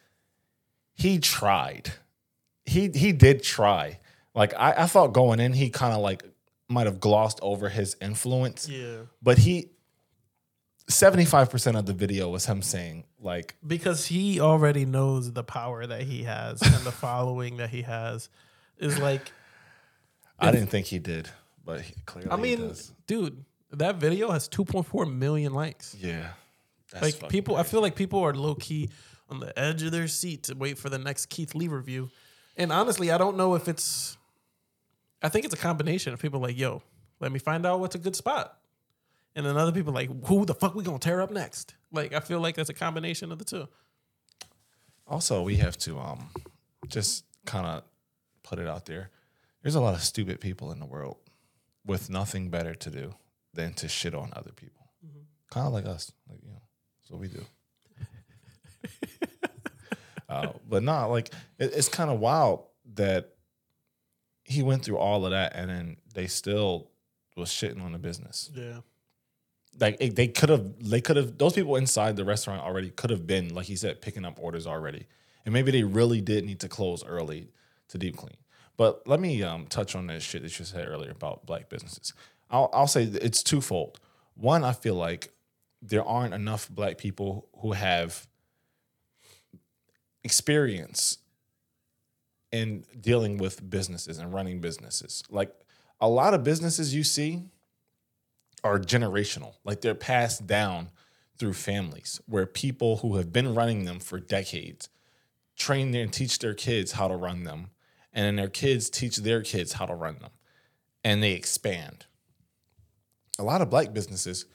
he 0.93 1.19
tried. 1.19 1.91
He 2.65 2.89
he 2.89 3.11
did 3.11 3.43
try. 3.43 3.99
Like 4.34 4.53
I, 4.53 4.84
I 4.84 4.86
thought 4.86 5.13
going 5.13 5.39
in, 5.39 5.53
he 5.53 5.69
kind 5.69 5.93
of 5.93 6.01
like 6.01 6.23
might 6.67 6.86
have 6.86 6.99
glossed 6.99 7.39
over 7.41 7.69
his 7.69 7.95
influence. 8.01 8.69
Yeah. 8.69 8.97
But 9.21 9.39
he 9.39 9.71
75% 10.89 11.80
of 11.80 11.86
the 11.86 11.93
video 11.93 12.30
was 12.30 12.45
him 12.45 12.61
saying, 12.61 13.05
like, 13.19 13.55
because 13.65 14.05
he 14.05 14.39
already 14.39 14.86
knows 14.86 15.32
the 15.32 15.43
power 15.43 15.86
that 15.86 16.03
he 16.03 16.23
has 16.23 16.61
and 16.61 16.84
the 16.84 16.91
following 16.91 17.57
that 17.57 17.71
he 17.71 17.82
has 17.84 18.30
is 18.78 18.99
like 18.99 19.32
I 20.38 20.51
didn't 20.51 20.67
think 20.67 20.88
he 20.88 20.99
did, 20.99 21.30
but 21.66 21.82
he, 21.82 21.93
clearly 22.05 22.32
I 22.32 22.36
mean, 22.38 22.74
dude, 23.07 23.43
that 23.72 23.95
video 23.95 24.32
has 24.32 24.47
2.4 24.47 25.13
million 25.13 25.53
likes. 25.53 25.95
Yeah. 25.99 26.30
That's 26.91 27.22
like 27.22 27.30
people, 27.30 27.57
I 27.57 27.63
feel 27.63 27.82
like 27.82 27.95
people 27.95 28.20
are 28.20 28.34
low 28.34 28.55
key 28.55 28.89
on 29.30 29.39
the 29.39 29.57
edge 29.57 29.82
of 29.84 29.91
their 29.91 30.07
seat 30.07 30.43
to 30.43 30.55
wait 30.55 30.78
for 30.78 30.89
the 30.89 30.99
next 30.99 31.28
Keith 31.28 31.55
Lee 31.55 31.68
review. 31.68 32.09
And 32.57 32.72
honestly, 32.72 33.11
I 33.11 33.18
don't 33.18 33.38
know 33.38 33.55
if 33.55 33.68
it's. 33.68 34.18
I 35.22 35.30
think 35.30 35.45
it's 35.45 35.53
a 35.53 35.57
combination 35.57 36.13
of 36.13 36.22
people 36.22 36.39
like, 36.39 36.57
"Yo, 36.57 36.84
let 37.20 37.32
me 37.32 37.39
find 37.39 37.66
out 37.66 37.80
what's 37.80 37.95
a 37.95 37.99
good 37.99 38.16
spot," 38.16 38.57
and 39.36 39.45
then 39.45 39.57
other 39.57 39.72
people 39.72 39.91
like, 39.93 40.09
"Who 40.28 40.45
the 40.45 40.53
fuck 40.53 40.76
we 40.76 40.84
gonna 40.84 40.99
tear 40.99 41.22
up 41.22 41.32
next?" 41.32 41.74
Like, 41.91 42.13
I 42.13 42.20
feel 42.20 42.39
like 42.39 42.55
that's 42.55 42.70
a 42.70 42.74
combination 42.74 43.32
of 43.32 43.39
the 43.39 43.45
two. 43.45 43.68
Also, 45.07 45.41
we 45.41 45.57
have 45.57 45.78
to 45.80 45.99
um 45.99 46.30
just 46.88 47.26
kind 47.45 47.66
of 47.66 47.84
put 48.43 48.59
it 48.59 48.68
out 48.68 48.86
there. 48.86 49.09
There's 49.61 49.76
a 49.76 49.82
lot 49.82 49.95
of 49.95 50.01
stupid 50.01 50.39
people 50.39 50.72
in 50.72 50.80
the 50.80 50.86
world 50.86 51.18
with 51.86 52.09
nothing 52.09 52.49
better 52.49 52.73
to 52.75 52.89
do 52.89 53.15
than 53.53 53.73
to 53.75 53.88
shit 53.88 54.13
on 54.15 54.31
other 54.36 54.51
people. 54.51 54.88
Kind 55.51 55.67
of 55.67 55.73
like 55.73 55.86
us, 55.86 56.11
like 56.29 56.39
you 56.43 56.49
know, 56.49 56.61
that's 56.99 57.11
what 57.11 57.21
we 57.21 57.27
do. 57.27 57.45
uh, 60.29 60.49
but 60.67 60.83
not 60.83 61.07
like 61.07 61.29
it, 61.59 61.71
it's 61.73 61.88
kind 61.89 62.09
of 62.09 62.19
wild 62.19 62.63
that 62.95 63.29
he 64.43 64.61
went 64.63 64.83
through 64.83 64.97
all 64.97 65.25
of 65.25 65.31
that 65.31 65.53
and 65.55 65.69
then 65.69 65.97
they 66.13 66.27
still 66.27 66.89
was 67.38 67.49
shitting 67.49 67.81
on 67.83 67.91
the 67.91 67.97
business. 67.99 68.49
Yeah, 68.53 68.79
like 69.79 69.97
it- 69.99 70.15
they 70.15 70.27
could 70.27 70.49
have 70.49 70.65
they 70.79 71.01
could 71.01 71.15
have 71.17 71.38
those 71.38 71.53
people 71.53 71.75
inside 71.75 72.15
the 72.15 72.25
restaurant 72.25 72.61
already 72.63 72.89
could 72.89 73.09
have 73.11 73.27
been 73.27 73.53
like 73.53 73.67
he 73.67 73.75
said 73.75 74.01
picking 74.01 74.25
up 74.25 74.38
orders 74.41 74.65
already. 74.67 75.07
And 75.45 75.53
maybe 75.53 75.71
they 75.71 75.83
really 75.83 76.21
did 76.21 76.43
need 76.43 76.59
to 76.61 76.67
close 76.67 77.03
early 77.05 77.49
to 77.89 77.99
deep 77.99 78.17
clean 78.17 78.36
but 78.78 79.07
let 79.07 79.19
me 79.19 79.41
um, 79.43 79.65
touch 79.67 79.95
on 79.95 80.07
that 80.07 80.21
shit 80.21 80.41
that 80.43 80.57
you 80.59 80.65
said 80.65 80.88
earlier 80.88 81.11
about 81.11 81.45
black 81.45 81.69
businesses 81.69 82.13
I'll, 82.49 82.69
I'll 82.73 82.88
say 82.88 83.03
it's 83.03 83.43
twofold 83.43 83.99
one 84.36 84.63
i 84.63 84.73
feel 84.73 84.95
like 84.95 85.32
there 85.82 86.03
aren't 86.03 86.34
enough 86.34 86.69
black 86.69 86.97
people 86.97 87.47
who 87.59 87.73
have 87.73 88.28
experience 90.23 91.19
in 92.51 92.84
dealing 92.99 93.38
with 93.38 93.69
businesses 93.69 94.17
and 94.17 94.34
running 94.34 94.59
businesses 94.59 95.23
like 95.30 95.53
a 95.99 96.09
lot 96.09 96.34
of 96.34 96.43
businesses 96.43 96.93
you 96.93 97.03
see 97.03 97.43
are 98.65 98.80
generational. 98.80 99.53
Like 99.63 99.82
they're 99.82 99.95
passed 99.95 100.47
down 100.47 100.89
through 101.38 101.53
families 101.53 102.19
where 102.26 102.45
people 102.45 102.97
who 102.97 103.17
have 103.17 103.32
been 103.32 103.53
running 103.53 103.86
them 103.86 103.99
for 103.99 104.19
decades 104.19 104.89
train 105.55 105.93
and 105.95 106.11
teach 106.11 106.39
their 106.39 106.53
kids 106.53 106.93
how 106.93 107.07
to 107.07 107.15
run 107.15 107.43
them. 107.43 107.69
And 108.16 108.26
then 108.26 108.36
their 108.36 108.49
kids 108.49 108.89
teach 108.89 109.18
their 109.18 109.43
kids 109.43 109.74
how 109.74 109.86
to 109.86 109.93
run 109.93 110.18
them. 110.20 110.32
And 111.03 111.22
they 111.22 111.34
expand. 111.34 112.07
A 113.38 113.43
lot 113.43 113.61
of 113.61 113.70
black 113.70 113.93
businesses 113.93 114.45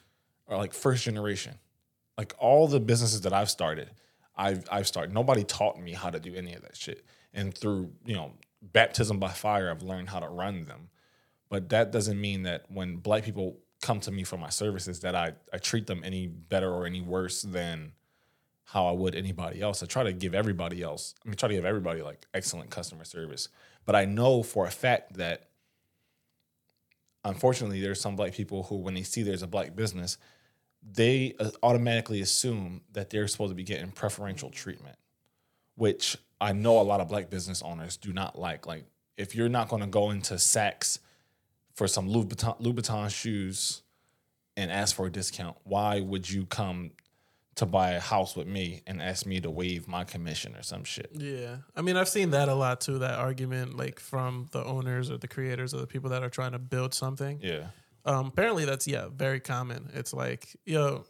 are 0.49 0.57
like 0.57 0.75
first 0.75 1.05
generation. 1.05 1.61
Like 2.19 2.35
all 2.39 2.67
the 2.67 2.81
businesses 2.81 3.21
that 3.21 3.33
I've 3.33 3.51
started, 3.51 3.91
I've 4.37 4.65
I've 4.73 4.89
started. 4.89 5.15
Nobody 5.15 5.45
taught 5.45 5.81
me 5.81 5.93
how 5.93 6.11
to 6.11 6.19
do 6.19 6.35
any 6.35 6.55
of 6.55 6.63
that 6.63 6.77
shit. 6.77 7.05
And 7.33 7.57
through, 7.57 7.93
you 8.05 8.17
know, 8.17 8.33
baptism 8.61 9.21
by 9.21 9.29
fire, 9.29 9.71
I've 9.71 9.83
learned 9.83 10.09
how 10.09 10.19
to 10.19 10.29
run 10.29 10.65
them 10.65 10.89
but 11.51 11.69
that 11.71 11.91
doesn't 11.91 12.19
mean 12.19 12.45
that 12.45 12.65
when 12.69 12.97
black 12.97 13.25
people 13.25 13.59
come 13.83 14.01
to 14.01 14.13
me 14.13 14.25
for 14.25 14.39
my 14.39 14.49
services 14.49 15.01
that 15.01 15.15
I, 15.15 15.33
I 15.53 15.59
treat 15.59 15.87
them 15.87 16.03
any 16.05 16.29
better 16.29 16.73
or 16.73 16.87
any 16.87 17.01
worse 17.01 17.43
than 17.43 17.93
how 18.73 18.87
I 18.87 18.93
would 18.93 19.17
anybody 19.17 19.61
else. 19.61 19.83
I 19.83 19.87
try 19.87 20.05
to 20.05 20.13
give 20.13 20.33
everybody 20.33 20.81
else, 20.81 21.17
I 21.25 21.29
mean, 21.29 21.37
try 21.37 21.49
to 21.49 21.55
give 21.55 21.65
everybody 21.65 22.03
like 22.03 22.25
excellent 22.33 22.71
customer 22.71 23.05
service. 23.05 23.49
But 23.85 23.97
I 23.97 24.05
know 24.05 24.45
for 24.45 24.65
a 24.65 24.71
fact 24.71 25.15
that 25.15 25.49
unfortunately 27.25 27.81
there's 27.81 28.01
some 28.01 28.15
black 28.15 28.33
people 28.33 28.63
who, 28.63 28.77
when 28.77 28.95
they 28.95 29.03
see 29.03 29.25
there's 29.25 29.43
a 29.43 29.49
black 29.49 29.75
business, 29.75 30.19
they 30.89 31.35
uh, 31.41 31.51
automatically 31.65 32.21
assume 32.21 32.83
that 32.93 33.11
they're 33.11 33.27
supposed 33.27 33.51
to 33.51 33.57
be 33.57 33.65
getting 33.65 33.91
preferential 33.91 34.51
treatment, 34.51 34.97
which 35.75 36.17
I 36.41 36.53
know 36.53 36.81
a 36.81 36.83
lot 36.83 37.01
of 37.01 37.09
black 37.09 37.29
business 37.29 37.63
owners 37.63 37.97
do 37.97 38.13
not 38.13 38.39
like. 38.39 38.69
Like, 38.69 38.85
if 39.17 39.35
you're 39.35 39.49
not 39.49 39.69
going 39.69 39.83
to 39.83 39.89
go 39.89 40.11
into 40.11 40.35
Saks 40.35 41.01
for 41.75 41.89
some 41.89 42.09
Louboutin, 42.09 42.61
Louboutin 42.63 43.11
shoes 43.11 43.83
and 44.57 44.71
ask 44.71 44.95
for 44.95 45.07
a 45.07 45.11
discount, 45.11 45.57
why 45.65 46.01
would 46.01 46.31
you 46.31 46.47
come 46.47 46.93
to 47.57 47.67
buy 47.67 47.91
a 47.91 48.01
house 48.01 48.37
with 48.37 48.47
me 48.47 48.83
and 48.87 49.03
ask 49.03 49.27
me 49.27 49.41
to 49.41 49.51
waive 49.51 49.87
my 49.89 50.05
commission 50.05 50.55
or 50.57 50.63
some 50.63 50.85
shit? 50.85 51.11
yeah. 51.15 51.57
I 51.77 51.83
mean, 51.83 51.97
I've 51.97 52.09
seen 52.09 52.31
that 52.31 52.49
a 52.49 52.55
lot 52.55 52.81
too. 52.81 52.99
That 53.01 53.19
argument, 53.19 53.77
like 53.77 54.01
from 54.01 54.47
the 54.53 54.65
owners 54.65 55.11
or 55.11 55.19
the 55.19 55.29
creators 55.29 55.75
or 55.75 55.79
the 55.79 55.87
people 55.87 56.11
that 56.11 56.23
are 56.23 56.31
trying 56.31 56.53
to 56.53 56.59
build 56.59 56.95
something. 56.95 57.41
Yeah. 57.43 57.67
Um, 58.05 58.27
apparently, 58.29 58.65
that's 58.65 58.87
yeah, 58.87 59.09
very 59.15 59.41
common. 59.41 59.91
It's 59.93 60.15
like, 60.15 60.57
yo, 60.65 61.05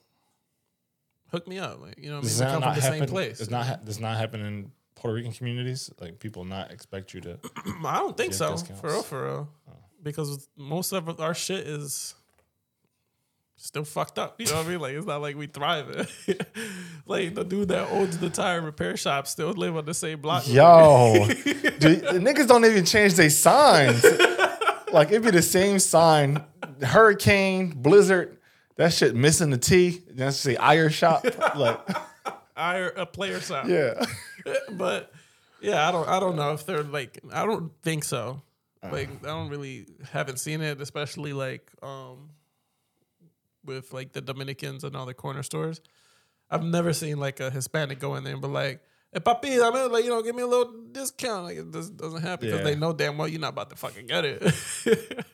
hook 1.30 1.46
me 1.46 1.58
up. 1.58 1.80
Like, 1.80 1.98
you 1.98 2.08
know, 2.10 2.16
what 2.16 2.18
I 2.18 2.22
mean, 2.22 2.22
Does 2.22 2.38
we 2.40 2.44
that 2.46 2.52
come 2.52 2.60
not 2.62 2.66
from 2.72 2.74
the 2.76 2.82
happen? 2.82 2.98
same 3.00 3.08
place. 3.08 3.38
Does 3.38 3.50
not 3.50 3.66
ha- 3.66 3.78
does 3.84 4.00
not 4.00 4.16
happen 4.16 4.44
in 4.44 4.72
Puerto 4.96 5.14
Rican 5.14 5.32
communities? 5.32 5.90
Like 6.00 6.18
people 6.18 6.44
not 6.44 6.72
expect 6.72 7.14
you 7.14 7.20
to. 7.20 7.38
I 7.84 7.98
don't 7.98 8.16
think 8.16 8.34
so. 8.34 8.52
discounts. 8.52 8.80
For 8.80 8.88
real, 8.88 9.02
for 9.02 9.24
real. 9.24 9.48
Because 10.02 10.48
most 10.56 10.92
of 10.92 11.20
our 11.20 11.34
shit 11.34 11.66
is 11.66 12.14
still 13.60 13.84
fucked 13.84 14.18
up. 14.18 14.40
You 14.40 14.46
know 14.46 14.56
what 14.56 14.66
I 14.66 14.68
mean? 14.68 14.80
Like 14.80 14.94
it's 14.94 15.06
not 15.06 15.20
like 15.20 15.36
we 15.36 15.46
thriving. 15.46 16.06
like 17.06 17.34
the 17.34 17.44
dude 17.44 17.68
that 17.68 17.90
owns 17.90 18.18
the 18.18 18.30
tire 18.30 18.60
repair 18.60 18.96
shop 18.96 19.26
still 19.26 19.50
live 19.50 19.76
on 19.76 19.84
the 19.84 19.94
same 19.94 20.20
block. 20.20 20.48
Yo, 20.48 21.26
dude, 21.34 22.00
the 22.00 22.20
niggas 22.20 22.48
don't 22.48 22.64
even 22.64 22.84
change 22.84 23.14
their 23.14 23.30
signs. 23.30 24.04
like 24.92 25.08
it'd 25.08 25.22
be 25.22 25.30
the 25.30 25.42
same 25.42 25.78
sign, 25.78 26.42
hurricane, 26.82 27.70
blizzard. 27.70 28.38
That 28.76 28.94
shit 28.94 29.14
missing 29.14 29.50
the 29.50 29.58
T. 29.58 30.02
That's 30.10 30.38
say 30.38 30.56
Ire 30.56 30.88
shop. 30.88 31.26
Like, 31.54 31.80
I 32.56 32.78
a 32.96 33.04
player 33.04 33.40
shop. 33.40 33.66
yeah. 33.68 34.02
but 34.72 35.12
yeah, 35.60 35.86
I 35.86 35.92
don't 35.92 36.08
I 36.08 36.18
don't 36.18 36.36
know 36.36 36.54
if 36.54 36.64
they're 36.64 36.82
like 36.82 37.20
I 37.32 37.44
don't 37.44 37.72
think 37.82 38.04
so. 38.04 38.40
Like 38.82 39.10
I 39.22 39.26
don't 39.26 39.50
really 39.50 39.86
haven't 40.10 40.38
seen 40.38 40.62
it, 40.62 40.80
especially 40.80 41.34
like 41.34 41.70
um 41.82 42.30
with 43.74 43.92
like 43.92 44.12
the 44.12 44.20
Dominicans 44.20 44.84
and 44.84 44.94
all 44.96 45.06
the 45.06 45.14
corner 45.14 45.42
stores. 45.42 45.80
I've 46.50 46.64
never 46.64 46.92
seen 46.92 47.18
like 47.18 47.38
a 47.40 47.50
Hispanic 47.50 47.98
go 48.00 48.16
in 48.16 48.24
there 48.24 48.32
and 48.32 48.42
be 48.42 48.48
like, 48.48 48.80
Hey 49.12 49.20
papi, 49.20 49.60
I 49.62 49.70
mean 49.74 49.92
like, 49.92 50.04
you 50.04 50.10
know, 50.10 50.22
give 50.22 50.34
me 50.36 50.42
a 50.42 50.46
little 50.46 50.72
discount. 50.92 51.44
Like 51.44 51.56
it 51.58 51.72
just 51.72 51.96
doesn't 51.96 52.22
happen 52.22 52.46
because 52.48 52.60
Yeah. 52.60 52.70
they 52.70 52.76
know 52.76 52.92
damn 52.92 53.16
well 53.18 53.28
you're 53.28 53.40
not 53.40 53.50
about 53.54 53.70
to 53.70 53.76
fucking 53.76 54.06
get 54.06 54.24
it. 54.24 54.42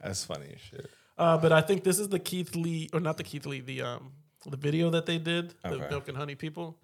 That's 0.00 0.24
funny 0.24 0.46
as 0.54 0.60
shit. 0.60 0.90
uh, 1.18 1.38
but 1.38 1.52
I 1.52 1.60
think 1.62 1.84
this 1.84 1.98
is 1.98 2.08
the 2.08 2.18
Keith 2.18 2.54
Lee 2.54 2.88
or 2.92 3.00
not 3.00 3.16
the 3.16 3.24
Keith 3.24 3.46
Lee, 3.46 3.60
the 3.60 3.82
um 3.82 4.12
the 4.46 4.56
video 4.56 4.90
that 4.90 5.06
they 5.06 5.18
did, 5.18 5.54
the 5.64 5.78
Milk 5.90 6.08
and 6.08 6.16
Honey 6.16 6.34
people, 6.36 6.78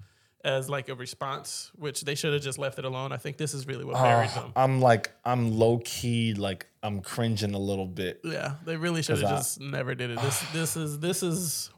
as 0.45 0.69
like 0.69 0.89
a 0.89 0.95
response, 0.95 1.71
which 1.77 2.03
they 2.03 2.15
should 2.15 2.33
have 2.33 2.43
just 2.43 2.59
left 2.59 2.79
it 2.79 2.85
alone. 2.85 3.13
I 3.13 3.17
think 3.17 3.37
this 3.37 3.55
is 3.55 3.67
really 3.67 3.85
what 3.85 3.97
ah, 3.97 4.03
buried 4.03 4.31
Oh, 4.37 4.41
them. 4.41 4.53
I'm 4.57 4.81
like, 4.81 5.11
I'm 5.25 5.57
low 5.57 5.79
key, 5.85 6.35
like, 6.35 6.67
I'm 6.83 7.01
cringing 7.01 7.55
a 7.55 7.59
little 7.59 7.87
bit. 7.87 8.21
Yeah, 8.25 8.55
they 8.65 8.77
really 8.77 9.03
should 9.03 9.19
have 9.19 9.33
I- 9.33 9.37
just 9.37 9.61
never 9.61 9.95
did 9.95 10.11
it. 10.11 10.21
This 10.21 10.41
this 10.53 10.77
is 10.77 10.99
this 10.99 11.23
is 11.23 11.71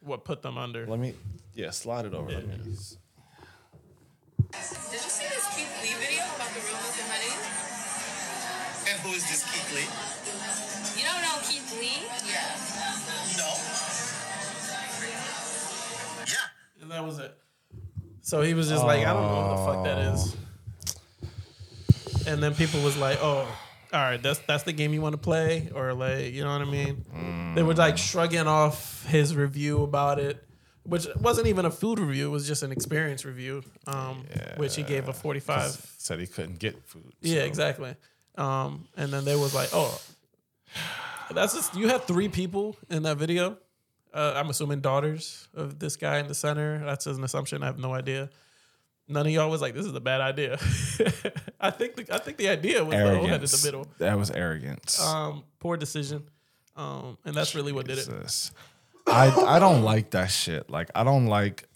what 0.00 0.24
put 0.24 0.42
them 0.42 0.58
under. 0.58 0.86
Let 0.86 0.98
me, 0.98 1.14
yeah, 1.54 1.70
slide 1.70 2.04
it 2.06 2.14
over. 2.14 2.30
Let 2.30 2.46
me- 2.46 2.54
Did 2.54 2.64
you 2.64 2.80
see 4.98 5.28
this 5.28 5.46
Keith 5.54 5.70
Lee 5.82 5.94
video 6.00 6.24
about 6.34 6.50
the 6.54 6.60
real 6.60 6.74
milk 6.74 6.96
and 6.98 7.10
honey? 7.10 7.34
And 8.90 8.98
who 9.02 9.10
is 9.14 9.22
this 9.28 9.44
Keith 9.52 9.70
Lee? 9.76 9.86
You 10.98 11.06
don't 11.06 11.22
know 11.22 11.38
Keith 11.46 11.70
Lee? 11.78 12.02
Yeah. 12.26 12.56
No. 13.38 13.54
Yeah. 16.26 16.82
And 16.82 16.90
that 16.90 17.04
was 17.04 17.18
it. 17.20 17.36
So 18.22 18.42
he 18.42 18.54
was 18.54 18.68
just 18.68 18.84
like, 18.84 19.06
I 19.06 19.12
don't 19.12 19.22
know 19.26 19.40
what 19.40 19.56
the 19.56 19.64
fuck 19.72 19.84
that 19.84 20.14
is. 20.14 20.36
And 22.26 22.42
then 22.42 22.54
people 22.54 22.82
was 22.82 22.96
like, 22.96 23.18
oh, 23.22 23.46
all 23.92 24.00
right, 24.00 24.22
that's 24.22 24.38
that's 24.40 24.62
the 24.62 24.72
game 24.72 24.92
you 24.94 25.00
want 25.00 25.14
to 25.14 25.18
play, 25.18 25.70
or 25.74 25.92
like, 25.94 26.32
you 26.32 26.44
know 26.44 26.52
what 26.52 26.62
I 26.62 26.70
mean? 26.70 27.52
They 27.56 27.62
were 27.62 27.74
like 27.74 27.98
shrugging 27.98 28.46
off 28.46 29.04
his 29.06 29.34
review 29.34 29.82
about 29.82 30.20
it, 30.20 30.44
which 30.84 31.06
wasn't 31.20 31.48
even 31.48 31.64
a 31.64 31.70
food 31.70 31.98
review; 31.98 32.26
it 32.26 32.30
was 32.30 32.46
just 32.46 32.62
an 32.62 32.70
experience 32.70 33.24
review, 33.24 33.62
um, 33.88 34.24
which 34.58 34.76
he 34.76 34.82
gave 34.84 35.08
a 35.08 35.12
forty-five. 35.12 35.70
Said 35.98 36.20
he 36.20 36.26
couldn't 36.28 36.58
get 36.60 36.80
food. 36.86 37.12
Yeah, 37.20 37.40
so- 37.40 37.46
exactly. 37.46 37.96
Um, 38.36 38.86
and 38.96 39.12
then 39.12 39.24
they 39.24 39.34
was 39.34 39.54
like, 39.54 39.70
oh, 39.72 40.00
that's 41.32 41.54
just 41.54 41.74
you 41.74 41.88
have 41.88 42.04
three 42.04 42.28
people 42.28 42.76
in 42.90 43.02
that 43.02 43.16
video. 43.16 43.58
Uh, 44.12 44.32
I'm 44.36 44.50
assuming 44.50 44.80
daughters 44.80 45.48
of 45.54 45.78
this 45.78 45.96
guy 45.96 46.18
in 46.18 46.28
the 46.28 46.34
center. 46.34 46.82
That's 46.84 47.06
an 47.06 47.22
assumption. 47.22 47.62
I 47.62 47.66
have 47.66 47.78
no 47.78 47.94
idea. 47.94 48.30
None 49.08 49.26
of 49.26 49.32
y'all 49.32 49.50
was 49.50 49.60
like, 49.60 49.74
this 49.74 49.86
is 49.86 49.94
a 49.94 50.00
bad 50.00 50.20
idea. 50.20 50.54
I 51.60 51.70
think 51.70 51.96
the, 51.96 52.06
I 52.14 52.18
think 52.18 52.36
the 52.36 52.48
idea 52.48 52.84
was 52.84 52.94
the 52.94 53.18
old 53.18 53.28
head 53.28 53.40
in 53.42 53.46
the 53.46 53.60
middle. 53.64 53.86
That 53.98 54.16
was 54.16 54.30
arrogance. 54.30 55.00
Um, 55.04 55.44
poor 55.58 55.76
decision. 55.76 56.24
Um, 56.76 57.18
and 57.24 57.34
that's 57.34 57.54
really 57.54 57.72
what 57.72 57.86
did 57.86 57.98
it. 57.98 58.50
I 59.06 59.28
I 59.56 59.58
don't 59.58 59.82
like 59.82 60.10
that 60.10 60.30
shit. 60.30 60.70
Like 60.70 60.90
I 60.94 61.04
don't 61.04 61.26
like. 61.26 61.68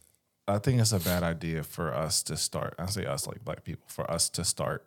I 0.46 0.58
think 0.58 0.80
it's 0.80 0.92
a 0.92 1.00
bad 1.00 1.22
idea 1.22 1.62
for 1.62 1.92
us 1.92 2.22
to 2.24 2.36
start. 2.36 2.74
I 2.78 2.86
say 2.86 3.04
us 3.06 3.26
like 3.26 3.44
black 3.44 3.64
people 3.64 3.86
for 3.88 4.08
us 4.10 4.28
to 4.30 4.44
start 4.44 4.86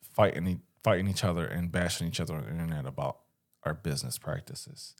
fighting 0.00 0.62
fighting 0.82 1.08
each 1.08 1.24
other 1.24 1.44
and 1.44 1.70
bashing 1.70 2.06
each 2.06 2.20
other 2.20 2.34
on 2.34 2.44
the 2.44 2.50
internet 2.50 2.86
about 2.86 3.18
our 3.64 3.74
business 3.74 4.18
practices. 4.18 4.94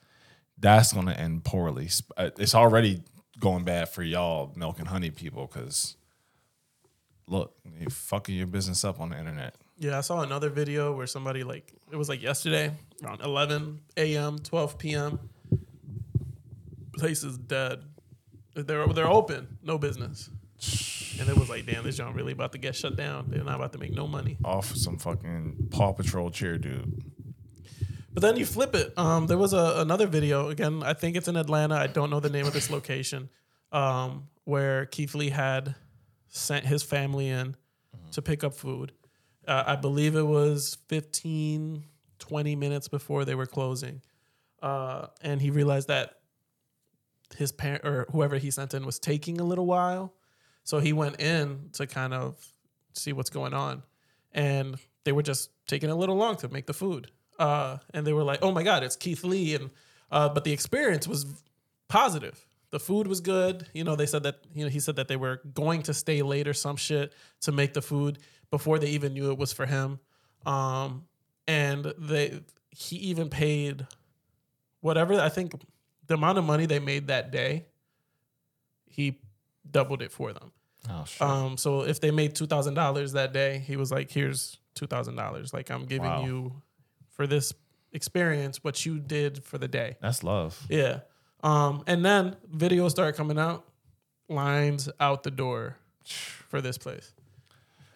That's 0.58 0.92
going 0.92 1.06
to 1.06 1.18
end 1.18 1.44
poorly. 1.44 1.88
Uh, 2.16 2.30
It's 2.38 2.54
already 2.54 3.02
going 3.38 3.64
bad 3.64 3.88
for 3.90 4.02
y'all 4.02 4.52
milk 4.56 4.78
and 4.78 4.88
honey 4.88 5.10
people 5.10 5.46
because 5.52 5.96
look, 7.28 7.54
you 7.78 7.88
fucking 7.90 8.34
your 8.34 8.46
business 8.46 8.84
up 8.84 9.00
on 9.00 9.10
the 9.10 9.18
internet. 9.18 9.54
Yeah, 9.78 9.98
I 9.98 10.00
saw 10.00 10.22
another 10.22 10.48
video 10.48 10.96
where 10.96 11.06
somebody 11.06 11.44
like 11.44 11.72
it 11.92 11.96
was 11.96 12.08
like 12.08 12.22
yesterday 12.22 12.72
around 13.04 13.20
11 13.20 13.80
a.m., 13.98 14.38
12 14.38 14.78
p.m. 14.78 15.18
Place 16.96 17.22
is 17.24 17.36
dead. 17.36 17.82
They're 18.54 18.86
they're 18.88 19.08
open, 19.08 19.58
no 19.62 19.76
business. 19.76 20.30
And 21.20 21.28
it 21.28 21.36
was 21.36 21.50
like, 21.50 21.66
damn, 21.66 21.84
this 21.84 21.96
joint 21.98 22.14
really 22.14 22.32
about 22.32 22.52
to 22.52 22.58
get 22.58 22.74
shut 22.74 22.96
down. 22.96 23.26
They're 23.28 23.44
not 23.44 23.56
about 23.56 23.72
to 23.72 23.78
make 23.78 23.92
no 23.92 24.06
money. 24.06 24.38
Off 24.44 24.74
some 24.74 24.96
fucking 24.98 25.68
Paw 25.70 25.92
Patrol 25.92 26.30
cheer 26.30 26.56
dude. 26.56 27.02
But 28.16 28.22
then 28.22 28.38
you 28.38 28.46
flip 28.46 28.74
it. 28.74 28.94
Um, 28.96 29.26
there 29.26 29.36
was 29.36 29.52
a, 29.52 29.74
another 29.76 30.06
video 30.06 30.48
again. 30.48 30.82
I 30.82 30.94
think 30.94 31.16
it's 31.16 31.28
in 31.28 31.36
Atlanta. 31.36 31.74
I 31.74 31.86
don't 31.86 32.08
know 32.08 32.18
the 32.18 32.30
name 32.30 32.46
of 32.46 32.54
this 32.54 32.70
location, 32.70 33.28
um, 33.72 34.28
where 34.44 34.86
Keith 34.86 35.14
Lee 35.14 35.28
had 35.28 35.74
sent 36.28 36.64
his 36.64 36.82
family 36.82 37.28
in 37.28 37.56
to 38.12 38.22
pick 38.22 38.42
up 38.42 38.54
food. 38.54 38.92
Uh, 39.46 39.64
I 39.66 39.76
believe 39.76 40.16
it 40.16 40.22
was 40.22 40.78
15, 40.88 41.84
20 42.18 42.56
minutes 42.56 42.88
before 42.88 43.26
they 43.26 43.34
were 43.34 43.44
closing, 43.44 44.00
uh, 44.62 45.08
and 45.20 45.42
he 45.42 45.50
realized 45.50 45.88
that 45.88 46.14
his 47.36 47.52
parent 47.52 47.84
or 47.84 48.06
whoever 48.12 48.38
he 48.38 48.50
sent 48.50 48.72
in 48.72 48.86
was 48.86 48.98
taking 48.98 49.40
a 49.40 49.44
little 49.44 49.66
while, 49.66 50.14
so 50.64 50.78
he 50.78 50.94
went 50.94 51.20
in 51.20 51.68
to 51.74 51.86
kind 51.86 52.14
of 52.14 52.42
see 52.94 53.12
what's 53.12 53.28
going 53.28 53.52
on, 53.52 53.82
and 54.32 54.76
they 55.04 55.12
were 55.12 55.22
just 55.22 55.50
taking 55.66 55.90
a 55.90 55.94
little 55.94 56.16
long 56.16 56.36
to 56.36 56.48
make 56.48 56.64
the 56.64 56.72
food. 56.72 57.10
Uh, 57.38 57.78
and 57.92 58.06
they 58.06 58.12
were 58.12 58.24
like, 58.24 58.40
"Oh 58.42 58.52
my 58.52 58.62
God, 58.62 58.82
it's 58.82 58.96
Keith 58.96 59.24
Lee!" 59.24 59.54
And 59.54 59.70
uh, 60.10 60.28
but 60.28 60.44
the 60.44 60.52
experience 60.52 61.06
was 61.06 61.26
positive. 61.88 62.46
The 62.70 62.80
food 62.80 63.06
was 63.06 63.20
good. 63.20 63.66
You 63.74 63.84
know, 63.84 63.94
they 63.96 64.06
said 64.06 64.22
that 64.24 64.40
you 64.54 64.64
know 64.64 64.70
he 64.70 64.80
said 64.80 64.96
that 64.96 65.08
they 65.08 65.16
were 65.16 65.40
going 65.54 65.82
to 65.84 65.94
stay 65.94 66.22
late 66.22 66.48
or 66.48 66.52
some 66.54 66.76
shit 66.76 67.12
to 67.42 67.52
make 67.52 67.74
the 67.74 67.82
food 67.82 68.18
before 68.50 68.78
they 68.78 68.88
even 68.88 69.12
knew 69.14 69.30
it 69.30 69.38
was 69.38 69.52
for 69.52 69.66
him. 69.66 69.98
Um, 70.44 71.04
and 71.46 71.92
they 71.98 72.40
he 72.70 72.96
even 72.96 73.28
paid 73.30 73.86
whatever 74.80 75.14
I 75.20 75.28
think 75.28 75.52
the 76.06 76.14
amount 76.14 76.38
of 76.38 76.44
money 76.44 76.66
they 76.66 76.78
made 76.78 77.08
that 77.08 77.30
day. 77.30 77.66
He 78.86 79.20
doubled 79.70 80.02
it 80.02 80.10
for 80.12 80.32
them. 80.32 80.52
Oh 80.88 81.04
shit. 81.04 81.20
Um, 81.22 81.56
so 81.56 81.82
if 81.82 82.00
they 82.00 82.10
made 82.10 82.34
two 82.34 82.46
thousand 82.46 82.74
dollars 82.74 83.12
that 83.12 83.32
day, 83.32 83.58
he 83.66 83.76
was 83.76 83.90
like, 83.90 84.10
"Here's 84.10 84.56
two 84.74 84.86
thousand 84.86 85.16
dollars. 85.16 85.52
Like 85.52 85.70
I'm 85.70 85.84
giving 85.84 86.04
Wow. 86.08 86.24
you 86.24 86.62
for 87.16 87.26
this 87.26 87.52
experience 87.92 88.62
what 88.62 88.86
you 88.86 88.98
did 88.98 89.42
for 89.44 89.58
the 89.58 89.68
day." 89.68 89.96
That's 90.00 90.22
love. 90.22 90.64
Yeah. 90.68 91.00
Um, 91.42 91.82
and 91.86 92.04
then 92.04 92.36
videos 92.54 92.90
start 92.90 93.16
coming 93.16 93.38
out, 93.38 93.64
lines 94.28 94.88
out 95.00 95.22
the 95.22 95.30
door 95.30 95.76
for 96.48 96.60
this 96.60 96.78
place, 96.78 97.12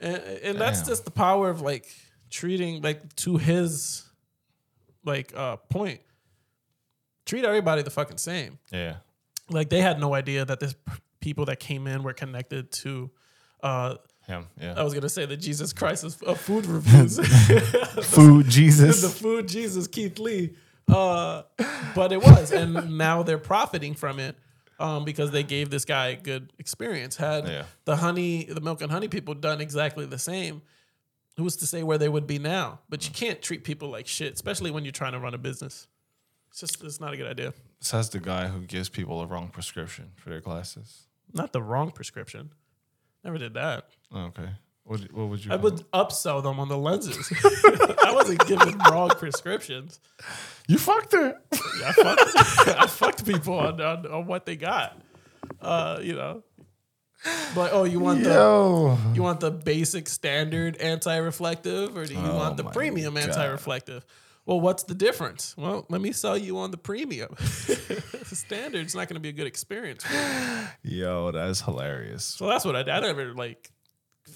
and, 0.00 0.16
and 0.16 0.58
that's 0.58 0.82
just 0.82 1.04
the 1.04 1.10
power 1.10 1.48
of 1.50 1.60
like 1.60 1.86
treating 2.30 2.82
like 2.82 3.14
to 3.16 3.36
his 3.38 4.04
like 5.04 5.32
uh 5.36 5.56
point. 5.56 6.00
Treat 7.26 7.44
everybody 7.44 7.82
the 7.82 7.90
fucking 7.90 8.18
same 8.18 8.58
Yeah. 8.72 8.96
like 9.48 9.68
they 9.70 9.80
had 9.80 10.00
no 10.00 10.14
idea 10.14 10.44
that 10.44 10.58
this 10.60 10.74
p- 10.74 10.92
people 11.20 11.44
that 11.46 11.60
came 11.60 11.86
in 11.86 12.02
were 12.02 12.12
connected 12.12 12.72
to 12.72 13.10
uh 13.62 13.96
Him. 14.30 14.46
Yeah. 14.60 14.74
I 14.76 14.82
was 14.82 14.94
gonna 14.94 15.08
say 15.08 15.26
the 15.26 15.36
Jesus 15.36 15.72
Christ 15.72 16.04
of 16.04 16.22
of 16.22 16.40
food 16.40 16.64
reviews 16.66 17.18
Food 18.14 18.48
Jesus. 18.48 19.02
the 19.02 19.08
food 19.08 19.48
Jesus 19.48 19.86
Keith 19.86 20.18
Lee 20.18 20.54
uh 20.88 21.42
but 21.94 22.10
it 22.12 22.20
was 22.22 22.50
and 22.52 22.96
now 22.98 23.22
they're 23.22 23.38
profiting 23.38 23.94
from 23.94 24.18
it 24.18 24.36
um 24.78 25.04
because 25.04 25.30
they 25.30 25.42
gave 25.42 25.70
this 25.70 25.84
guy 25.84 26.08
a 26.08 26.16
good 26.16 26.52
experience 26.58 27.16
had 27.16 27.46
Yeah. 27.46 27.64
the 27.84 27.96
honey 27.96 28.44
the 28.44 28.60
milk 28.60 28.80
and 28.82 28.90
honey 28.90 29.08
people 29.08 29.34
done 29.34 29.60
exactly 29.60 30.06
the 30.06 30.18
same 30.18 30.62
who's 31.36 31.56
to 31.56 31.66
say 31.66 31.82
where 31.84 31.98
they 31.98 32.08
would 32.08 32.26
be 32.26 32.38
now 32.38 32.80
but 32.88 33.06
you 33.06 33.12
can't 33.14 33.40
treat 33.42 33.62
people 33.64 33.88
like 33.88 34.06
shit 34.08 34.32
especially 34.34 34.70
when 34.70 34.84
you're 34.84 34.92
trying 35.02 35.12
to 35.12 35.20
run 35.20 35.34
a 35.34 35.38
business 35.38 35.86
it's 36.50 36.60
just 36.60 36.82
it's 36.82 36.98
not 37.00 37.12
a 37.14 37.16
good 37.16 37.28
idea 37.28 37.52
Says 37.82 38.10
the 38.10 38.20
guy 38.20 38.48
who 38.48 38.60
gives 38.60 38.88
people 38.90 39.20
the 39.20 39.26
wrong 39.26 39.48
prescription 39.48 40.10
for 40.16 40.28
their 40.30 40.40
glasses. 40.40 41.06
not 41.32 41.52
the 41.52 41.62
wrong 41.62 41.90
prescription 41.92 42.50
never 43.22 43.38
did 43.38 43.54
that 43.54 43.84
Oh, 44.12 44.20
okay. 44.26 44.48
What, 44.84 45.00
what 45.12 45.28
would 45.28 45.44
you? 45.44 45.52
I 45.52 45.56
would 45.56 45.84
upsell 45.92 46.42
them 46.42 46.58
on 46.58 46.68
the 46.68 46.76
lenses. 46.76 47.32
I 48.02 48.12
wasn't 48.12 48.44
giving 48.46 48.76
wrong 48.90 49.10
prescriptions. 49.10 50.00
You 50.66 50.78
fucked 50.78 51.12
her. 51.12 51.40
I 51.52 51.92
fucked, 51.92 52.68
I 52.80 52.86
fucked 52.86 53.24
people 53.24 53.54
on, 53.54 53.80
on, 53.80 54.06
on 54.06 54.26
what 54.26 54.46
they 54.46 54.56
got. 54.56 55.00
Uh, 55.60 56.00
you 56.02 56.14
know, 56.14 56.42
but 57.54 57.72
oh, 57.72 57.84
you 57.84 58.00
want 58.00 58.24
the 58.24 58.98
you 59.14 59.22
want 59.22 59.40
the 59.40 59.50
basic 59.50 60.08
standard 60.08 60.76
anti-reflective, 60.78 61.96
or 61.96 62.06
do 62.06 62.14
you 62.14 62.20
Oh 62.20 62.36
want 62.36 62.56
the 62.56 62.64
premium 62.64 63.14
God. 63.14 63.24
anti-reflective? 63.28 64.04
Well, 64.46 64.60
what's 64.60 64.84
the 64.84 64.94
difference? 64.94 65.54
Well, 65.56 65.86
let 65.88 66.00
me 66.00 66.12
sell 66.12 66.36
you 66.36 66.58
on 66.58 66.70
the 66.70 66.78
premium. 66.78 67.34
the 67.38 68.24
standard's 68.32 68.94
not 68.94 69.06
going 69.06 69.14
to 69.14 69.20
be 69.20 69.28
a 69.28 69.32
good 69.32 69.46
experience. 69.46 70.02
For 70.02 70.14
you. 70.82 71.02
Yo, 71.02 71.30
that's 71.30 71.60
hilarious. 71.60 72.24
So 72.24 72.48
that's 72.48 72.64
what 72.64 72.74
I. 72.74 72.80
I 72.80 73.00
never 73.00 73.34
like 73.34 73.70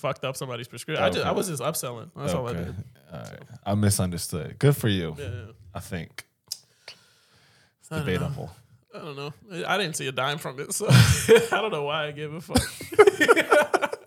fucked 0.05 0.25
up 0.27 0.37
somebody's 0.37 0.69
prescription. 0.69 1.03
I, 1.03 1.09
just, 1.09 1.25
I 1.25 1.33
was 1.33 1.49
just 1.49 1.63
upselling. 1.63 2.11
That's 2.15 2.35
all 2.35 2.47
I 2.47 2.53
did. 2.53 2.75
All 3.11 3.21
right. 3.21 3.43
I 3.65 3.75
misunderstood. 3.75 4.59
Good 4.59 4.77
for 4.77 4.89
you. 4.89 5.17
Yeah. 5.19 5.31
I 5.75 5.81
think. 5.81 6.27
It's 6.47 7.91
I 7.91 7.97
don't 7.97 8.07
know. 8.07 8.13
debatable. 8.13 8.51
I 8.95 8.99
don't 8.99 9.17
know. 9.17 9.33
I 9.67 9.79
didn't 9.79 9.97
see 9.97 10.07
a 10.07 10.13
dime 10.13 10.37
from 10.37 10.61
it, 10.61 10.75
so 10.75 10.87
I 10.91 11.47
don't 11.53 11.73
know 11.73 11.85
why 11.85 12.09
I 12.09 12.11
gave 12.13 12.35
a 12.35 12.41
fuck. 12.41 13.91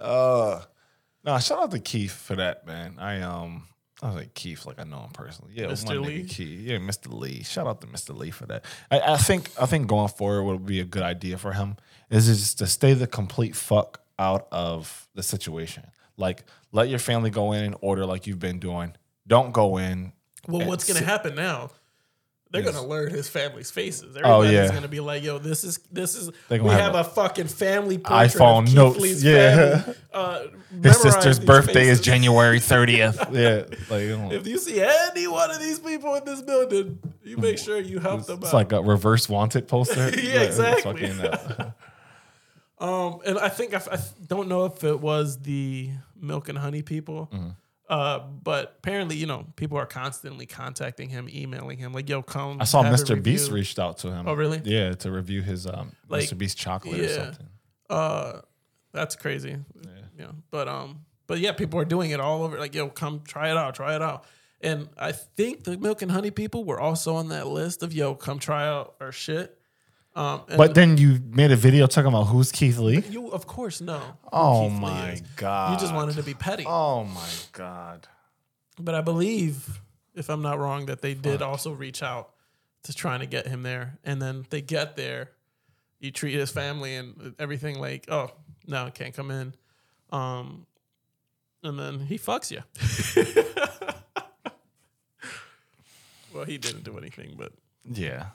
Uh, 0.00 0.62
no, 1.24 1.38
shout 1.40 1.58
out 1.58 1.70
to 1.70 1.78
Keith 1.78 2.10
for 2.12 2.34
that, 2.34 2.66
man. 2.66 2.96
I 2.98 3.20
um, 3.20 3.64
I 4.00 4.06
was 4.06 4.16
like 4.16 4.32
Keith, 4.32 4.64
like 4.64 4.80
I 4.80 4.84
know 4.84 5.00
him 5.00 5.10
personally. 5.10 5.52
Yeah, 5.54 5.66
Mr. 5.66 6.02
Lee? 6.02 6.24
Keith. 6.24 6.60
Yeah, 6.60 6.78
Mr. 6.78 7.12
Lee. 7.12 7.42
Shout 7.42 7.66
out 7.66 7.82
to 7.82 7.86
Mr. 7.86 8.16
Lee 8.16 8.30
for 8.30 8.46
that. 8.46 8.64
I, 8.90 9.00
I 9.00 9.16
think 9.18 9.50
I 9.60 9.66
think 9.66 9.88
going 9.88 10.08
forward 10.08 10.44
would 10.44 10.64
be 10.64 10.80
a 10.80 10.86
good 10.86 11.02
idea 11.02 11.36
for 11.36 11.52
him 11.52 11.76
is 12.08 12.26
just 12.26 12.58
to 12.60 12.66
stay 12.66 12.94
the 12.94 13.06
complete 13.06 13.54
fuck 13.54 13.99
out 14.20 14.46
of 14.52 15.08
the 15.14 15.22
situation. 15.22 15.84
Like, 16.16 16.44
let 16.70 16.88
your 16.88 16.98
family 17.00 17.30
go 17.30 17.52
in 17.52 17.64
and 17.64 17.74
order 17.80 18.04
like 18.06 18.26
you've 18.26 18.38
been 18.38 18.58
doing. 18.60 18.94
Don't 19.26 19.52
go 19.52 19.78
in. 19.78 20.12
Well, 20.46 20.66
what's 20.68 20.86
gonna 20.86 20.98
sit- 21.00 21.08
happen 21.08 21.34
now? 21.34 21.70
They're 22.52 22.62
Yes. 22.62 22.74
gonna 22.74 22.86
learn 22.88 23.10
his 23.10 23.28
family's 23.28 23.70
faces. 23.70 24.16
Oh, 24.16 24.40
Everybody's 24.42 24.52
yeah. 24.52 24.74
gonna 24.74 24.88
be 24.88 24.98
like, 24.98 25.22
"Yo, 25.22 25.38
this 25.38 25.62
is 25.62 25.78
this 25.92 26.16
is." 26.16 26.30
We 26.50 26.58
have, 26.58 26.68
have 26.70 26.94
a, 26.96 27.04
fucking 27.04 27.46
family 27.46 27.96
portrait 27.98 28.32
iPhone 28.32 28.74
notes, 28.74 28.98
Lee's 28.98 29.22
yeah. 29.24 29.78
family. 29.82 29.94
Uh, 30.12 30.40
His 30.82 31.00
sister's 31.00 31.38
birthday 31.38 31.86
is. 31.86 32.00
January 32.00 32.58
30th. 32.72 33.16
yeah. 33.32 33.76
Like, 33.88 34.02
you 34.02 34.16
know, 34.18 34.32
If 34.32 34.48
you 34.48 34.58
see 34.58 34.82
any 34.82 35.28
one 35.28 35.48
of 35.52 35.60
these 35.60 35.78
people 35.78 36.16
in 36.16 36.24
this 36.24 36.42
building, 36.42 36.98
you 37.22 37.36
make 37.36 37.58
sure 37.58 37.78
you 37.78 38.00
help 38.00 38.26
them 38.26 38.38
out. 38.38 38.42
it's 38.42 38.48
out. 38.48 38.54
like 38.54 38.72
a 38.72 38.82
reverse 38.82 39.28
wanted 39.28 39.68
poster. 39.68 40.10
Yeah, 40.20 40.40
exactly. 40.40 41.06
fucking, 41.06 41.20
uh, 41.20 41.70
Um, 42.80 43.20
and 43.26 43.38
I 43.38 43.50
think 43.50 43.74
I 43.74 43.98
don't 44.26 44.48
know 44.48 44.64
if 44.64 44.82
it 44.84 45.00
was 45.00 45.42
the 45.42 45.90
milk 46.16 46.48
and 46.48 46.58
honey 46.58 46.82
people, 46.82 47.28
Mm-hmm. 47.32 47.50
Uh, 47.90 48.20
but 48.20 48.76
apparently, 48.78 49.16
you 49.16 49.26
know, 49.26 49.44
people 49.56 49.76
are 49.76 49.84
constantly 49.84 50.46
contacting 50.46 51.08
him, 51.08 51.28
emailing 51.28 51.76
him, 51.76 51.92
like, 51.92 52.08
"Yo, 52.08 52.22
come." 52.22 52.60
I 52.60 52.64
saw 52.64 52.84
Mr. 52.84 53.20
Beast 53.20 53.50
reached 53.50 53.80
out 53.80 53.98
to 53.98 54.12
him. 54.12 54.28
Oh, 54.28 54.34
really? 54.34 54.62
Yeah, 54.64 54.92
to 54.92 55.10
review 55.10 55.42
his 55.42 55.66
um, 55.66 55.90
Like, 56.08 56.22
Mr. 56.22 56.38
Beast 56.38 56.56
chocolate 56.56 57.00
or 57.00 57.08
something. 57.08 57.48
Uh, 57.90 58.40
that's 58.92 59.16
crazy. 59.16 59.56
Yeah. 60.16 60.26
But 60.52 60.68
um, 60.68 61.04
but 61.26 61.40
yeah, 61.40 61.50
people 61.50 61.80
are 61.80 61.84
doing 61.84 62.12
it 62.12 62.20
all 62.20 62.44
over. 62.44 62.60
Like, 62.60 62.76
yo, 62.76 62.88
come 62.88 63.22
try 63.26 63.50
it 63.50 63.56
out, 63.56 63.74
try 63.74 63.96
it 63.96 64.02
out. 64.02 64.24
And 64.60 64.88
I 64.96 65.10
think 65.10 65.64
the 65.64 65.76
milk 65.76 66.00
and 66.02 66.12
honey 66.12 66.30
people 66.30 66.64
were 66.64 66.78
also 66.78 67.16
on 67.16 67.28
that 67.30 67.48
list 67.48 67.82
of 67.82 67.92
yo, 67.92 68.14
come 68.14 68.38
try 68.38 68.68
out 68.68 68.94
our 69.00 69.10
shit. 69.10 69.58
Um, 70.16 70.42
But 70.56 70.74
then 70.74 70.96
you 70.98 71.20
made 71.30 71.52
a 71.52 71.56
video 71.56 71.86
talking 71.86 72.08
about 72.08 72.24
who's 72.24 72.50
Keith 72.50 72.78
Lee. 72.78 73.04
you 73.08 73.28
of 73.28 73.46
course 73.46 73.80
know. 73.80 74.02
Oh 74.32 74.68
Keith 74.68 74.80
my 74.80 75.20
god! 75.36 75.72
You 75.72 75.78
just 75.78 75.94
wanted 75.94 76.16
to 76.16 76.22
be 76.22 76.34
petty. 76.34 76.64
Oh 76.66 77.04
my 77.04 77.28
god! 77.52 78.08
But 78.78 78.94
I 78.94 79.02
believe, 79.02 79.80
if 80.14 80.28
I'm 80.28 80.42
not 80.42 80.58
wrong, 80.58 80.86
that 80.86 81.00
they 81.02 81.14
did 81.14 81.42
also 81.42 81.72
reach 81.72 82.02
out 82.02 82.30
to 82.84 82.94
trying 82.94 83.20
to 83.20 83.26
get 83.26 83.46
him 83.46 83.62
there. 83.62 83.98
And 84.04 84.20
then 84.20 84.46
they 84.50 84.62
get 84.62 84.96
there, 84.96 85.30
you 85.98 86.10
treat 86.10 86.34
his 86.34 86.50
family 86.50 86.96
and 86.96 87.34
everything 87.38 87.78
like, 87.78 88.06
oh, 88.10 88.30
no, 88.66 88.86
I 88.86 88.90
can't 88.90 89.14
come 89.14 89.30
in. 89.30 89.54
Um, 90.10 90.66
and 91.62 91.78
then 91.78 92.00
he 92.00 92.18
fucks 92.18 92.50
you. 92.50 92.62
well, 96.34 96.44
he 96.44 96.58
didn't 96.58 96.84
do 96.84 96.96
anything, 96.98 97.34
but 97.36 97.52
Yeah. 97.84 98.26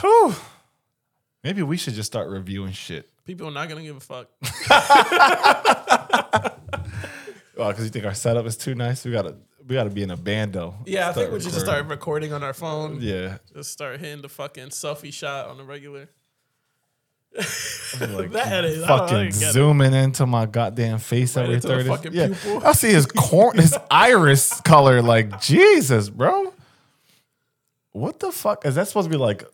Whew. 0.00 0.34
Maybe 1.42 1.62
we 1.62 1.76
should 1.76 1.94
just 1.94 2.06
start 2.06 2.28
reviewing 2.28 2.72
shit. 2.72 3.10
people 3.24 3.48
are 3.48 3.52
not 3.52 3.68
going 3.68 3.80
to 3.80 3.86
give 3.86 3.96
a 3.96 4.00
fuck. 4.00 4.28
Oh, 7.56 7.68
because 7.68 7.84
you 7.84 7.90
think 7.90 8.04
our 8.04 8.14
setup 8.14 8.46
is 8.46 8.56
too 8.56 8.74
nice. 8.74 9.04
We 9.04 9.12
gotta 9.12 9.36
we 9.68 9.76
gotta 9.76 9.88
be 9.90 10.02
in 10.02 10.10
a 10.10 10.16
bando. 10.16 10.74
Yeah, 10.86 11.10
I 11.10 11.12
think 11.12 11.30
we 11.32 11.38
should 11.38 11.52
just 11.52 11.64
start 11.64 11.86
recording 11.86 12.32
on 12.32 12.42
our 12.42 12.52
phone. 12.52 12.98
Yeah. 13.00 13.38
Just 13.54 13.70
start 13.70 14.00
hitting 14.00 14.22
the 14.22 14.28
fucking 14.28 14.70
selfie 14.70 15.12
shot 15.12 15.46
on 15.48 15.58
the 15.58 15.62
regular. 15.62 16.08
Like 17.36 17.40
That 18.32 18.64
is, 18.64 18.82
I 18.82 18.88
don't, 18.88 19.00
I 19.00 19.08
fucking 19.08 19.26
it. 19.28 19.32
zooming 19.52 19.94
into 19.94 20.26
my 20.26 20.46
goddamn 20.46 20.98
face 20.98 21.36
Right 21.36 21.44
every 21.44 21.54
into 21.54 21.68
thirty. 21.68 21.88
fucking 21.88 22.12
Yeah, 22.12 22.26
pupil. 22.26 22.66
I 22.66 22.72
see 22.72 22.92
his 22.92 23.06
corn, 23.06 23.56
his 23.56 23.78
iris 23.88 24.60
color. 24.62 25.00
Like 25.00 25.40
Jesus, 25.40 26.10
bro. 26.10 26.52
What 27.92 28.18
the 28.18 28.32
fuck 28.32 28.66
is 28.66 28.74
that 28.74 28.88
supposed 28.88 29.06
to 29.06 29.10
be 29.10 29.16
like? 29.16 29.44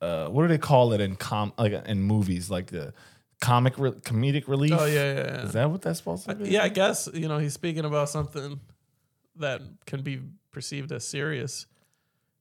Uh, 0.00 0.28
what 0.28 0.42
do 0.42 0.48
they 0.48 0.58
call 0.58 0.92
it 0.92 1.00
in 1.00 1.16
com 1.16 1.52
like 1.58 1.72
in 1.72 2.00
movies? 2.02 2.50
Like 2.50 2.66
the 2.66 2.92
comic 3.40 3.78
re- 3.78 3.90
comedic 3.92 4.48
relief. 4.48 4.72
Oh, 4.76 4.84
yeah, 4.84 4.94
yeah, 4.94 5.14
yeah. 5.14 5.42
Is 5.42 5.52
that 5.52 5.70
what 5.70 5.82
that's 5.82 5.98
supposed 5.98 6.28
to 6.28 6.34
be? 6.34 6.50
Yeah, 6.50 6.62
I 6.62 6.68
guess 6.68 7.08
you 7.12 7.28
know 7.28 7.38
he's 7.38 7.54
speaking 7.54 7.84
about 7.84 8.08
something 8.08 8.60
that 9.36 9.60
can 9.86 10.02
be 10.02 10.20
perceived 10.50 10.92
as 10.92 11.06
serious, 11.06 11.66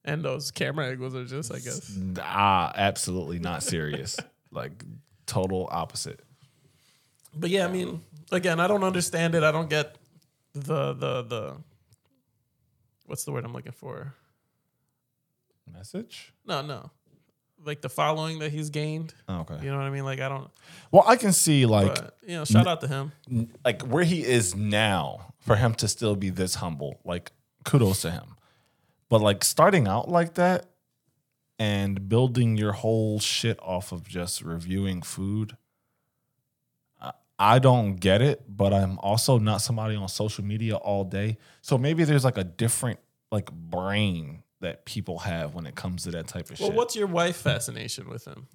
and 0.06 0.24
those 0.24 0.52
camera 0.52 0.88
angles 0.88 1.16
are 1.16 1.26
just, 1.26 1.52
I 1.54 1.60
guess. 1.60 1.98
Ah, 2.20 2.72
absolutely 2.76 3.40
not 3.40 3.64
serious. 3.64 4.18
like 4.52 4.84
total 5.26 5.68
opposite. 5.72 6.22
But 7.36 7.50
yeah, 7.50 7.66
I 7.66 7.72
mean, 7.72 8.02
again, 8.32 8.60
I 8.60 8.68
don't 8.68 8.84
understand 8.84 9.36
it. 9.36 9.44
I 9.44 9.52
don't 9.52 9.70
get 9.70 9.98
the 10.54 10.94
the 10.94 11.24
the 11.24 11.58
what's 13.06 13.24
the 13.26 13.32
word 13.32 13.46
I'm 13.46 13.54
looking 13.54 13.72
for? 13.72 14.14
Message. 15.72 16.34
No, 16.46 16.62
no, 16.62 16.92
like 17.68 17.82
the 17.82 17.90
following 17.90 18.40
that 18.40 18.52
he's 18.52 18.70
gained. 18.70 19.14
Oh, 19.28 19.42
okay. 19.42 19.58
You 19.64 19.70
know 19.72 19.78
what 19.78 19.86
I 19.86 19.90
mean? 19.90 20.06
Like 20.06 20.20
I 20.22 20.30
don't. 20.30 20.50
Well, 20.92 21.04
I 21.06 21.16
can 21.18 21.34
see 21.34 21.66
like 21.66 21.94
But 21.96 22.18
you 22.26 22.36
know, 22.38 22.46
shout 22.46 22.66
out 22.68 22.82
to 22.82 22.88
him. 22.88 23.12
like 23.64 23.82
where 23.84 24.04
he 24.04 24.24
is 24.24 24.56
now 24.56 25.34
for 25.40 25.56
him 25.56 25.74
to 25.76 25.88
still 25.88 26.16
be 26.16 26.30
this 26.30 26.56
humble. 26.56 27.00
Like 27.06 27.32
kudos 27.66 28.02
to 28.02 28.12
him. 28.12 28.36
But 29.10 29.22
like 29.22 29.44
starting 29.44 29.88
out 29.88 30.10
like 30.10 30.34
that 30.36 30.66
and 31.60 32.08
building 32.10 32.58
your 32.58 32.72
whole 32.74 33.20
shit 33.20 33.60
off 33.62 33.92
of 33.92 34.08
just 34.08 34.42
reviewing 34.42 35.02
food. 35.02 35.58
I- 37.02 37.12
I 37.40 37.60
don't 37.60 37.96
get 37.96 38.22
it, 38.22 38.44
but 38.48 38.74
I'm 38.74 38.98
also 39.00 39.38
not 39.40 39.62
somebody 39.62 39.96
on 39.96 40.08
social 40.10 40.44
media 40.44 40.76
all 40.76 41.04
day. 41.04 41.38
So 41.62 41.78
maybe 41.78 42.04
there's 42.04 42.24
like 42.26 42.38
a 42.38 42.44
different 42.44 43.00
like 43.32 43.52
brain 43.52 44.44
that 44.60 44.86
people 44.86 45.20
have 45.20 45.54
when 45.54 45.66
it 45.68 45.76
comes 45.76 46.04
to 46.04 46.12
that 46.12 46.28
type 46.28 46.50
of 46.50 46.60
Well, 46.60 46.70
shit. 46.70 46.76
what's 46.78 46.96
your 46.96 47.08
wife 47.08 47.38
fascination 47.38 48.10
with 48.10 48.26
him? 48.26 48.48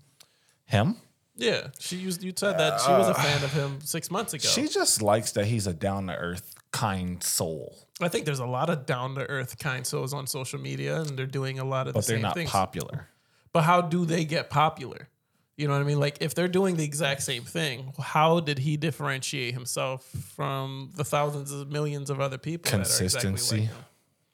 him? 0.64 0.96
Yeah, 1.36 1.68
she 1.78 1.96
used. 1.96 2.22
You 2.22 2.32
said 2.36 2.58
that 2.58 2.80
she 2.80 2.90
was 2.90 3.08
a 3.08 3.12
uh, 3.12 3.14
fan 3.14 3.42
of 3.42 3.52
him 3.52 3.80
six 3.80 4.10
months 4.10 4.34
ago. 4.34 4.46
She 4.46 4.68
just 4.68 5.00
likes 5.00 5.32
that 5.32 5.46
he's 5.46 5.66
a 5.66 5.72
down 5.72 6.08
to 6.08 6.14
earth, 6.14 6.54
kind 6.72 7.22
soul. 7.22 7.78
I 8.02 8.08
think 8.08 8.26
there's 8.26 8.38
a 8.38 8.46
lot 8.46 8.68
of 8.68 8.84
down 8.84 9.14
to 9.14 9.22
earth 9.22 9.58
kind 9.58 9.86
souls 9.86 10.12
on 10.12 10.26
social 10.26 10.60
media, 10.60 11.00
and 11.00 11.16
they're 11.18 11.24
doing 11.26 11.58
a 11.58 11.64
lot 11.64 11.86
of 11.88 11.94
things. 11.94 12.04
But 12.04 12.06
the 12.06 12.12
they're 12.12 12.16
same 12.18 12.22
not 12.22 12.34
things. 12.34 12.50
popular. 12.50 13.08
But 13.54 13.62
how 13.62 13.80
do 13.80 14.04
they 14.04 14.24
get 14.26 14.50
popular? 14.50 15.08
You 15.56 15.68
know 15.68 15.74
what 15.74 15.80
I 15.80 15.84
mean? 15.84 16.00
Like 16.00 16.18
if 16.20 16.34
they're 16.34 16.48
doing 16.48 16.76
the 16.76 16.84
exact 16.84 17.22
same 17.22 17.42
thing, 17.44 17.92
how 17.98 18.40
did 18.40 18.58
he 18.58 18.76
differentiate 18.76 19.54
himself 19.54 20.04
from 20.36 20.90
the 20.96 21.04
thousands 21.04 21.50
of 21.52 21.70
millions 21.70 22.10
of 22.10 22.20
other 22.20 22.38
people? 22.38 22.70
that 22.70 22.76
are 22.78 22.80
exactly 22.80 23.04
like 23.06 23.22
Consistency. 23.22 23.60
him? 23.66 23.76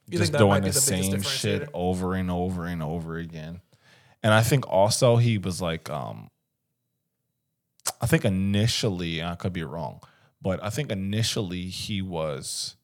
You 0.09 0.18
just 0.18 0.32
think 0.32 0.38
that 0.40 0.46
might 0.46 0.61
doing 0.61 0.62
the, 0.62 0.68
the 0.70 0.80
same 0.80 1.22
shit 1.22 1.68
over 1.74 2.14
and 2.14 2.30
over 2.30 2.66
and 2.66 2.82
over 2.82 3.16
again. 3.16 3.61
And 4.22 4.34
I 4.34 4.42
think 4.42 4.68
also 4.68 5.16
he 5.16 5.38
was 5.38 5.61
like, 5.62 5.88
um, 5.90 6.30
I 8.00 8.06
think 8.06 8.24
initially, 8.24 9.22
I 9.22 9.34
could 9.34 9.52
be 9.52 9.64
wrong, 9.64 10.00
but 10.42 10.62
I 10.62 10.70
think 10.70 10.90
initially 10.90 11.64
he 11.64 12.02
was 12.02 12.76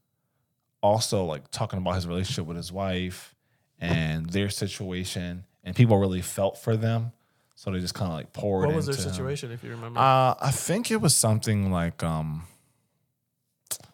also 0.82 1.24
like 1.24 1.50
talking 1.50 1.78
about 1.78 1.94
his 1.94 2.06
relationship 2.06 2.46
with 2.46 2.56
his 2.56 2.70
wife 2.72 3.34
and 3.80 4.30
their 4.30 4.48
situation, 4.48 5.44
and 5.62 5.74
people 5.76 5.98
really 5.98 6.22
felt 6.22 6.56
for 6.58 6.76
them. 6.76 7.12
So 7.56 7.70
they 7.70 7.80
just 7.80 7.94
kind 7.94 8.10
of 8.10 8.16
like 8.16 8.32
poured 8.32 8.66
What 8.66 8.74
was 8.74 8.86
their 8.86 8.94
into 8.94 9.08
him. 9.08 9.14
situation, 9.14 9.52
if 9.52 9.62
you 9.62 9.70
remember? 9.70 9.98
Uh, 10.00 10.34
I 10.40 10.50
think 10.52 10.90
it 10.90 11.00
was 11.00 11.14
something 11.14 11.70
like 11.70 12.02
um 12.02 12.44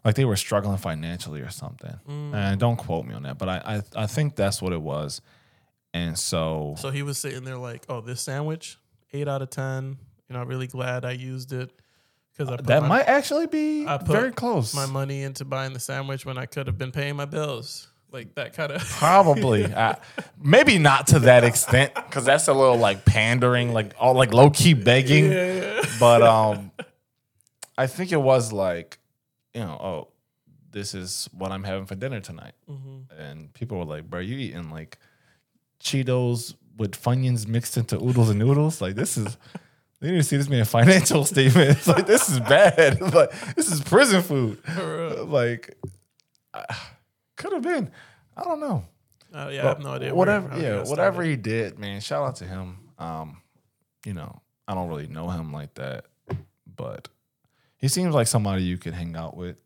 like 0.04 0.14
they 0.14 0.24
were 0.24 0.36
struggling 0.36 0.78
financially 0.78 1.40
or 1.40 1.50
something. 1.50 1.98
Mm. 2.08 2.34
And 2.34 2.60
don't 2.60 2.76
quote 2.76 3.06
me 3.06 3.14
on 3.14 3.22
that, 3.24 3.38
but 3.38 3.48
I, 3.48 3.82
I 3.96 4.04
I 4.04 4.06
think 4.06 4.36
that's 4.36 4.62
what 4.62 4.72
it 4.72 4.80
was. 4.80 5.20
And 5.92 6.18
so, 6.18 6.76
so 6.78 6.90
he 6.90 7.02
was 7.02 7.18
sitting 7.18 7.44
there 7.44 7.56
like, 7.56 7.84
"Oh, 7.88 8.00
this 8.00 8.20
sandwich, 8.20 8.78
eight 9.12 9.28
out 9.28 9.42
of 9.42 9.50
ten. 9.50 9.98
You 10.28 10.34
know, 10.34 10.40
I'm 10.40 10.48
really 10.48 10.68
glad 10.68 11.04
I 11.04 11.12
used 11.12 11.52
it 11.52 11.72
because 12.32 12.48
I 12.48 12.56
put 12.56 12.66
that 12.66 12.82
my, 12.82 12.88
might 12.88 13.08
actually 13.08 13.48
be 13.48 13.86
I 13.86 13.98
put 13.98 14.08
very 14.08 14.32
close. 14.32 14.74
my 14.74 14.86
money 14.86 15.22
into 15.22 15.44
buying 15.44 15.72
the 15.72 15.80
sandwich 15.80 16.24
when 16.24 16.38
I 16.38 16.46
could 16.46 16.66
have 16.66 16.78
been 16.78 16.92
paying 16.92 17.16
my 17.16 17.24
bills." 17.24 17.88
Like 18.12 18.34
that 18.34 18.54
kind 18.54 18.72
of. 18.72 18.82
Probably, 18.98 19.72
I, 19.72 19.96
maybe 20.40 20.78
not 20.78 21.08
to 21.08 21.20
that 21.20 21.44
extent, 21.44 21.94
because 21.94 22.24
that's 22.24 22.48
a 22.48 22.52
little 22.52 22.76
like 22.76 23.04
pandering, 23.04 23.72
like 23.72 23.94
all 24.00 24.14
like 24.14 24.32
low 24.32 24.50
key 24.50 24.74
begging. 24.74 25.30
But 26.00 26.22
um, 26.22 26.72
I 27.78 27.86
think 27.86 28.10
it 28.10 28.20
was 28.20 28.52
like, 28.52 28.98
you 29.54 29.60
know, 29.60 29.72
oh, 29.72 30.08
this 30.70 30.94
is 30.94 31.28
what 31.32 31.52
I'm 31.52 31.64
having 31.64 31.86
for 31.86 31.94
dinner 31.94 32.20
tonight, 32.20 32.54
and 33.18 33.52
people 33.54 33.78
were 33.78 33.84
like, 33.84 34.08
"Bro, 34.08 34.20
you 34.20 34.38
eating 34.38 34.70
like 34.70 34.98
Cheetos 35.82 36.54
with 36.76 36.92
Funyuns 36.92 37.46
mixed 37.46 37.76
into 37.76 37.96
oodles 37.96 38.30
and 38.30 38.38
noodles? 38.38 38.80
Like 38.80 38.94
this 38.94 39.16
is." 39.16 39.36
You 40.02 40.12
need 40.12 40.16
to 40.18 40.22
see 40.22 40.38
this 40.38 40.48
man 40.48 40.64
financial 40.64 41.24
statement. 41.26 41.70
It's 41.70 41.86
like 41.86 42.06
this 42.06 42.30
is 42.30 42.40
bad. 42.40 43.00
like 43.14 43.54
this 43.54 43.70
is 43.70 43.82
prison 43.82 44.22
food. 44.22 44.58
like 45.28 45.76
could 47.36 47.52
have 47.52 47.62
been. 47.62 47.90
I 48.36 48.44
don't 48.44 48.60
know. 48.60 48.84
Uh, 49.32 49.50
yeah, 49.52 49.64
I 49.64 49.68
have 49.68 49.80
no 49.80 49.90
idea. 49.90 50.14
Whatever, 50.14 50.56
he 50.56 50.62
yeah, 50.62 50.84
whatever 50.84 51.22
he 51.22 51.36
did, 51.36 51.78
man. 51.78 52.00
Shout 52.00 52.26
out 52.26 52.36
to 52.36 52.44
him. 52.46 52.78
Um, 52.98 53.42
you 54.04 54.14
know, 54.14 54.40
I 54.66 54.74
don't 54.74 54.88
really 54.88 55.06
know 55.06 55.28
him 55.28 55.52
like 55.52 55.74
that, 55.74 56.06
but 56.76 57.08
he 57.80 57.88
seems 57.88 58.14
like 58.14 58.26
somebody 58.26 58.62
you 58.64 58.78
could 58.78 58.94
hang 58.94 59.16
out 59.16 59.36
with 59.36 59.56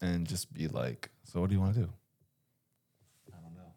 and 0.00 0.26
just 0.26 0.52
be 0.52 0.68
like, 0.68 1.10
"So, 1.24 1.40
what 1.40 1.48
do 1.50 1.54
you 1.54 1.60
want 1.60 1.74
to 1.74 1.80
do?" 1.80 1.88
I 3.32 3.36
don't 3.42 3.54
know. 3.54 3.72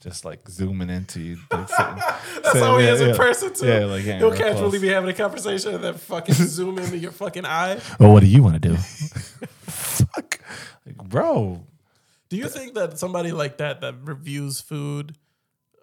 Just 0.00 0.24
like 0.24 0.48
zooming 0.48 0.90
into 0.90 1.20
you. 1.20 1.36
Like 1.50 1.68
sitting, 1.68 1.96
That's 2.42 2.58
how 2.60 2.78
he 2.78 2.86
is 2.86 3.00
in 3.00 3.16
person 3.16 3.52
too. 3.52 3.66
Yeah, 3.66 3.84
like 3.86 4.04
getting 4.04 4.20
He'll 4.20 4.30
casually 4.36 4.70
close. 4.70 4.80
be 4.80 4.88
having 4.88 5.10
a 5.10 5.14
conversation 5.14 5.74
and 5.74 5.84
then 5.84 5.94
fucking 5.94 6.34
zoom 6.56 6.78
into 6.78 6.96
your 6.96 7.10
fucking 7.12 7.44
eye. 7.44 7.80
Well, 7.98 8.12
what 8.12 8.20
do 8.20 8.26
you 8.26 8.42
want 8.42 8.54
to 8.62 8.68
do? 8.68 8.76
Fuck, 9.66 10.40
like, 10.86 10.96
bro. 10.96 11.64
Do 12.28 12.36
you 12.36 12.48
think 12.48 12.74
that 12.74 12.98
somebody 12.98 13.32
like 13.32 13.58
that 13.58 13.80
that 13.80 13.94
reviews 14.02 14.60
food, 14.60 15.16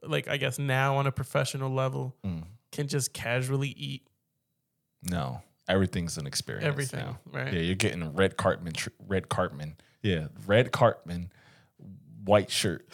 like 0.03 0.27
I 0.27 0.37
guess 0.37 0.57
now 0.59 0.97
on 0.97 1.07
a 1.07 1.11
professional 1.11 1.71
level, 1.71 2.15
Mm. 2.25 2.43
can 2.71 2.87
just 2.87 3.13
casually 3.13 3.69
eat? 3.69 4.07
No, 5.03 5.41
everything's 5.67 6.17
an 6.17 6.27
experience. 6.27 6.65
Everything, 6.65 6.99
now. 7.01 7.17
right? 7.31 7.53
Yeah, 7.53 7.59
you're 7.61 7.75
getting 7.75 8.13
red 8.13 8.37
Cartman, 8.37 8.73
tr- 8.73 8.89
red 9.07 9.29
Cartman. 9.29 9.75
Yeah, 10.01 10.27
red 10.45 10.71
Cartman, 10.71 11.31
white 12.23 12.51
shirt. 12.51 12.85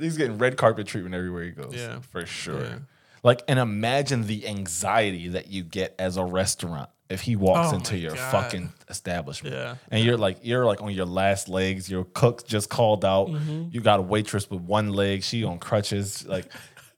He's 0.00 0.16
getting 0.16 0.38
red 0.38 0.56
carpet 0.56 0.86
treatment 0.86 1.14
everywhere 1.14 1.44
he 1.44 1.50
goes. 1.50 1.74
Yeah. 1.74 2.00
for 2.00 2.24
sure. 2.26 2.62
Yeah. 2.64 2.78
Like, 3.22 3.42
and 3.48 3.58
imagine 3.58 4.26
the 4.26 4.46
anxiety 4.48 5.28
that 5.28 5.48
you 5.48 5.62
get 5.62 5.94
as 5.98 6.16
a 6.16 6.24
restaurant 6.24 6.88
if 7.10 7.20
he 7.20 7.36
walks 7.36 7.72
Oh 7.72 7.76
into 7.76 7.98
your 7.98 8.14
God. 8.14 8.32
fucking 8.32 8.72
establishment. 8.88 9.54
Yeah. 9.54 9.74
And 9.90 10.02
you're 10.02 10.16
like, 10.16 10.38
you're 10.42 10.64
like 10.64 10.80
on 10.80 10.90
your 10.92 11.04
last 11.04 11.48
legs. 11.50 11.90
Your 11.90 12.04
cook 12.04 12.46
just 12.46 12.70
called 12.70 13.04
out. 13.04 13.28
Mm-hmm. 13.28 13.68
You 13.72 13.80
got 13.82 13.98
a 13.98 14.02
waitress 14.02 14.48
with 14.50 14.62
one 14.62 14.88
leg. 14.94 15.22
She 15.22 15.44
on 15.44 15.58
crutches. 15.58 16.26
Like, 16.26 16.46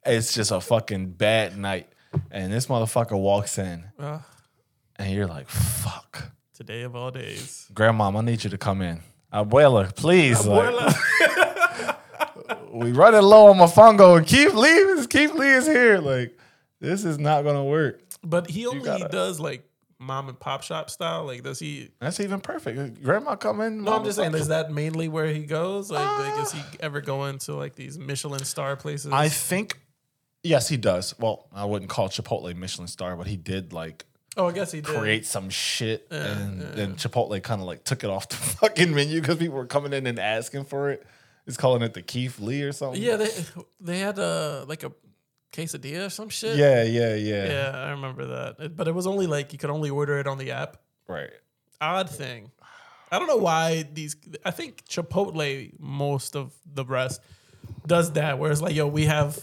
it's 0.07 0.33
just 0.33 0.53
a 0.53 0.61
fucking 0.61 1.11
bad 1.11 1.59
night. 1.59 1.89
And 2.31 2.53
this 2.53 2.67
motherfucker 2.67 3.19
walks 3.19 3.59
in, 3.59 3.85
Uh, 3.99 4.19
and 4.97 5.13
you're 5.13 5.27
like, 5.27 5.49
fuck. 5.49 6.31
today 6.55 6.83
of 6.83 6.95
all 6.95 7.11
days. 7.11 7.67
Grandmom, 7.75 8.17
I 8.17 8.21
need 8.23 8.45
you 8.45 8.51
to 8.51 8.59
come 8.59 8.83
in. 8.83 9.01
Abuela, 9.33 9.95
please. 9.95 10.47
like- 10.47 10.75
Abuela. 10.75 11.97
we 12.73 12.93
running 12.93 13.23
low 13.23 13.47
on 13.49 13.57
mofongo 13.59 14.17
and 14.19 14.27
Keith 14.27 14.55
Lee 14.55 14.69
is 14.69 15.07
Keith 15.07 15.33
Lee 15.35 15.49
is 15.51 15.67
here. 15.67 15.99
Like, 15.99 16.39
this 16.81 17.05
is 17.05 17.19
not 17.19 17.43
gonna 17.45 17.65
work. 17.65 18.01
but 18.25 18.49
he 18.49 18.67
only 18.67 18.85
gotta- 18.85 19.09
does 19.09 19.41
like 19.41 19.69
mom 19.99 20.29
and 20.29 20.39
pop 20.39 20.63
shop 20.63 20.91
style. 20.91 21.25
Like, 21.25 21.43
does 21.43 21.59
he? 21.59 21.91
That's 22.01 22.19
even 22.21 22.41
perfect. 22.41 23.03
Grandma 23.03 23.37
come 23.37 23.61
in. 23.61 23.85
No, 23.85 23.95
I'm 23.95 24.05
just 24.05 24.17
saying. 24.19 24.35
Is 24.35 24.49
that 24.49 24.71
mainly 24.73 25.09
where 25.09 25.27
he 25.29 25.45
goes? 25.45 25.91
Like, 25.91 26.07
like 26.19 26.43
is 26.45 26.53
he 26.53 26.61
ever 26.81 27.01
going 27.01 27.39
to 27.39 27.55
like 27.55 27.75
these 27.75 27.99
Michelin 27.99 28.45
star 28.45 28.77
places? 28.77 29.13
I 29.13 29.29
think 29.29 29.81
yes, 30.43 30.69
he 30.69 30.77
does. 30.77 31.15
Well, 31.19 31.49
I 31.53 31.65
wouldn't 31.65 31.91
call 31.91 32.09
Chipotle 32.09 32.55
Michelin 32.57 32.89
star, 32.89 33.17
but 33.17 33.27
he 33.27 33.37
did 33.37 33.73
like 33.73 34.05
oh, 34.37 34.49
I 34.49 34.53
guess 34.53 34.73
he 34.73 34.81
did. 34.81 34.95
create 34.97 35.27
some 35.27 35.51
shit, 35.51 36.07
and 36.11 36.61
yeah, 36.61 36.67
then 36.75 36.95
Chipotle 36.97 37.43
kind 37.43 37.61
of 37.61 37.67
like 37.67 37.85
took 37.85 38.05
it 38.05 38.11
off 38.11 38.29
the 38.29 38.37
fucking 38.61 38.95
menu 38.95 39.21
because 39.21 39.37
people 39.37 39.57
were 39.57 39.67
coming 39.67 39.93
in 39.93 40.07
and 40.07 40.19
asking 40.19 40.65
for 40.65 40.91
it. 40.91 41.07
He's 41.45 41.57
calling 41.57 41.83
it 41.83 41.93
the 41.95 42.03
Keith 42.03 42.39
Lee 42.39 42.63
or 42.63 42.73
something. 42.73 43.03
Yeah, 43.03 43.17
they 43.17 43.31
they 43.81 43.99
had 43.99 44.19
uh 44.19 44.65
like 44.69 44.85
a 44.85 44.93
quesadilla 45.53 46.07
or 46.07 46.11
some 46.11 46.29
shit. 46.29 46.57
yeah, 46.57 46.83
yeah, 46.83 47.15
yeah. 47.15 47.47
yeah, 47.47 47.71
I 47.75 47.91
remember 47.91 48.27
that. 48.27 48.57
It- 48.65 48.77
but 48.77 48.89
it 48.89 48.95
was 48.95 49.07
only 49.07 49.27
like 49.27 49.53
you 49.53 49.59
could 49.59 49.71
only 49.71 49.91
order 49.91 50.19
it 50.19 50.27
on 50.27 50.39
the 50.39 50.53
app. 50.53 50.79
Right. 51.09 51.31
Odd 51.81 52.09
thing. 52.09 52.51
I 53.11 53.19
don't 53.19 53.27
know 53.29 53.37
why 53.37 53.83
these. 53.93 54.17
I 54.45 54.53
think 54.53 54.85
Chipotle 54.87 55.79
most 55.79 56.35
of 56.37 56.55
the 56.65 56.85
rest 56.85 57.21
does 57.87 58.13
that. 58.13 58.39
Where 58.39 58.51
it's 58.51 58.63
like, 58.63 58.75
yo, 58.75 58.87
we 58.87 59.05
have 59.05 59.39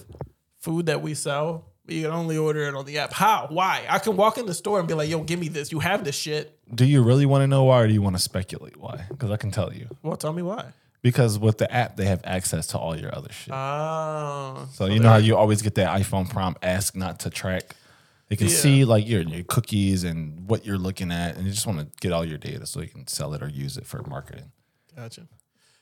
food 0.60 0.86
that 0.88 1.02
we 1.02 1.14
sell. 1.14 1.66
but 1.86 1.96
You 1.96 2.04
can 2.04 2.12
only 2.12 2.38
order 2.38 2.64
it 2.68 2.76
on 2.76 2.86
the 2.86 2.98
app. 3.00 3.14
How? 3.14 3.48
Why? 3.50 3.86
I 3.90 4.00
can 4.00 4.16
walk 4.18 4.38
in 4.38 4.46
the 4.46 4.54
store 4.54 4.80
and 4.80 4.88
be 4.88 4.94
like, 4.94 5.10
yo, 5.10 5.24
give 5.24 5.40
me 5.40 5.48
this. 5.48 5.72
You 5.72 5.80
have 5.80 6.04
this 6.04 6.16
shit. 6.16 6.58
Do 6.74 6.86
you 6.86 7.02
really 7.02 7.26
want 7.26 7.42
to 7.44 7.48
know 7.48 7.64
why, 7.64 7.82
or 7.82 7.88
do 7.88 7.94
you 7.94 8.02
want 8.02 8.16
to 8.16 8.22
speculate 8.22 8.78
why? 8.78 9.06
Because 9.10 9.32
I 9.32 9.38
can 9.38 9.52
tell 9.52 9.74
you. 9.74 9.88
Well, 10.04 10.16
tell 10.18 10.34
me 10.34 10.42
why. 10.44 10.74
Because 11.02 11.40
with 11.40 11.58
the 11.60 11.72
app, 11.74 11.96
they 11.96 12.06
have 12.06 12.22
access 12.26 12.68
to 12.68 12.78
all 12.78 12.96
your 12.98 13.16
other 13.16 13.32
shit. 13.32 13.54
Oh, 13.54 14.68
so 14.74 14.86
you 14.86 15.00
know 15.00 15.10
how 15.10 15.18
you 15.18 15.36
always 15.38 15.62
get 15.62 15.76
that 15.76 15.98
iPhone 16.00 16.30
prompt, 16.30 16.64
ask 16.64 16.96
not 16.96 17.22
to 17.22 17.30
track. 17.30 17.76
They 18.28 18.36
can 18.36 18.48
Yeah. 18.48 18.54
see 18.56 18.86
like 18.86 19.08
your 19.08 19.22
your 19.22 19.44
cookies 19.46 20.04
and 20.04 20.48
what 20.50 20.66
you're 20.66 20.78
looking 20.78 21.12
at, 21.12 21.36
and 21.38 21.46
you 21.46 21.52
just 21.52 21.66
want 21.66 21.80
to 21.80 21.88
get 22.02 22.12
all 22.12 22.24
your 22.26 22.38
data 22.38 22.66
so 22.68 22.82
you 22.82 22.90
can 22.90 23.08
sell 23.08 23.34
it 23.34 23.42
or 23.42 23.48
use 23.48 23.78
it 23.78 23.88
for 23.88 24.04
marketing. 24.04 24.52
Gotcha. 24.96 25.28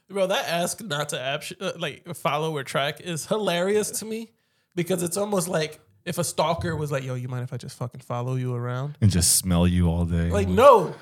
Bro, 0.10 0.28
that 0.28 0.48
ask 0.48 0.82
not 0.82 1.10
to 1.10 1.20
app 1.20 1.42
sh- 1.42 1.54
uh, 1.60 1.72
like 1.78 2.08
follow 2.16 2.56
or 2.56 2.64
track 2.64 3.02
is 3.02 3.26
hilarious 3.26 3.90
to 4.00 4.06
me 4.06 4.32
because 4.78 5.04
it's 5.04 5.18
almost 5.18 5.50
like 5.50 5.82
if 6.06 6.18
a 6.18 6.24
stalker 6.24 6.74
was 6.78 6.90
like, 6.90 7.04
"Yo, 7.04 7.16
you 7.16 7.28
mind 7.28 7.44
if 7.44 7.52
I 7.52 7.58
just 7.58 7.78
fucking 7.78 8.00
follow 8.00 8.36
you 8.36 8.56
around?" 8.56 8.98
And 9.02 9.12
just 9.12 9.36
smell 9.36 9.68
you 9.68 9.90
all 9.90 10.06
day. 10.06 10.30
Like, 10.30 10.48
no. 10.48 10.96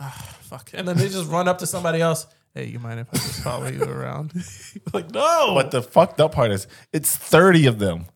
Ah, 0.00 0.36
fuck. 0.40 0.70
And 0.72 0.88
then 0.88 0.96
they 0.96 1.08
just 1.08 1.28
run 1.28 1.48
up 1.48 1.58
to 1.58 1.66
somebody 1.66 2.00
else. 2.00 2.26
Hey, 2.54 2.66
you 2.66 2.78
mind 2.78 3.00
if 3.00 3.08
I 3.12 3.16
just 3.18 3.42
follow 3.42 3.68
you 3.68 3.82
around? 3.98 4.32
like, 4.94 5.10
no. 5.10 5.52
But 5.54 5.70
the 5.72 5.82
fucked 5.82 6.20
up 6.20 6.32
part 6.32 6.50
is 6.52 6.66
it's 6.92 7.14
30 7.14 7.66
of 7.66 7.78
them 7.78 8.06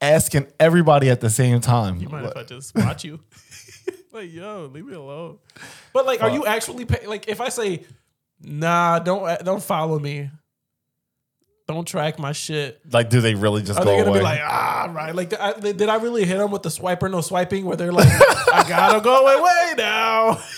asking 0.00 0.48
everybody 0.60 1.08
at 1.08 1.20
the 1.20 1.30
same 1.30 1.60
time. 1.60 1.94
Mm-hmm. 1.94 2.02
you 2.02 2.08
mind 2.10 2.26
if 2.26 2.36
I 2.36 2.42
just 2.42 2.74
watch 2.74 3.04
you? 3.04 3.20
like, 4.12 4.32
yo, 4.32 4.68
leave 4.72 4.84
me 4.84 4.94
alone. 4.94 5.38
But 5.92 6.04
like, 6.04 6.20
are 6.22 6.30
you 6.30 6.44
actually 6.44 6.84
pay- 6.84 7.06
like 7.06 7.28
if 7.28 7.40
I 7.40 7.48
say, 7.48 7.84
nah, 8.42 8.98
don't 8.98 9.42
don't 9.44 9.62
follow 9.62 9.98
me. 9.98 10.30
Don't 11.66 11.88
track 11.88 12.18
my 12.18 12.32
shit. 12.32 12.80
like, 12.92 13.08
do 13.08 13.22
they 13.22 13.34
really 13.34 13.62
just 13.62 13.78
Are 13.78 13.84
go 13.84 13.92
they 13.92 13.98
gonna 13.98 14.10
away? 14.10 14.18
be 14.18 14.24
like, 14.24 14.40
ah, 14.42 14.92
right? 14.94 15.14
Like, 15.14 15.32
I, 15.38 15.58
did 15.58 15.88
I 15.88 15.96
really 15.96 16.26
hit 16.26 16.36
them 16.36 16.50
with 16.50 16.62
the 16.62 16.68
swiper 16.68 17.10
no 17.10 17.22
swiping? 17.22 17.64
Where 17.64 17.76
they're 17.76 17.92
like, 17.92 18.08
I 18.52 18.68
gotta 18.68 19.00
go 19.00 19.26
away 19.26 19.72
now. 19.78 20.38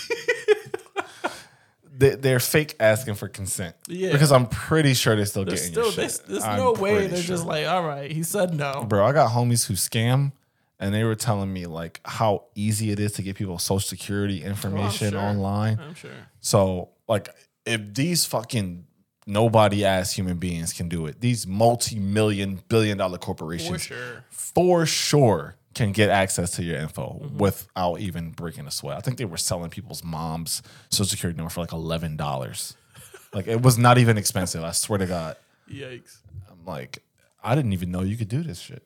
they, 1.97 2.15
they're 2.15 2.39
fake 2.39 2.75
asking 2.79 3.15
for 3.15 3.27
consent. 3.27 3.75
Yeah. 3.87 4.11
Because 4.11 4.31
I'm 4.31 4.47
pretty 4.47 4.93
sure 4.93 5.15
they're 5.15 5.25
still 5.25 5.45
There's 5.45 5.61
getting 5.61 5.73
still, 5.73 5.85
your 5.85 5.93
there's, 5.93 6.17
shit. 6.17 6.27
there's 6.27 6.45
no 6.45 6.73
way 6.73 7.07
they're 7.07 7.21
sure. 7.21 7.35
just 7.35 7.45
like, 7.45 7.67
all 7.67 7.83
right, 7.83 8.11
he 8.11 8.23
said 8.23 8.53
no. 8.53 8.85
Bro, 8.87 9.05
I 9.05 9.13
got 9.13 9.31
homies 9.31 9.65
who 9.65 9.73
scam 9.75 10.31
and 10.79 10.93
they 10.93 11.03
were 11.03 11.15
telling 11.15 11.51
me 11.51 11.65
like 11.65 11.99
how 12.05 12.45
easy 12.55 12.91
it 12.91 12.99
is 12.99 13.13
to 13.13 13.23
get 13.23 13.35
people 13.35 13.57
social 13.59 13.79
security 13.79 14.43
information 14.43 15.11
sure. 15.11 15.19
online. 15.19 15.79
I'm 15.79 15.95
sure. 15.95 16.11
So, 16.41 16.89
like, 17.07 17.29
if 17.65 17.93
these 17.93 18.25
fucking 18.25 18.85
nobody 19.27 19.85
as 19.85 20.13
human 20.13 20.37
beings 20.37 20.73
can 20.73 20.87
do 20.89 21.05
it, 21.05 21.19
these 21.21 21.45
multi 21.45 21.99
million, 21.99 22.61
billion 22.69 22.97
dollar 22.97 23.17
corporations 23.17 23.85
For 23.85 23.93
sure. 23.93 24.23
for 24.31 24.85
sure 24.85 25.55
can 25.75 25.91
get 25.91 26.09
access 26.09 26.51
to 26.51 26.63
your 26.63 26.77
info 26.77 27.19
Mm-hmm. 27.21 27.37
without 27.37 27.99
even 27.99 28.31
breaking 28.31 28.65
a 28.65 28.71
sweat. 28.71 28.97
I 28.97 29.01
think 29.01 29.17
they 29.17 29.25
were 29.25 29.37
selling 29.37 29.69
people's 29.69 30.03
mom's 30.03 30.63
social 30.89 31.05
security 31.05 31.37
number 31.37 31.49
for 31.51 31.59
like 31.61 31.73
eleven 31.73 32.15
dollars. 32.17 32.75
like 33.33 33.45
it 33.47 33.61
was 33.61 33.77
not 33.77 33.97
even 33.99 34.17
expensive. 34.17 34.63
I 34.63 34.71
swear 34.71 34.97
to 34.99 35.05
God. 35.05 35.35
Yikes. 35.71 36.17
I'm 36.49 36.65
like, 36.65 37.03
I 37.43 37.53
didn't 37.53 37.73
even 37.73 37.91
know 37.91 38.01
you 38.01 38.17
could 38.17 38.29
do 38.29 38.41
this 38.41 38.59
shit. 38.59 38.83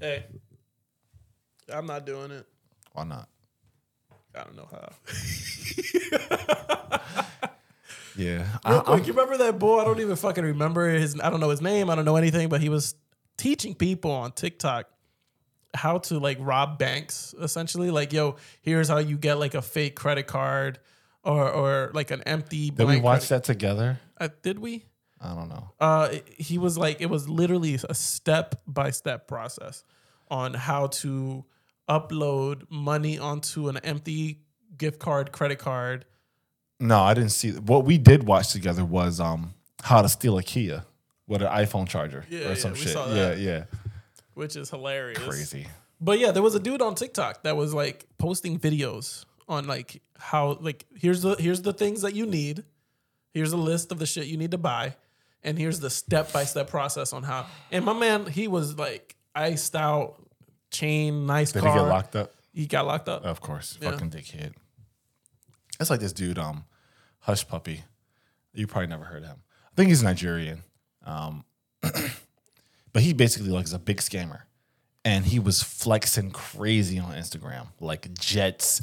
Hey, 0.00 0.24
I'm 1.68 1.86
not 1.86 2.06
doing 2.06 2.30
it. 2.30 2.46
Why 2.92 3.04
not? 3.04 3.28
I 4.34 4.44
don't 4.44 4.56
know 4.56 4.68
how. 4.70 4.88
Yeah, 8.16 8.46
Real 8.66 8.78
I, 8.78 8.80
quick, 8.80 9.06
you 9.06 9.12
remember 9.12 9.36
that 9.38 9.58
boy? 9.58 9.80
I 9.80 9.84
don't 9.84 10.00
even 10.00 10.16
fucking 10.16 10.44
remember 10.44 10.88
his. 10.88 11.18
I 11.20 11.30
don't 11.30 11.40
know 11.40 11.50
his 11.50 11.60
name. 11.60 11.90
I 11.90 11.94
don't 11.94 12.04
know 12.04 12.16
anything, 12.16 12.48
but 12.48 12.60
he 12.60 12.68
was 12.68 12.94
teaching 13.36 13.74
people 13.74 14.10
on 14.10 14.32
TikTok 14.32 14.86
how 15.74 15.98
to 15.98 16.18
like 16.18 16.38
rob 16.40 16.78
banks. 16.78 17.34
Essentially, 17.40 17.90
like, 17.90 18.12
yo, 18.12 18.36
here's 18.60 18.88
how 18.88 18.98
you 18.98 19.16
get 19.16 19.38
like 19.38 19.54
a 19.54 19.62
fake 19.62 19.96
credit 19.96 20.26
card 20.26 20.78
or 21.22 21.50
or 21.50 21.90
like 21.94 22.10
an 22.10 22.22
empty. 22.22 22.70
Bank. 22.70 22.78
Did 22.78 22.88
we 22.88 23.00
watch 23.00 23.28
credit- 23.28 23.28
that 23.28 23.44
together? 23.44 24.00
Uh, 24.20 24.28
did 24.42 24.58
we? 24.58 24.84
I 25.20 25.34
don't 25.34 25.48
know. 25.48 25.70
Uh, 25.78 26.16
he 26.36 26.58
was 26.58 26.76
like, 26.76 27.00
it 27.00 27.06
was 27.06 27.28
literally 27.28 27.78
a 27.88 27.94
step 27.94 28.60
by 28.66 28.90
step 28.90 29.28
process 29.28 29.84
on 30.28 30.52
how 30.54 30.88
to 30.88 31.44
upload 31.88 32.64
money 32.68 33.18
onto 33.18 33.68
an 33.68 33.76
empty 33.78 34.40
gift 34.76 34.98
card, 34.98 35.30
credit 35.30 35.58
card. 35.60 36.06
No, 36.82 37.00
I 37.00 37.14
didn't 37.14 37.30
see. 37.30 37.52
What 37.52 37.84
we 37.84 37.96
did 37.98 38.24
watch 38.24 38.52
together 38.52 38.84
was 38.84 39.20
um 39.20 39.54
how 39.82 40.02
to 40.02 40.08
steal 40.08 40.36
a 40.38 40.42
Kia 40.42 40.84
with 41.26 41.42
an 41.42 41.48
iPhone 41.48 41.88
charger 41.88 42.24
Yeah, 42.28 42.48
or 42.50 42.54
some 42.56 42.72
yeah, 42.72 42.74
we 42.74 42.80
shit. 42.80 42.92
saw 42.92 43.06
Yeah, 43.14 43.28
that. 43.30 43.38
yeah, 43.38 43.64
which 44.34 44.56
is 44.56 44.70
hilarious. 44.70 45.18
crazy. 45.22 45.66
But 46.00 46.18
yeah, 46.18 46.32
there 46.32 46.42
was 46.42 46.54
a 46.54 46.60
dude 46.60 46.82
on 46.82 46.94
TikTok 46.96 47.44
that 47.44 47.56
was 47.56 47.72
like 47.72 48.06
posting 48.18 48.58
videos 48.58 49.24
on 49.48 49.66
like 49.66 50.02
how 50.18 50.58
like 50.60 50.84
here's 50.96 51.22
the 51.22 51.36
here's 51.36 51.62
the 51.62 51.72
things 51.72 52.02
that 52.02 52.14
you 52.14 52.26
need. 52.26 52.64
Here's 53.32 53.52
a 53.52 53.56
list 53.56 53.92
of 53.92 53.98
the 53.98 54.06
shit 54.06 54.26
you 54.26 54.36
need 54.36 54.50
to 54.50 54.58
buy. 54.58 54.96
And 55.44 55.58
here's 55.58 55.80
the 55.80 55.90
step 55.90 56.32
by 56.32 56.44
step 56.44 56.68
process 56.68 57.12
on 57.12 57.22
how. 57.22 57.46
And 57.70 57.84
my 57.84 57.92
man, 57.92 58.26
he 58.26 58.46
was 58.46 58.76
like 58.78 59.16
iced 59.34 59.74
out, 59.74 60.16
chain, 60.70 61.26
nice 61.26 61.50
Did 61.52 61.62
car. 61.62 61.72
he 61.72 61.78
get 61.78 61.86
locked 61.88 62.14
up? 62.16 62.32
He 62.52 62.66
got 62.66 62.86
locked 62.86 63.08
up. 63.08 63.24
Of 63.24 63.40
course, 63.40 63.78
Yeah. 63.80 63.90
fucking 63.92 64.10
dickhead. 64.10 64.52
It's 65.80 65.90
like 65.90 66.00
this 66.00 66.12
dude, 66.12 66.38
um, 66.38 66.64
Hushpuppi. 67.26 67.80
You 68.54 68.66
probably 68.66 68.88
never 68.88 69.04
heard 69.04 69.22
of 69.22 69.30
him. 69.30 69.42
I 69.66 69.74
think 69.76 69.88
he's 69.88 70.02
Nigerian. 70.02 70.62
Um, 71.04 71.44
but 71.80 73.02
he 73.02 73.12
basically 73.12 73.50
like 73.50 73.64
is 73.64 73.72
a 73.72 73.78
big 73.78 73.98
scammer, 73.98 74.42
and 75.04 75.24
he 75.24 75.38
was 75.38 75.62
flexing 75.62 76.30
crazy 76.30 76.98
on 76.98 77.12
Instagram, 77.12 77.68
like 77.80 78.12
jets, 78.18 78.82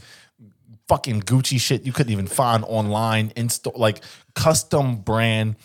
fucking 0.87 1.21
Gucci 1.21 1.59
shit 1.59 1.83
you 1.85 1.93
couldn't 1.93 2.11
even 2.11 2.27
find 2.27 2.63
online 2.65 3.31
in 3.35 3.49
store, 3.49 3.73
like 3.75 4.03
custom 4.35 4.97
brand 4.97 5.55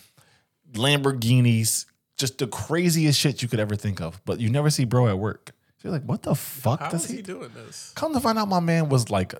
Lamborghinis, 0.73 1.85
just 2.17 2.37
the 2.37 2.47
craziest 2.47 3.19
shit 3.19 3.41
you 3.41 3.47
could 3.47 3.59
ever 3.59 3.75
think 3.75 4.01
of. 4.01 4.21
But 4.25 4.39
you 4.39 4.49
never 4.49 4.69
see 4.69 4.85
bro 4.85 5.07
at 5.07 5.17
work. 5.17 5.51
So 5.77 5.89
you're 5.89 5.93
like, 5.93 6.03
what 6.03 6.23
the 6.23 6.35
fuck 6.35 6.79
How 6.79 6.89
does 6.89 7.05
is 7.05 7.09
he 7.09 7.17
he 7.17 7.21
doing 7.23 7.49
this? 7.53 7.91
Come 7.95 8.13
to 8.13 8.19
find 8.19 8.37
out, 8.37 8.47
my 8.47 8.59
man 8.59 8.89
was 8.89 9.09
like 9.09 9.33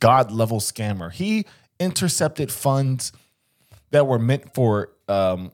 god 0.00 0.30
level 0.32 0.58
scammer. 0.60 1.12
He 1.12 1.46
intercepted 1.78 2.50
funds 2.52 3.12
that 3.90 4.06
were 4.06 4.18
meant 4.18 4.54
for 4.54 4.90
um, 5.08 5.52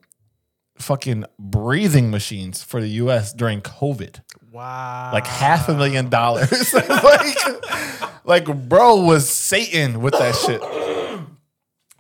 fucking 0.78 1.24
breathing 1.38 2.10
machines 2.10 2.62
for 2.62 2.80
the 2.80 2.88
U.S. 2.88 3.32
during 3.32 3.60
COVID, 3.60 4.20
Wow. 4.52 5.10
like 5.12 5.26
half 5.26 5.68
a 5.68 5.74
million 5.74 6.08
dollars. 6.08 6.72
like, 6.88 8.24
like, 8.24 8.68
bro 8.68 9.02
was 9.04 9.28
Satan 9.28 10.00
with 10.00 10.14
that 10.14 10.34
shit. 10.34 10.62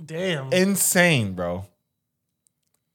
damn. 0.04 0.52
Insane, 0.52 1.34
bro. 1.34 1.64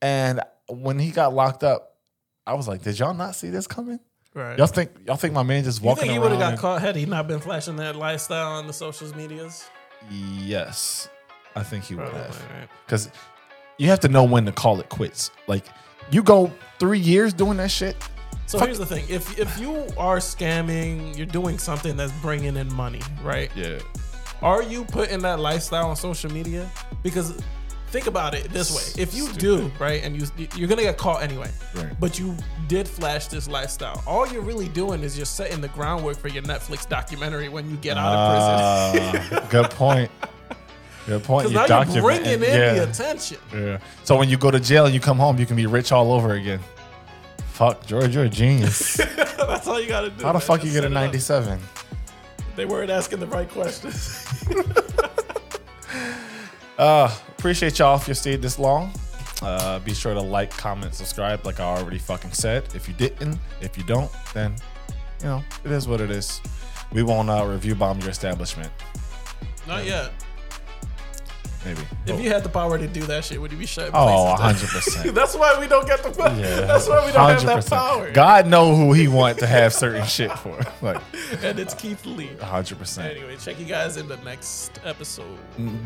And 0.01 0.41
when 0.69 0.99
he 0.99 1.11
got 1.11 1.33
locked 1.33 1.63
up, 1.63 1.97
I 2.45 2.53
was 2.55 2.67
like, 2.67 2.81
did 2.83 2.99
y'all 2.99 3.13
not 3.13 3.35
see 3.35 3.49
this 3.49 3.67
coming? 3.67 3.99
Right. 4.33 4.57
Y'all 4.57 4.67
think 4.67 4.89
y'all 5.05 5.15
think 5.15 5.33
my 5.33 5.43
man 5.43 5.63
just 5.63 5.81
You 5.81 5.87
walking 5.87 6.01
think 6.03 6.13
he 6.13 6.19
would 6.19 6.31
have 6.31 6.39
got 6.39 6.57
caught 6.57 6.81
had 6.81 6.95
he 6.95 7.05
not 7.05 7.27
been 7.27 7.39
flashing 7.39 7.75
that 7.75 7.95
lifestyle 7.95 8.53
on 8.53 8.65
the 8.67 8.73
social 8.73 9.07
medias? 9.15 9.63
Yes, 10.11 11.09
I 11.55 11.63
think 11.63 11.83
he 11.85 11.95
would 11.95 12.03
Probably, 12.09 12.21
have. 12.21 12.41
right? 12.51 12.69
Because 12.85 13.09
you 13.77 13.87
have 13.89 13.99
to 14.01 14.07
know 14.09 14.23
when 14.23 14.45
to 14.45 14.51
call 14.51 14.79
it 14.79 14.89
quits. 14.89 15.31
Like 15.47 15.65
you 16.11 16.23
go 16.23 16.51
three 16.79 16.99
years 16.99 17.33
doing 17.33 17.57
that 17.57 17.71
shit. 17.71 17.95
So 18.45 18.59
Fuck- 18.59 18.67
here's 18.67 18.77
the 18.79 18.85
thing: 18.85 19.05
if 19.09 19.37
if 19.39 19.57
you 19.59 19.87
are 19.97 20.17
scamming, 20.17 21.15
you're 21.17 21.25
doing 21.25 21.57
something 21.57 21.95
that's 21.97 22.11
bringing 22.21 22.57
in 22.57 22.71
money, 22.73 23.01
right? 23.23 23.49
Yeah. 23.55 23.79
Are 24.41 24.61
you 24.61 24.83
putting 24.85 25.19
that 25.21 25.39
lifestyle 25.39 25.87
on 25.89 25.95
social 25.95 26.29
media? 26.31 26.69
Because 27.01 27.41
think 27.93 28.07
about 28.07 28.33
it 28.33 28.49
this 28.49 28.75
way: 28.75 29.01
if 29.01 29.13
you 29.13 29.31
do, 29.33 29.71
right, 29.79 30.03
and 30.03 30.19
you 30.19 30.27
you're 30.55 30.67
gonna 30.67 30.81
get 30.81 30.97
caught 30.97 31.21
anyway, 31.21 31.49
Right. 31.75 31.97
but 31.99 32.17
you 32.17 32.35
did 32.67 32.87
flash 32.87 33.27
this 33.27 33.47
lifestyle, 33.47 34.03
all 34.07 34.27
you're 34.27 34.41
really 34.41 34.67
doing 34.67 35.03
is 35.03 35.15
you're 35.15 35.27
setting 35.27 35.61
the 35.61 35.67
groundwork 35.67 36.17
for 36.17 36.27
your 36.27 36.41
Netflix 36.41 36.89
documentary 36.89 37.49
when 37.49 37.69
you 37.69 37.77
get 37.77 37.95
out 37.95 38.13
of 38.15 38.95
prison. 38.95 39.37
Ah, 39.37 39.47
good 39.51 39.69
point. 39.69 40.09
Good 41.05 41.23
point. 41.23 41.49
Because 41.49 41.69
now 41.69 41.83
you're 41.83 42.01
bringing 42.01 42.33
in 42.33 42.41
yeah. 42.41 42.73
the 42.73 42.89
attention. 42.89 43.37
Yeah. 43.53 43.77
So 44.05 44.17
when 44.17 44.27
you 44.27 44.37
go 44.37 44.49
to 44.49 44.59
jail 44.59 44.85
and 44.85 44.93
you 44.93 44.99
come 44.99 45.17
home, 45.17 45.37
you 45.37 45.45
can 45.45 45.55
be 45.55 45.65
rich 45.67 45.91
all 45.91 46.13
over 46.13 46.33
again. 46.33 46.61
Fuck, 47.51 47.85
George, 47.85 48.15
you're 48.15 48.23
a 48.23 48.29
genius. 48.29 48.97
That's 48.97 49.67
all 49.67 49.79
you 49.79 49.87
gotta 49.87 50.09
do. 50.09 50.23
How 50.23 50.31
the 50.31 50.39
man. 50.39 50.47
fuck 50.47 50.63
you 50.63 50.71
get 50.71 50.79
a 50.79 50.89
set 50.89 50.91
it 50.91 50.97
up. 50.97 51.03
97? 51.03 51.59
They 52.55 52.65
weren't 52.65 52.89
asking 52.89 53.19
the 53.19 53.27
right 53.27 53.49
questions. 53.49 54.25
Uh, 56.77 57.13
appreciate 57.37 57.79
y'all 57.79 57.95
if 57.97 58.07
you 58.07 58.13
stayed 58.13 58.41
this 58.41 58.57
long. 58.57 58.91
Uh, 59.41 59.79
be 59.79 59.93
sure 59.93 60.13
to 60.13 60.21
like, 60.21 60.49
comment, 60.51 60.95
subscribe, 60.95 61.45
like 61.45 61.59
I 61.59 61.63
already 61.63 61.99
fucking 61.99 62.31
said. 62.31 62.63
If 62.73 62.87
you 62.87 62.93
didn't, 62.93 63.37
if 63.61 63.77
you 63.77 63.83
don't, 63.83 64.11
then 64.33 64.55
you 65.19 65.27
know 65.27 65.43
it 65.63 65.71
is 65.71 65.87
what 65.87 66.01
it 66.01 66.09
is. 66.09 66.41
We 66.91 67.03
won't 67.03 67.29
uh, 67.29 67.45
review 67.45 67.75
bomb 67.75 67.99
your 67.99 68.09
establishment. 68.09 68.71
Not 69.67 69.85
yet. 69.85 70.11
Maybe. 71.65 71.81
If 72.05 72.19
you 72.21 72.29
had 72.29 72.43
the 72.43 72.49
power 72.49 72.77
to 72.77 72.87
do 72.87 73.01
that 73.03 73.23
shit, 73.23 73.39
would 73.39 73.51
you 73.51 73.57
be 73.57 73.65
shut? 73.65 73.91
oh, 73.93 74.35
places 74.35 74.41
hundred 74.41 74.69
percent. 74.69 75.15
That's 75.19 75.35
why 75.35 75.57
we 75.59 75.67
don't 75.67 75.87
get 75.87 76.03
the. 76.03 76.09
Yeah, 76.11 76.61
That's 76.67 76.87
why 76.89 77.05
we 77.05 77.11
don't 77.13 77.29
have 77.29 77.45
that 77.45 77.65
power. 77.69 78.11
God 78.11 78.47
know 78.47 78.75
who 78.75 78.91
he 78.93 79.07
want 79.07 79.39
to 79.39 79.47
have 79.47 79.73
certain 79.73 80.05
shit 80.05 80.31
for. 80.39 80.59
Like 80.81 81.01
And 81.41 81.59
it's 81.59 81.73
Keith 81.73 82.05
Lee. 82.05 82.35
hundred 82.41 82.77
percent. 82.79 83.15
Anyway, 83.15 83.37
check 83.37 83.57
you 83.59 83.65
guys 83.65 83.95
in 83.97 84.07
the 84.09 84.17
next 84.17 84.79
episode. 84.83 85.37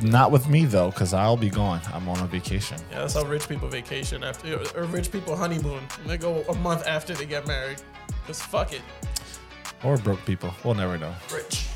Not 0.01 0.31
with 0.31 0.49
me 0.49 0.65
though, 0.65 0.89
because 0.89 1.13
I'll 1.13 1.37
be 1.37 1.49
gone. 1.49 1.81
I'm 1.93 2.09
on 2.09 2.19
a 2.19 2.25
vacation. 2.27 2.77
Yeah, 2.91 2.99
that's 3.01 3.13
how 3.13 3.23
rich 3.25 3.47
people 3.47 3.67
vacation 3.69 4.23
after, 4.23 4.59
or 4.75 4.85
rich 4.85 5.11
people 5.11 5.35
honeymoon. 5.35 5.81
They 6.07 6.17
go 6.17 6.41
a 6.49 6.55
month 6.55 6.87
after 6.87 7.13
they 7.13 7.25
get 7.27 7.45
married. 7.45 7.79
Cause 8.25 8.41
fuck 8.41 8.73
it, 8.73 8.81
Or 9.83 9.97
broke 9.97 10.25
people. 10.25 10.51
We'll 10.63 10.73
never 10.75 10.97
know. 10.97 11.13
rich. 11.33 11.67